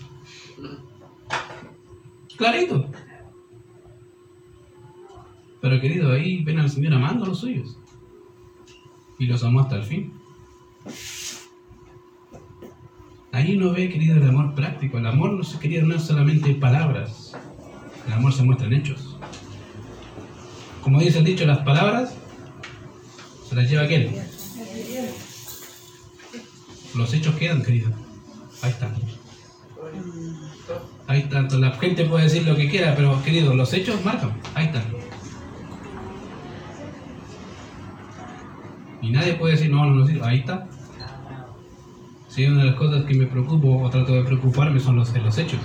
Clarito. 2.37 2.91
Pero 5.61 5.81
querido, 5.81 6.13
ahí 6.13 6.43
ven 6.45 6.59
al 6.59 6.71
Señor 6.71 6.95
amando 6.95 7.25
a 7.25 7.29
los 7.29 7.41
suyos. 7.41 7.79
Y 9.19 9.27
los 9.27 9.43
amó 9.43 9.61
hasta 9.61 9.77
el 9.77 9.85
fin. 9.85 10.20
Ahí 13.33 13.57
uno 13.57 13.73
ve, 13.73 13.89
querido, 13.89 14.17
el 14.17 14.29
amor 14.29 14.55
práctico. 14.55 14.99
El 14.99 15.07
amor, 15.07 15.33
no 15.33 15.45
se 15.45 15.59
querido, 15.59 15.87
no 15.87 15.99
solamente 15.99 16.55
palabras. 16.55 17.37
El 18.07 18.13
amor 18.13 18.33
se 18.33 18.43
muestra 18.43 18.67
en 18.67 18.75
hechos. 18.75 19.17
Como 20.83 21.01
dice 21.01 21.19
el 21.19 21.25
dicho, 21.25 21.47
las 21.47 21.59
palabras 21.59 22.15
se 23.49 23.55
las 23.55 23.69
lleva 23.69 23.85
aquel. 23.85 24.11
Los 26.95 27.15
hechos 27.15 27.35
quedan, 27.37 27.63
querido. 27.63 27.93
Ahí 28.63 28.71
están. 28.71 28.97
Ahí 31.07 31.21
están. 31.21 31.61
La 31.61 31.73
gente 31.73 32.05
puede 32.05 32.25
decir 32.25 32.47
lo 32.47 32.57
que 32.57 32.69
quiera, 32.69 32.95
pero 32.97 33.23
querido, 33.23 33.55
los 33.55 33.73
hechos 33.73 34.05
marcan. 34.05 34.33
Ahí 34.55 34.67
están. 34.67 34.85
Y 39.03 39.11
nadie 39.11 39.35
puede 39.35 39.55
decir, 39.55 39.71
no, 39.71 39.87
no, 39.87 40.05
no, 40.05 40.25
ahí 40.25 40.39
está. 40.39 40.69
Si 42.29 42.45
una 42.45 42.61
de 42.61 42.71
las 42.71 42.77
cosas 42.77 43.05
que 43.05 43.15
me 43.15 43.27
preocupo 43.27 43.83
o 43.83 43.91
trato 43.91 44.13
de 44.13 44.23
preocuparme 44.23 44.79
son 44.79 44.97
los, 44.97 45.13
los 45.17 45.39
hechos. 45.39 45.61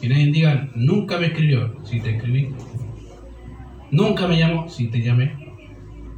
Y 0.00 0.08
nadie 0.08 0.32
diga, 0.32 0.68
nunca 0.74 1.18
me 1.18 1.26
escribió, 1.26 1.76
si 1.84 2.00
te 2.00 2.16
escribí. 2.16 2.54
Nunca 3.90 4.26
me 4.26 4.38
llamó, 4.38 4.68
si 4.68 4.88
te 4.88 5.00
llamé. 5.00 5.32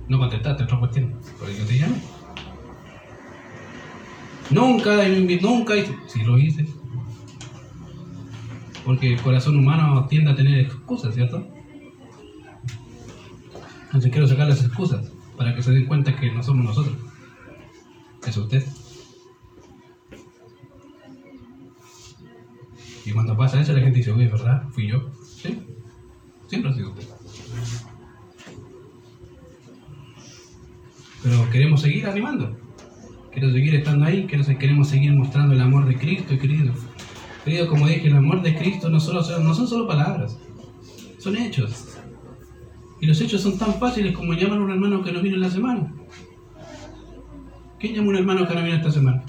No 0.09 0.19
contestaste 0.19 0.65
otra 0.65 0.79
cuestión, 0.79 1.15
pero 1.39 1.53
yo 1.53 1.65
te 1.67 1.79
llamé. 1.79 1.97
Nunca 4.51 4.97
nunca 5.43 5.77
hice, 5.77 5.95
si 6.07 6.23
lo 6.25 6.39
hice. 6.39 6.67
Porque 8.85 9.13
el 9.13 9.21
corazón 9.21 9.59
humano 9.59 10.07
tiende 10.07 10.31
a 10.31 10.35
tener 10.35 10.61
excusas, 10.61 11.15
¿cierto? 11.15 11.47
Entonces 13.99 14.13
quiero 14.13 14.29
sacar 14.29 14.47
las 14.47 14.65
excusas 14.65 15.11
para 15.37 15.57
que 15.57 15.61
se 15.61 15.73
den 15.73 15.87
cuenta 15.87 16.15
que 16.15 16.31
no 16.31 16.41
somos 16.41 16.67
nosotros 16.67 16.97
es 18.25 18.37
usted. 18.37 18.65
Y 23.05 23.11
cuando 23.11 23.37
pasa 23.37 23.61
eso, 23.61 23.73
la 23.73 23.81
gente 23.81 23.99
dice, 23.99 24.13
uy, 24.13 24.27
¿verdad? 24.27 24.69
¿Fui 24.71 24.87
yo? 24.87 25.11
Sí, 25.25 25.59
siempre 26.47 26.71
ha 26.71 26.75
sido 26.75 26.91
usted. 26.91 27.09
Pero 31.25 31.51
queremos 31.51 31.81
seguir 31.81 32.07
animando. 32.07 32.57
Queremos 33.33 33.55
seguir 33.57 33.75
estando 33.75 34.07
ahí, 34.07 34.29
queremos 34.29 34.87
seguir 34.87 35.13
mostrando 35.13 35.55
el 35.55 35.61
amor 35.61 35.87
de 35.89 35.99
Cristo, 35.99 36.39
querido. 36.39 36.73
Querido, 37.45 37.67
como 37.67 37.89
dije, 37.89 38.07
el 38.07 38.17
amor 38.17 38.43
de 38.43 38.57
Cristo 38.57 38.91
no, 38.91 39.01
solo, 39.01 39.23
no 39.41 39.55
son 39.55 39.67
solo 39.67 39.89
palabras, 39.89 40.39
son 41.19 41.37
hechos. 41.37 41.98
Y 43.01 43.07
los 43.07 43.21
hechos 43.21 43.41
son 43.41 43.59
tan 43.59 43.75
fáciles 43.75 44.15
como 44.15 44.33
llamar 44.33 44.59
a 44.59 44.63
un 44.63 44.71
hermano 44.71 45.03
que 45.03 45.13
no 45.13 45.21
vino 45.21 45.37
en 45.37 45.43
la 45.43 45.51
semana. 45.51 45.93
¿Quién 47.79 47.95
llamó 47.95 48.09
a 48.09 48.11
un 48.11 48.19
hermano 48.19 48.49
que 48.49 48.55
no 48.55 48.63
vino 48.63 48.77
esta 48.77 48.91
semana? 48.91 49.23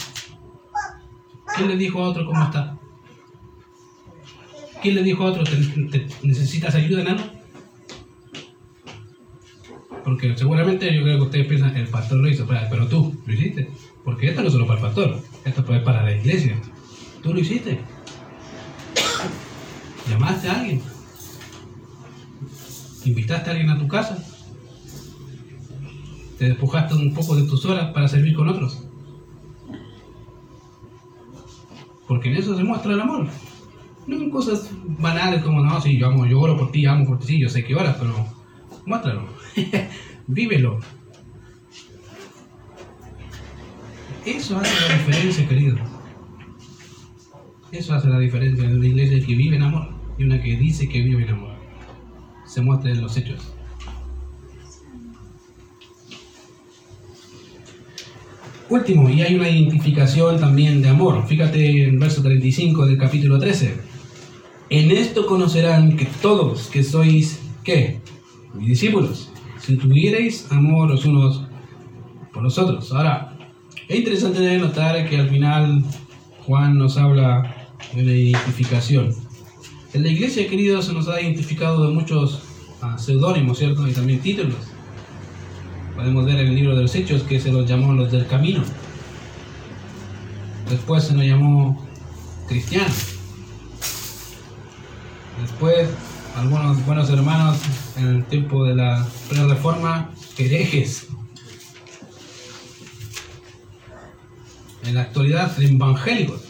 ¿Quién 1.56 1.70
le 1.70 1.78
dijo 1.78 2.04
a 2.04 2.10
otro 2.10 2.26
cómo 2.26 2.44
está? 2.44 2.78
¿Quién 4.82 4.96
le 4.96 5.04
dijo 5.04 5.24
a 5.24 5.28
otro, 5.28 5.44
necesitas 6.24 6.74
ayuda 6.74 7.02
en? 7.02 7.18
Porque 10.04 10.36
seguramente 10.38 10.92
yo 10.96 11.04
creo 11.04 11.18
que 11.18 11.24
ustedes 11.26 11.48
piensan 11.48 11.76
el 11.76 11.88
pastor 11.88 12.20
lo 12.20 12.30
hizo, 12.30 12.48
pero 12.48 12.88
tú 12.88 13.16
lo 13.26 13.34
hiciste. 13.34 13.70
Porque 14.04 14.30
esto 14.30 14.42
no 14.42 14.48
es 14.48 14.54
solo 14.54 14.66
para 14.66 14.80
el 14.80 14.86
pastor, 14.86 15.22
esto 15.46 15.76
es 15.76 15.82
para 15.84 16.04
la 16.04 16.16
iglesia. 16.16 16.60
Tú 17.22 17.34
lo 17.34 17.40
hiciste. 17.40 17.80
Llamaste 20.10 20.50
a 20.50 20.60
alguien. 20.60 20.82
Invitaste 23.10 23.50
a 23.50 23.54
alguien 23.54 23.72
a 23.72 23.80
tu 23.80 23.88
casa. 23.88 24.24
Te 26.38 26.46
despojaste 26.46 26.94
un 26.94 27.12
poco 27.14 27.36
de 27.36 27.44
tus 27.44 27.66
horas 27.66 27.92
para 27.92 28.08
servir 28.08 28.36
con 28.36 28.48
otros. 28.48 28.84
Porque 32.08 32.30
en 32.30 32.36
eso 32.38 32.56
se 32.56 32.64
muestra 32.64 32.94
el 32.94 33.02
amor. 33.02 33.28
No 34.06 34.18
son 34.18 34.30
cosas 34.30 34.70
banales 35.00 35.44
como, 35.44 35.64
no, 35.64 35.82
sí, 35.82 35.98
yo, 35.98 36.08
amo, 36.08 36.28
yo 36.28 36.40
oro 36.40 36.56
por 36.56 36.72
ti, 36.72 36.86
amo 36.86 37.06
por 37.06 37.20
ti, 37.20 37.28
sí, 37.28 37.40
yo 37.40 37.50
sé 37.50 37.64
que 37.64 37.76
oras, 37.76 37.98
pero 38.00 38.14
muéstralo. 38.86 39.28
Vívelo. 40.28 40.80
Eso 44.24 44.58
hace 44.58 44.88
la 44.88 44.98
diferencia, 44.98 45.48
querido. 45.48 45.78
Eso 47.72 47.94
hace 47.96 48.08
la 48.08 48.20
diferencia 48.20 48.68
de 48.68 48.76
una 48.76 48.88
iglesia 48.88 49.26
que 49.26 49.36
vive 49.36 49.56
en 49.56 49.64
amor 49.64 49.90
y 50.18 50.24
una 50.26 50.42
que 50.42 50.56
dice 50.58 50.88
que 50.88 51.02
vive 51.02 51.24
en 51.24 51.30
amor. 51.30 51.59
Se 52.50 52.62
muestra 52.62 52.92
en 52.92 53.02
los 53.02 53.16
hechos. 53.16 53.54
Último, 58.70 59.10
y 59.10 59.22
hay 59.22 59.36
una 59.36 59.50
identificación 59.50 60.40
también 60.40 60.82
de 60.82 60.90
amor. 60.90 61.26
Fíjate 61.28 61.86
en 61.86 62.00
verso 62.00 62.22
35 62.22 62.86
del 62.86 62.98
capítulo 62.98 63.40
13. 63.40 63.76
En 64.70 64.92
esto 64.92 65.26
conocerán 65.26 65.96
que 65.96 66.06
todos 66.06 66.68
que 66.68 66.84
sois, 66.84 67.40
¿qué? 67.64 68.00
Mis 68.54 68.70
discípulos. 68.70 69.32
Si 69.60 69.76
tuvierais 69.76 70.52
amor 70.52 70.90
los 70.90 71.06
unos 71.06 71.44
por 72.34 72.44
los 72.44 72.58
otros. 72.58 72.92
Ahora, 72.92 73.38
es 73.88 73.98
interesante 73.98 74.58
notar 74.58 75.08
que 75.10 75.18
al 75.18 75.30
final 75.30 75.84
Juan 76.46 76.78
nos 76.78 76.98
habla 76.98 77.70
de 77.96 78.04
la 78.04 78.14
identificación. 78.14 79.29
En 79.92 80.04
la 80.04 80.10
iglesia, 80.10 80.48
queridos, 80.48 80.86
se 80.86 80.94
nos 80.94 81.08
ha 81.08 81.20
identificado 81.20 81.88
de 81.88 81.94
muchos 81.94 82.44
uh, 82.84 83.00
seudónimos, 83.00 83.58
¿cierto? 83.58 83.88
Y 83.88 83.92
también 83.92 84.20
títulos. 84.20 84.56
Podemos 85.96 86.26
ver 86.26 86.40
en 86.40 86.48
el 86.48 86.56
libro 86.56 86.76
de 86.76 86.84
los 86.84 86.94
Hechos 86.94 87.24
que 87.24 87.40
se 87.40 87.52
los 87.52 87.68
llamó 87.68 87.94
los 87.94 88.12
del 88.12 88.28
camino. 88.28 88.64
Después 90.70 91.06
se 91.06 91.14
nos 91.14 91.26
llamó 91.26 91.84
cristianos. 92.48 93.16
Después, 95.42 95.90
algunos 96.38 96.86
buenos 96.86 97.10
hermanos 97.10 97.58
en 97.98 98.08
el 98.08 98.26
tiempo 98.26 98.66
de 98.66 98.76
la 98.76 99.08
pre-reforma, 99.28 100.12
herejes. 100.38 101.08
En 104.86 104.94
la 104.94 105.02
actualidad, 105.02 105.52
evangélicos. 105.60 106.42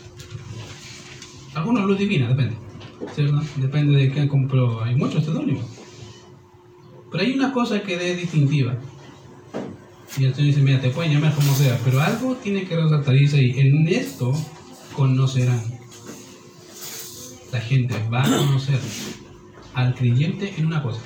Algunos 1.56 1.86
luz 1.88 1.98
divina, 1.98 2.28
depende. 2.28 2.69
¿Cierto? 3.14 3.42
Depende 3.58 3.98
de 3.98 4.12
quién 4.12 4.28
compró. 4.28 4.84
Hay 4.84 4.96
muchos 4.96 5.24
seudónimos. 5.26 5.66
Pero 7.12 7.24
hay 7.24 7.34
una 7.34 7.52
cosa 7.52 7.82
que 7.82 7.96
es 7.96 8.18
distintiva. 8.18 8.78
Y 10.18 10.26
el 10.26 10.34
Señor 10.34 10.48
dice, 10.48 10.62
mira, 10.62 10.82
te 10.82 10.90
pueden 10.90 11.14
llamar 11.14 11.34
como 11.34 11.54
sea, 11.54 11.80
pero 11.84 12.02
algo 12.02 12.36
tiene 12.36 12.66
que 12.66 12.76
resaltar. 12.76 13.16
Y 13.16 13.22
dice 13.22 13.60
en 13.60 13.88
esto 13.88 14.34
conocerán. 14.96 15.62
La 17.52 17.60
gente 17.62 17.96
va 18.12 18.24
a 18.24 18.38
conocer 18.38 18.80
al 19.74 19.96
creyente 19.96 20.54
en 20.58 20.68
una 20.68 20.84
cosa. 20.84 21.02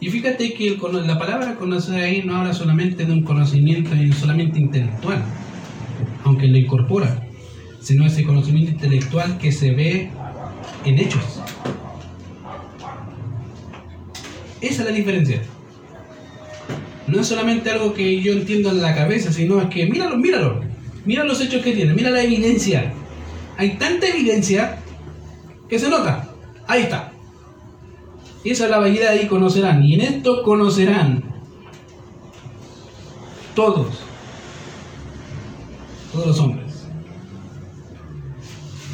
Y 0.00 0.08
fíjate 0.10 0.54
que 0.54 0.78
la 1.04 1.18
palabra 1.18 1.56
conocer 1.56 2.02
ahí 2.02 2.22
no 2.24 2.36
habla 2.36 2.54
solamente 2.54 3.04
de 3.04 3.12
un 3.12 3.22
conocimiento 3.22 3.90
solamente 4.18 4.58
intelectual, 4.58 5.22
aunque 6.24 6.48
lo 6.48 6.56
incorpora, 6.56 7.26
sino 7.80 8.06
ese 8.06 8.24
conocimiento 8.24 8.72
intelectual 8.72 9.36
que 9.36 9.52
se 9.52 9.72
ve 9.72 10.10
en 10.84 10.98
hechos. 10.98 11.40
Esa 14.60 14.82
es 14.82 14.88
la 14.88 14.94
diferencia 14.94 15.42
no 17.10 17.20
es 17.20 17.26
solamente 17.26 17.70
algo 17.70 17.92
que 17.92 18.20
yo 18.20 18.32
entiendo 18.32 18.70
en 18.70 18.80
la 18.80 18.94
cabeza, 18.94 19.32
sino 19.32 19.60
es 19.60 19.68
que 19.68 19.86
míralo, 19.86 20.16
míralo, 20.16 20.60
mira 21.04 21.24
los 21.24 21.40
hechos 21.40 21.62
que 21.62 21.72
tiene, 21.72 21.92
mira 21.92 22.10
la 22.10 22.22
evidencia. 22.22 22.92
Hay 23.56 23.70
tanta 23.76 24.06
evidencia 24.06 24.78
que 25.68 25.78
se 25.78 25.88
nota. 25.88 26.28
Ahí 26.66 26.82
está. 26.82 27.12
Y 28.44 28.50
esa 28.50 28.64
es 28.64 28.70
la 28.70 28.78
variedad 28.78 29.14
y 29.20 29.26
conocerán. 29.26 29.82
Y 29.82 29.94
en 29.94 30.00
esto 30.00 30.42
conocerán 30.42 31.22
todos, 33.54 33.88
todos 36.12 36.26
los 36.28 36.38
hombres. 36.38 36.59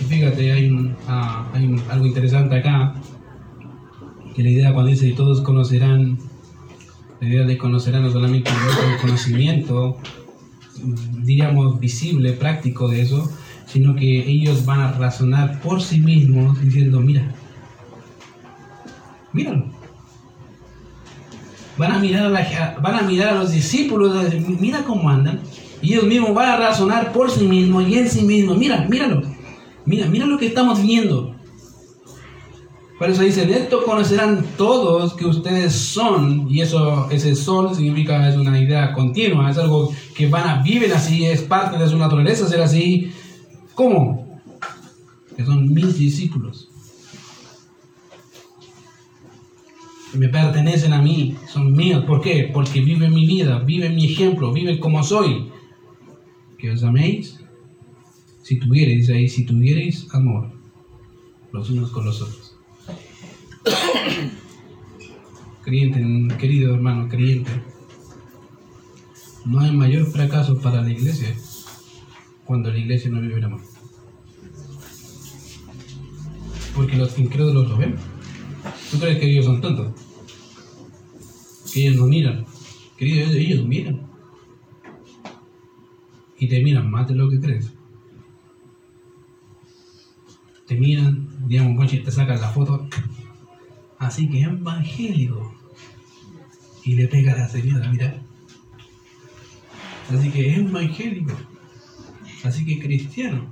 Y 0.07 0.09
fíjate, 0.09 0.52
hay, 0.52 0.94
ah, 1.09 1.48
hay 1.52 1.74
algo 1.90 2.07
interesante 2.07 2.57
acá, 2.57 2.94
que 4.36 4.42
la 4.44 4.50
idea 4.50 4.72
cuando 4.72 4.90
dice 4.90 5.11
todos 5.12 5.40
conocerán 5.40 6.16
la 7.20 7.28
idea 7.28 7.44
de 7.44 7.59
conocer 7.59 7.94
no 7.94 8.09
solamente 8.12 8.50
un 8.52 8.98
conocimiento, 9.00 9.96
diríamos, 11.24 11.80
visible, 11.80 12.34
práctico 12.34 12.88
de 12.88 13.02
eso, 13.02 13.28
sino 13.66 13.96
que 13.96 14.30
ellos 14.30 14.64
van 14.64 14.80
a 14.80 14.92
razonar 14.92 15.61
por 15.61 15.82
sí 15.82 15.98
mismos 15.98 16.61
diciendo, 16.62 17.00
mira, 17.00 17.34
míralo. 19.32 19.64
Van 21.78 21.92
a 21.92 21.98
mirar 21.98 22.26
a, 22.26 22.78
van 22.80 22.94
a, 22.94 23.02
mirar 23.02 23.28
a 23.30 23.40
los 23.40 23.50
discípulos, 23.50 24.32
mira 24.61 24.84
cómo 24.84 25.11
andan, 25.11 25.40
y 25.82 25.94
ellos 25.94 26.04
mismos 26.04 26.32
van 26.32 26.50
a 26.50 26.57
razonar 26.59 27.12
por 27.12 27.28
sí 27.28 27.44
mismos 27.44 27.88
y 27.88 27.98
en 27.98 28.09
sí 28.09 28.22
mismos, 28.22 28.57
mira, 28.57 28.86
míralo, 28.88 29.36
mira, 29.87 30.07
mira 30.07 30.26
lo 30.26 30.39
que 30.39 30.47
estamos 30.47 30.82
viendo. 30.82 31.34
Por 32.99 33.11
eso 33.11 33.22
dicen, 33.22 33.51
esto 33.53 33.84
conocerán 33.84 34.43
todos 34.57 35.12
que 35.14 35.26
ustedes 35.26 35.74
son, 35.74 36.51
y 36.51 36.62
eso, 36.62 37.11
ese 37.11 37.34
son 37.34 37.74
significa, 37.74 38.26
es 38.26 38.37
una 38.37 38.59
idea 38.59 38.95
continua, 38.95 39.51
es 39.51 39.59
algo 39.59 39.93
que 40.14 40.28
van 40.28 40.49
a, 40.49 40.62
viven 40.62 40.93
así, 40.93 41.26
es 41.26 41.43
parte 41.43 41.76
de 41.76 41.89
su 41.89 41.99
naturaleza 41.99 42.49
ser 42.49 42.62
así. 42.62 43.12
¿Cómo? 43.74 44.41
Que 45.37 45.45
son 45.45 45.72
mis 45.74 45.99
discípulos. 45.99 46.70
Que 50.11 50.16
me 50.16 50.28
pertenecen 50.28 50.95
a 50.95 51.03
mí, 51.03 51.37
son 51.53 51.74
míos. 51.74 52.03
¿Por 52.07 52.22
qué? 52.22 52.51
Porque 52.51 52.80
viven 52.80 53.12
mi 53.12 53.26
vida, 53.26 53.59
viven 53.59 53.95
mi 53.95 54.07
ejemplo, 54.07 54.55
viven 54.55 54.78
como 54.78 55.05
soy. 55.05 55.51
Que 56.57 56.70
os 56.70 56.82
améis, 56.82 57.39
si 58.47 58.61
tuvierais 58.61 59.09
ahí, 59.09 59.28
si 59.28 59.44
tuvierais 59.44 60.07
amor 60.14 60.53
los 61.51 61.68
unos 61.68 61.90
con 61.90 62.05
los 62.05 62.22
otros. 62.22 62.57
creyente, 65.64 66.36
querido 66.36 66.76
hermano, 66.76 67.09
creyente, 67.09 67.51
no 69.44 69.59
hay 69.59 69.72
mayor 69.72 70.07
fracaso 70.07 70.61
para 70.61 70.80
la 70.80 70.92
iglesia 70.92 71.34
cuando 72.44 72.70
la 72.70 72.78
iglesia 72.78 73.11
no 73.11 73.20
vive 73.20 73.38
el 73.38 73.44
amor. 73.47 73.62
Porque 76.76 76.97
los 76.97 77.18
incrédulos 77.18 77.68
lo 77.68 77.76
ven. 77.76 77.97
¿Tú 78.92 79.01
crees 79.01 79.18
que 79.18 79.28
ellos 79.28 79.47
son 79.47 79.61
tontos? 79.61 79.92
Que 81.72 81.88
ellos 81.88 81.97
no 81.97 82.07
miran. 82.07 82.47
Querido, 82.97 83.28
ellos 83.32 83.66
miran. 83.66 84.07
Y 86.38 86.47
te 86.47 86.62
miran 86.62 86.88
más 86.88 87.09
de 87.09 87.16
lo 87.16 87.28
que 87.28 87.40
crees. 87.40 87.76
Te 90.66 90.74
miran, 90.74 91.28
digamos, 91.46 91.90
te 91.90 92.10
sacan 92.10 92.40
la 92.40 92.48
foto 92.48 92.88
Así 93.98 94.28
que 94.28 94.42
evangélico. 94.42 95.54
Y 96.84 96.94
le 96.94 97.08
pega 97.08 97.32
a 97.32 97.38
la 97.38 97.48
señora, 97.48 97.88
mira. 97.90 98.22
Así 100.10 100.30
que 100.30 100.50
es 100.50 100.58
evangélico. 100.58 101.32
Así 102.44 102.64
que 102.64 102.78
cristiano. 102.78 103.46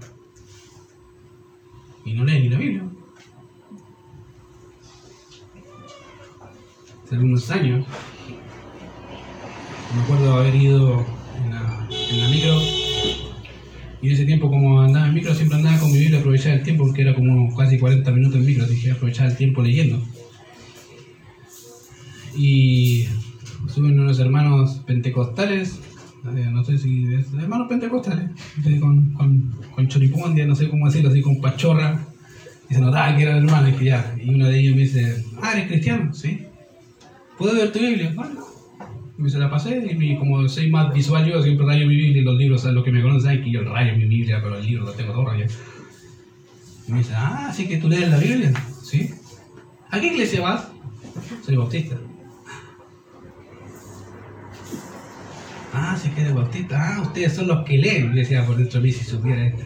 Y 2.05 2.13
no 2.13 2.25
lee 2.25 2.41
ni 2.41 2.49
la 2.51 2.59
Biblia. 2.59 2.85
Hace 7.05 7.17
algunos 7.17 7.51
años 7.51 7.87
Me 9.95 10.03
acuerdo 10.03 10.35
haber 10.35 10.55
ido 10.55 11.05
en 11.37 11.51
la, 11.51 11.87
en 11.91 12.21
la 12.21 12.29
micro 12.29 12.59
y 14.05 14.09
en 14.09 14.13
ese 14.13 14.27
tiempo 14.27 14.51
como 14.51 14.83
andaba 14.83 15.09
en 15.09 15.15
micro 15.15 15.35
siempre 15.35 15.57
andaba 15.57 15.79
con 15.79 15.91
mi 15.91 15.99
Biblia, 15.99 16.19
aprovechaba 16.19 16.57
el 16.57 16.63
tiempo 16.63 16.85
porque 16.85 17.01
era 17.01 17.15
como 17.15 17.57
casi 17.57 17.79
40 17.79 18.11
minutos 18.11 18.37
en 18.37 18.45
micro, 18.45 18.67
dije 18.67 18.91
aprovechar 18.91 19.29
el 19.29 19.37
tiempo 19.37 19.63
leyendo. 19.63 20.03
Y 22.37 23.07
suben 23.67 23.99
unos 23.99 24.19
hermanos 24.19 24.83
pentecostales, 24.87 25.81
eh, 26.37 26.49
no 26.53 26.63
sé 26.65 26.77
si 26.77 27.15
es 27.15 27.33
hermanos 27.33 27.67
pentecostales, 27.67 28.29
eh, 28.67 28.79
con, 28.79 29.15
con, 29.15 29.55
con 29.75 29.89
choripondia, 29.89 30.45
no 30.45 30.55
sé 30.55 30.69
cómo 30.69 30.85
decirlo, 30.85 31.09
así 31.09 31.23
con 31.23 31.41
pachorra. 31.41 32.07
Y 32.69 32.75
se 32.75 32.81
notaba 32.83 33.17
que 33.17 33.23
eran 33.23 33.39
hermanos 33.39 33.79
que 33.79 33.87
ya. 33.87 34.15
Y 34.23 34.35
uno 34.35 34.49
de 34.49 34.59
ellos 34.59 34.77
me 34.77 34.83
dice, 34.83 35.25
ah, 35.41 35.53
¿eres 35.53 35.69
cristiano? 35.69 36.13
Sí. 36.13 36.41
¿Puedo 37.39 37.55
ver 37.55 37.73
tu 37.73 37.79
Biblia? 37.79 38.13
Bueno. 38.15 38.54
Y 39.17 39.31
se 39.31 39.39
la 39.39 39.49
pasé 39.49 39.79
y 39.91 39.95
mi, 39.95 40.19
como 40.19 40.49
soy 40.49 40.71
más 40.71 40.93
visual 40.93 41.25
yo, 41.25 41.43
siempre 41.43 41.67
rayo 41.67 41.87
mi 41.87 41.95
Biblia 41.95 42.23
y 42.23 42.25
los 42.25 42.37
libros, 42.37 42.65
los 42.65 42.85
que 42.85 42.91
me 42.91 43.01
conocen 43.01 43.23
saben 43.23 43.45
que 43.45 43.51
yo 43.51 43.63
rayo 43.63 43.97
mi 43.97 44.07
Biblia, 44.07 44.41
pero 44.43 44.59
el 44.59 44.67
libro 44.67 44.87
lo 44.87 44.93
tengo 44.93 45.13
todo 45.13 45.27
rayado. 45.27 45.53
Y 46.89 46.93
me 46.93 46.99
dice, 46.99 47.13
ah, 47.17 47.53
¿sí 47.55 47.69
que 47.69 47.79
tú 47.79 47.89
lees 47.89 48.11
la 48.11 48.19
Biblia? 48.19 48.53
Sí. 48.83 49.11
¿A 49.91 50.01
qué 50.01 50.09
iglesia 50.09 50.41
vas? 50.41 50.69
Soy 51.45 51.57
bautista. 51.57 51.97
Ah, 55.73 55.97
sí 56.01 56.11
que 56.11 56.21
eres 56.21 56.35
bautista. 56.35 56.77
Ah, 56.79 57.03
ustedes 57.03 57.35
son 57.35 57.49
los 57.49 57.65
que 57.65 57.79
leen. 57.79 58.15
Le 58.15 58.21
decía 58.21 58.45
por 58.45 58.57
dentro 58.57 58.81
de 58.81 58.87
mí 58.87 58.93
si 58.93 59.05
supiera 59.05 59.47
este. 59.47 59.65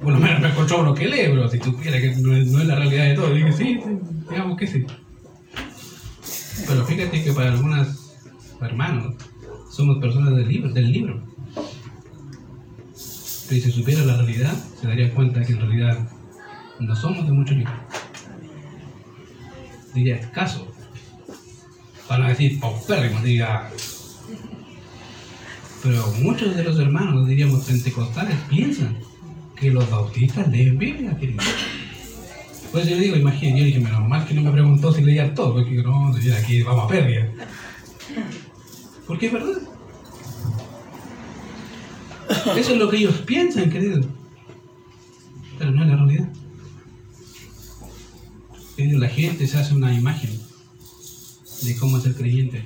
Bueno, 0.00 0.20
me, 0.20 0.38
me 0.38 0.48
encontró 0.48 0.80
uno 0.80 0.94
que 0.94 1.06
lee, 1.06 1.26
pero 1.26 1.48
si 1.48 1.58
supiera 1.58 2.00
que 2.00 2.14
no 2.16 2.28
no 2.28 2.60
es 2.60 2.66
la 2.66 2.76
realidad 2.76 3.04
de 3.04 3.14
todo. 3.14 3.34
Dije, 3.34 3.52
sí, 3.52 3.80
sí, 3.84 3.98
digamos 4.30 4.56
que 4.56 4.66
sí. 4.66 4.86
Pero 6.66 6.84
fíjate 6.84 7.24
que 7.24 7.32
para 7.32 7.52
algunos 7.52 8.16
hermanos 8.60 9.14
somos 9.70 9.98
personas 9.98 10.34
del 10.34 10.48
libro. 10.48 10.72
Del 10.72 10.92
libro. 10.92 11.22
Pero 13.48 13.62
si 13.62 13.72
supiera 13.72 14.04
la 14.04 14.16
realidad, 14.16 14.54
se 14.80 14.86
daría 14.86 15.14
cuenta 15.14 15.42
que 15.42 15.52
en 15.52 15.60
realidad 15.60 16.08
no 16.80 16.94
somos 16.94 17.26
de 17.26 17.32
mucho 17.32 17.54
libro. 17.54 17.72
Diría 19.94 20.16
escaso. 20.16 20.68
Para 22.06 22.24
no 22.24 22.28
decir 22.28 22.60
paupérrimo, 22.60 23.20
diga. 23.20 23.70
Pero 25.82 26.12
muchos 26.20 26.56
de 26.56 26.64
los 26.64 26.78
hermanos, 26.78 27.28
diríamos 27.28 27.64
pentecostales, 27.64 28.36
piensan 28.48 28.98
que 29.56 29.70
los 29.70 29.88
bautistas 29.90 30.48
leen 30.48 30.78
Biblia, 30.78 31.16
querido. 31.16 31.42
Pues 32.72 32.86
yo 32.86 32.96
digo, 32.96 33.16
imagínate, 33.16 33.58
yo 33.60 33.64
dije, 33.64 33.80
menos 33.80 34.06
mal 34.06 34.26
que 34.26 34.34
no 34.34 34.42
me 34.42 34.50
preguntó 34.50 34.92
si 34.92 35.02
leía 35.02 35.34
todo, 35.34 35.54
porque 35.54 35.82
no, 35.82 36.14
señor, 36.14 36.36
aquí 36.36 36.62
vamos 36.62 36.84
a 36.84 36.88
pérdida. 36.88 37.32
Porque 39.06 39.26
es 39.26 39.32
verdad. 39.32 39.58
Eso 42.56 42.72
es 42.72 42.78
lo 42.78 42.90
que 42.90 42.98
ellos 42.98 43.16
piensan, 43.26 43.70
querido. 43.70 44.00
Pero 45.58 45.70
no 45.70 45.82
es 45.82 45.88
la 45.88 45.96
realidad. 45.96 46.28
La 48.76 49.08
gente 49.08 49.46
se 49.46 49.58
hace 49.58 49.74
una 49.74 49.92
imagen 49.92 50.38
de 51.62 51.76
cómo 51.76 51.98
es 51.98 52.04
el 52.04 52.14
creyente. 52.14 52.64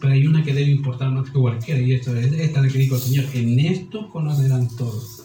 Pero 0.00 0.12
hay 0.12 0.26
una 0.26 0.42
que 0.44 0.52
debe 0.52 0.70
importar 0.70 1.10
más 1.12 1.30
que 1.30 1.38
cualquiera, 1.38 1.80
y 1.80 1.92
esto 1.92 2.14
es 2.16 2.32
esta 2.32 2.60
de 2.60 2.68
que 2.68 2.78
dijo 2.78 2.96
el 2.96 3.00
Señor, 3.00 3.24
en 3.32 3.58
esto 3.58 4.10
conocerán 4.10 4.68
todos 4.76 5.24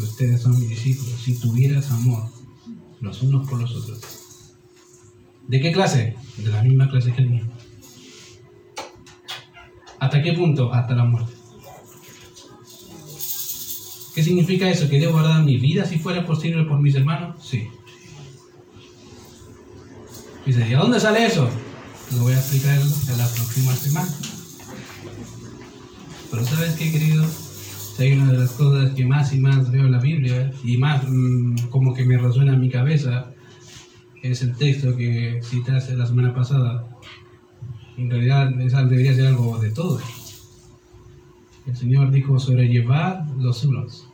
ustedes 0.00 0.40
son 0.40 0.58
mis 0.58 0.70
discípulos, 0.70 1.20
si 1.22 1.34
tuvieras 1.38 1.90
amor 1.90 2.24
los 3.02 3.20
unos 3.22 3.46
por 3.48 3.60
los 3.60 3.74
otros. 3.74 4.54
¿De 5.48 5.60
qué 5.60 5.72
clase? 5.72 6.16
De 6.38 6.50
la 6.50 6.62
misma 6.62 6.88
clase 6.88 7.12
que 7.12 7.20
el 7.20 7.30
mío. 7.30 7.44
¿Hasta 9.98 10.22
qué 10.22 10.32
punto? 10.32 10.72
Hasta 10.72 10.94
la 10.94 11.04
muerte. 11.04 11.32
¿Qué 14.14 14.22
significa 14.22 14.68
eso? 14.70 14.88
¿Que 14.88 15.00
debo 15.00 15.14
guardar 15.14 15.42
mi 15.42 15.58
vida 15.58 15.84
si 15.84 15.98
fuera 15.98 16.24
posible 16.24 16.64
por 16.64 16.80
mis 16.80 16.94
hermanos? 16.94 17.44
Sí. 17.44 17.68
Dice, 20.46 20.68
¿y 20.68 20.74
a 20.74 20.78
dónde 20.78 21.00
sale 21.00 21.26
eso? 21.26 21.48
Lo 22.12 22.22
voy 22.22 22.34
a 22.34 22.38
explicar 22.38 22.78
en 22.78 23.18
la 23.18 23.26
próxima 23.28 23.74
semana. 23.74 24.08
Pero 26.30 26.44
¿sabes 26.46 26.74
qué, 26.74 26.92
querido? 26.92 27.24
Hay 27.98 28.14
una 28.14 28.32
de 28.32 28.38
las 28.38 28.52
cosas 28.52 28.94
que 28.94 29.04
más 29.04 29.32
y 29.32 29.38
más 29.38 29.70
veo 29.70 29.84
en 29.84 29.92
la 29.92 29.98
Biblia 29.98 30.50
y 30.64 30.76
más 30.76 31.04
mmm, 31.08 31.56
como 31.70 31.94
que 31.94 32.04
me 32.04 32.18
resuena 32.18 32.54
en 32.54 32.60
mi 32.60 32.70
cabeza 32.70 33.30
es 34.22 34.42
el 34.42 34.56
texto 34.56 34.96
que 34.96 35.40
citaste 35.42 35.94
la 35.96 36.06
semana 36.06 36.34
pasada. 36.34 36.86
En 37.96 38.10
realidad 38.10 38.60
esa 38.60 38.84
debería 38.84 39.14
ser 39.14 39.26
algo 39.26 39.58
de 39.58 39.70
todo. 39.70 40.00
El 41.66 41.76
Señor 41.76 42.10
dijo 42.10 42.38
sobrellevar 42.38 43.26
los 43.38 43.64
unos 43.64 44.08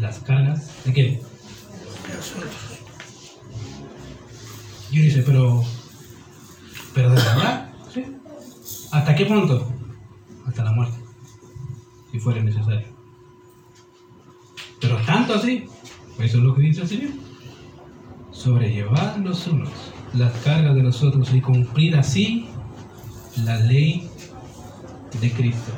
las 0.00 0.18
cargas 0.20 0.84
de 0.84 0.92
qué? 0.92 1.22
Y 4.90 4.98
uno 4.98 5.04
dice, 5.04 5.22
pero, 5.24 5.62
pero 6.94 7.10
de 7.10 7.16
verdad. 7.16 7.70
¿hasta 8.90 9.14
qué 9.14 9.26
punto? 9.26 9.72
Hasta 10.46 10.64
la 10.64 10.72
muerte 10.72 11.03
si 12.14 12.20
fuera 12.20 12.40
necesario. 12.40 12.86
Pero 14.80 14.96
tanto 15.04 15.34
así, 15.34 15.64
eso 16.20 16.38
es 16.38 16.44
lo 16.44 16.54
que 16.54 16.62
dice 16.62 16.82
el 16.82 16.88
Señor. 16.88 17.10
Sobrellevar 18.30 19.18
los 19.18 19.48
unos 19.48 19.68
las 20.12 20.32
cargas 20.44 20.76
de 20.76 20.82
los 20.84 21.02
otros 21.02 21.34
y 21.34 21.40
cumplir 21.40 21.96
así 21.96 22.46
la 23.44 23.56
ley 23.56 24.08
de 25.20 25.32
Cristo. 25.32 25.72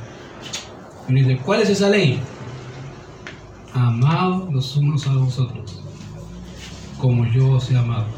Y 1.08 1.14
dice, 1.14 1.38
¿cuál 1.38 1.62
es 1.62 1.70
esa 1.70 1.88
ley? 1.88 2.20
Amad 3.72 4.50
los 4.50 4.76
unos 4.76 5.06
a 5.06 5.14
los 5.14 5.38
otros, 5.38 5.82
como 6.98 7.24
yo 7.32 7.52
os 7.52 7.70
he 7.70 7.78
amado, 7.78 8.08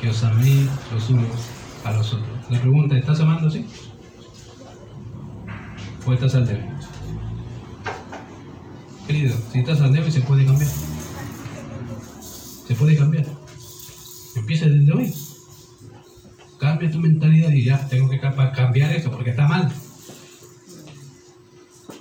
que 0.00 0.08
os 0.08 0.24
amé 0.24 0.66
los 0.92 1.08
unos 1.08 1.30
a 1.84 1.92
los 1.92 2.14
otros. 2.14 2.50
La 2.50 2.60
pregunta, 2.60 2.98
¿estás 2.98 3.20
amando 3.20 3.46
así? 3.46 3.64
¿O 6.04 6.12
estás 6.12 6.34
al 6.34 6.48
débil? 6.48 6.71
Querido, 9.06 9.36
si 9.52 9.58
estás 9.58 9.80
al 9.80 9.92
débil 9.92 10.12
se 10.12 10.20
puede 10.20 10.44
cambiar. 10.44 10.70
Se 12.66 12.74
puede 12.74 12.96
cambiar. 12.96 13.26
Empieza 14.36 14.66
desde 14.66 14.92
hoy. 14.92 15.12
Cambia 16.58 16.90
tu 16.90 17.00
mentalidad 17.00 17.50
y 17.50 17.64
ya 17.64 17.88
tengo 17.88 18.08
que 18.08 18.20
cambiar 18.20 18.92
esto 18.92 19.10
porque 19.10 19.30
está 19.30 19.48
mal. 19.48 19.72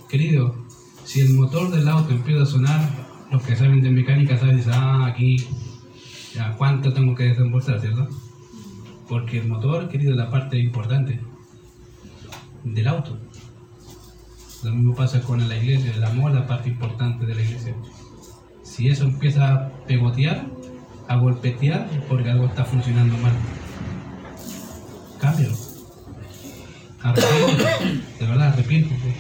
Querido, 0.08 0.56
si 1.04 1.22
el 1.22 1.34
motor 1.34 1.72
del 1.72 1.88
auto 1.88 2.12
empieza 2.12 2.44
a 2.44 2.46
sonar, 2.46 2.90
los 3.32 3.42
que 3.44 3.56
saben 3.56 3.82
de 3.82 3.90
mecánica 3.90 4.38
saben, 4.38 4.62
ah, 4.72 5.08
aquí, 5.08 5.38
ya, 6.36 6.54
¿cuánto 6.58 6.94
tengo 6.94 7.16
que 7.16 7.24
desembolsar, 7.24 7.82
cierto? 7.82 8.08
Porque 9.08 9.40
el 9.40 9.48
motor, 9.48 9.90
querido, 9.90 10.12
es 10.12 10.18
la 10.18 10.30
parte 10.30 10.60
importante 10.60 11.20
del 12.64 12.88
auto. 12.88 13.18
Lo 14.64 14.72
mismo 14.72 14.94
pasa 14.94 15.22
con 15.22 15.48
la 15.48 15.58
iglesia, 15.58 15.92
el 15.96 16.04
amor 16.04 16.32
es 16.32 16.38
la 16.38 16.48
parte 16.48 16.70
importante 16.70 17.26
de 17.26 17.34
la 17.34 17.42
iglesia. 17.42 17.74
Si 18.62 18.90
eso 18.90 19.06
empieza 19.06 19.52
a 19.52 19.70
pegotear, 19.88 20.46
a 21.08 21.16
golpetear, 21.16 21.90
es 21.92 22.04
porque 22.06 22.30
algo 22.30 22.46
está 22.46 22.64
funcionando 22.64 23.18
mal. 23.18 23.34
Cámbialo. 25.20 25.56
Arrepiéntete, 27.02 28.02
de 28.20 28.26
verdad, 28.28 28.48
arrepiéntete. 28.50 29.16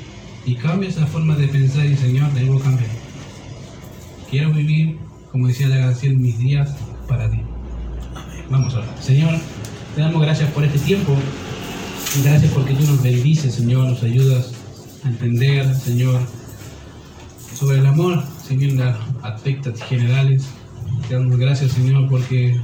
Y 0.45 0.55
cambia 0.55 0.89
esa 0.89 1.07
forma 1.07 1.35
de 1.35 1.47
pensar 1.47 1.85
y 1.85 1.97
Señor, 1.97 2.31
debo 2.33 2.59
cambiar. 2.59 2.91
Quiero 4.29 4.51
vivir, 4.51 4.99
como 5.31 5.47
decía 5.47 5.67
la 5.67 5.79
canción, 5.79 6.21
mis 6.21 6.37
días 6.37 6.75
para 7.07 7.29
ti. 7.29 7.41
Vamos 8.49 8.75
a 8.75 8.79
orar. 8.79 9.01
Señor, 9.01 9.33
te 9.95 10.01
damos 10.01 10.21
gracias 10.21 10.51
por 10.51 10.63
este 10.63 10.79
tiempo. 10.79 11.15
Gracias 12.23 12.51
porque 12.53 12.73
tú 12.73 12.85
nos 12.85 13.01
bendices, 13.01 13.55
Señor, 13.55 13.89
nos 13.89 14.03
ayudas 14.03 14.60
a 15.03 15.07
entender, 15.07 15.73
Señor, 15.75 16.21
sobre 17.55 17.79
el 17.79 17.85
amor, 17.85 18.23
Señor, 18.47 18.73
los 18.73 18.95
aspectos 19.23 19.81
generales. 19.83 20.45
Te 21.07 21.15
damos 21.15 21.37
gracias, 21.37 21.71
Señor, 21.71 22.09
porque, 22.09 22.59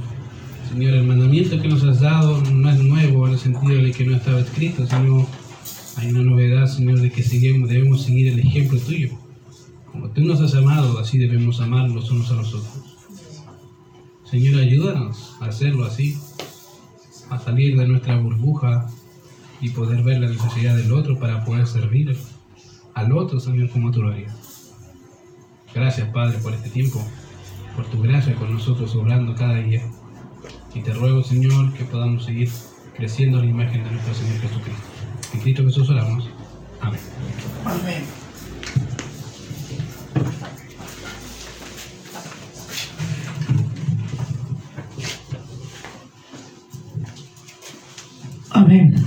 Señor, 0.68 0.94
el 0.94 1.04
mandamiento 1.04 1.60
que 1.60 1.68
nos 1.68 1.82
has 1.84 2.00
dado 2.00 2.40
no 2.42 2.70
es 2.70 2.78
nuevo 2.78 3.26
en 3.26 3.34
el 3.34 3.38
sentido 3.38 3.82
de 3.82 3.92
que 3.92 4.04
no 4.04 4.16
estaba 4.16 4.40
escrito, 4.40 4.86
sino 4.86 5.26
hay 5.96 6.10
una 6.10 6.22
novedad, 6.22 6.66
Señor, 6.66 7.00
de 7.00 7.10
que 7.10 7.22
seguimos, 7.22 7.68
debemos 7.68 8.02
seguir 8.02 8.28
el 8.28 8.38
ejemplo 8.38 8.78
tuyo. 8.78 9.10
Como 9.90 10.08
tú 10.10 10.20
nos 10.20 10.40
has 10.40 10.54
amado, 10.54 10.98
así 10.98 11.18
debemos 11.18 11.60
amar 11.60 11.88
los 11.88 12.10
unos 12.10 12.30
a 12.30 12.34
los 12.34 12.54
otros. 12.54 12.84
Señor, 14.30 14.60
ayúdanos 14.60 15.36
a 15.40 15.46
hacerlo 15.46 15.84
así, 15.86 16.16
a 17.30 17.38
salir 17.38 17.76
de 17.76 17.88
nuestra 17.88 18.18
burbuja 18.18 18.88
y 19.60 19.70
poder 19.70 20.02
ver 20.02 20.20
la 20.20 20.28
necesidad 20.28 20.76
del 20.76 20.92
otro 20.92 21.18
para 21.18 21.44
poder 21.44 21.66
servir 21.66 22.16
al 22.94 23.12
otro, 23.12 23.40
Señor, 23.40 23.70
como 23.70 23.90
tú 23.90 24.02
lo 24.02 24.12
harías. 24.12 24.74
Gracias, 25.74 26.08
Padre, 26.10 26.38
por 26.38 26.52
este 26.54 26.70
tiempo, 26.70 27.04
por 27.76 27.86
tu 27.86 28.00
gracia 28.02 28.34
con 28.34 28.52
nosotros 28.52 28.94
obrando 28.96 29.34
cada 29.34 29.56
día. 29.56 29.82
Y 30.74 30.80
te 30.82 30.92
ruego, 30.92 31.22
Señor, 31.22 31.72
que 31.74 31.84
podamos 31.84 32.24
seguir 32.24 32.50
creciendo 32.96 33.38
en 33.38 33.46
la 33.46 33.50
imagen 33.50 33.84
de 33.84 33.90
nuestro 33.90 34.14
Señor 34.14 34.40
Jesucristo. 34.40 34.82
En 35.34 35.40
Cristo 35.40 35.64
Jesús 35.64 35.90
oramos. 35.90 36.28
Amén. 36.80 37.00
Amén. 37.64 38.04
Amén. 48.50 48.97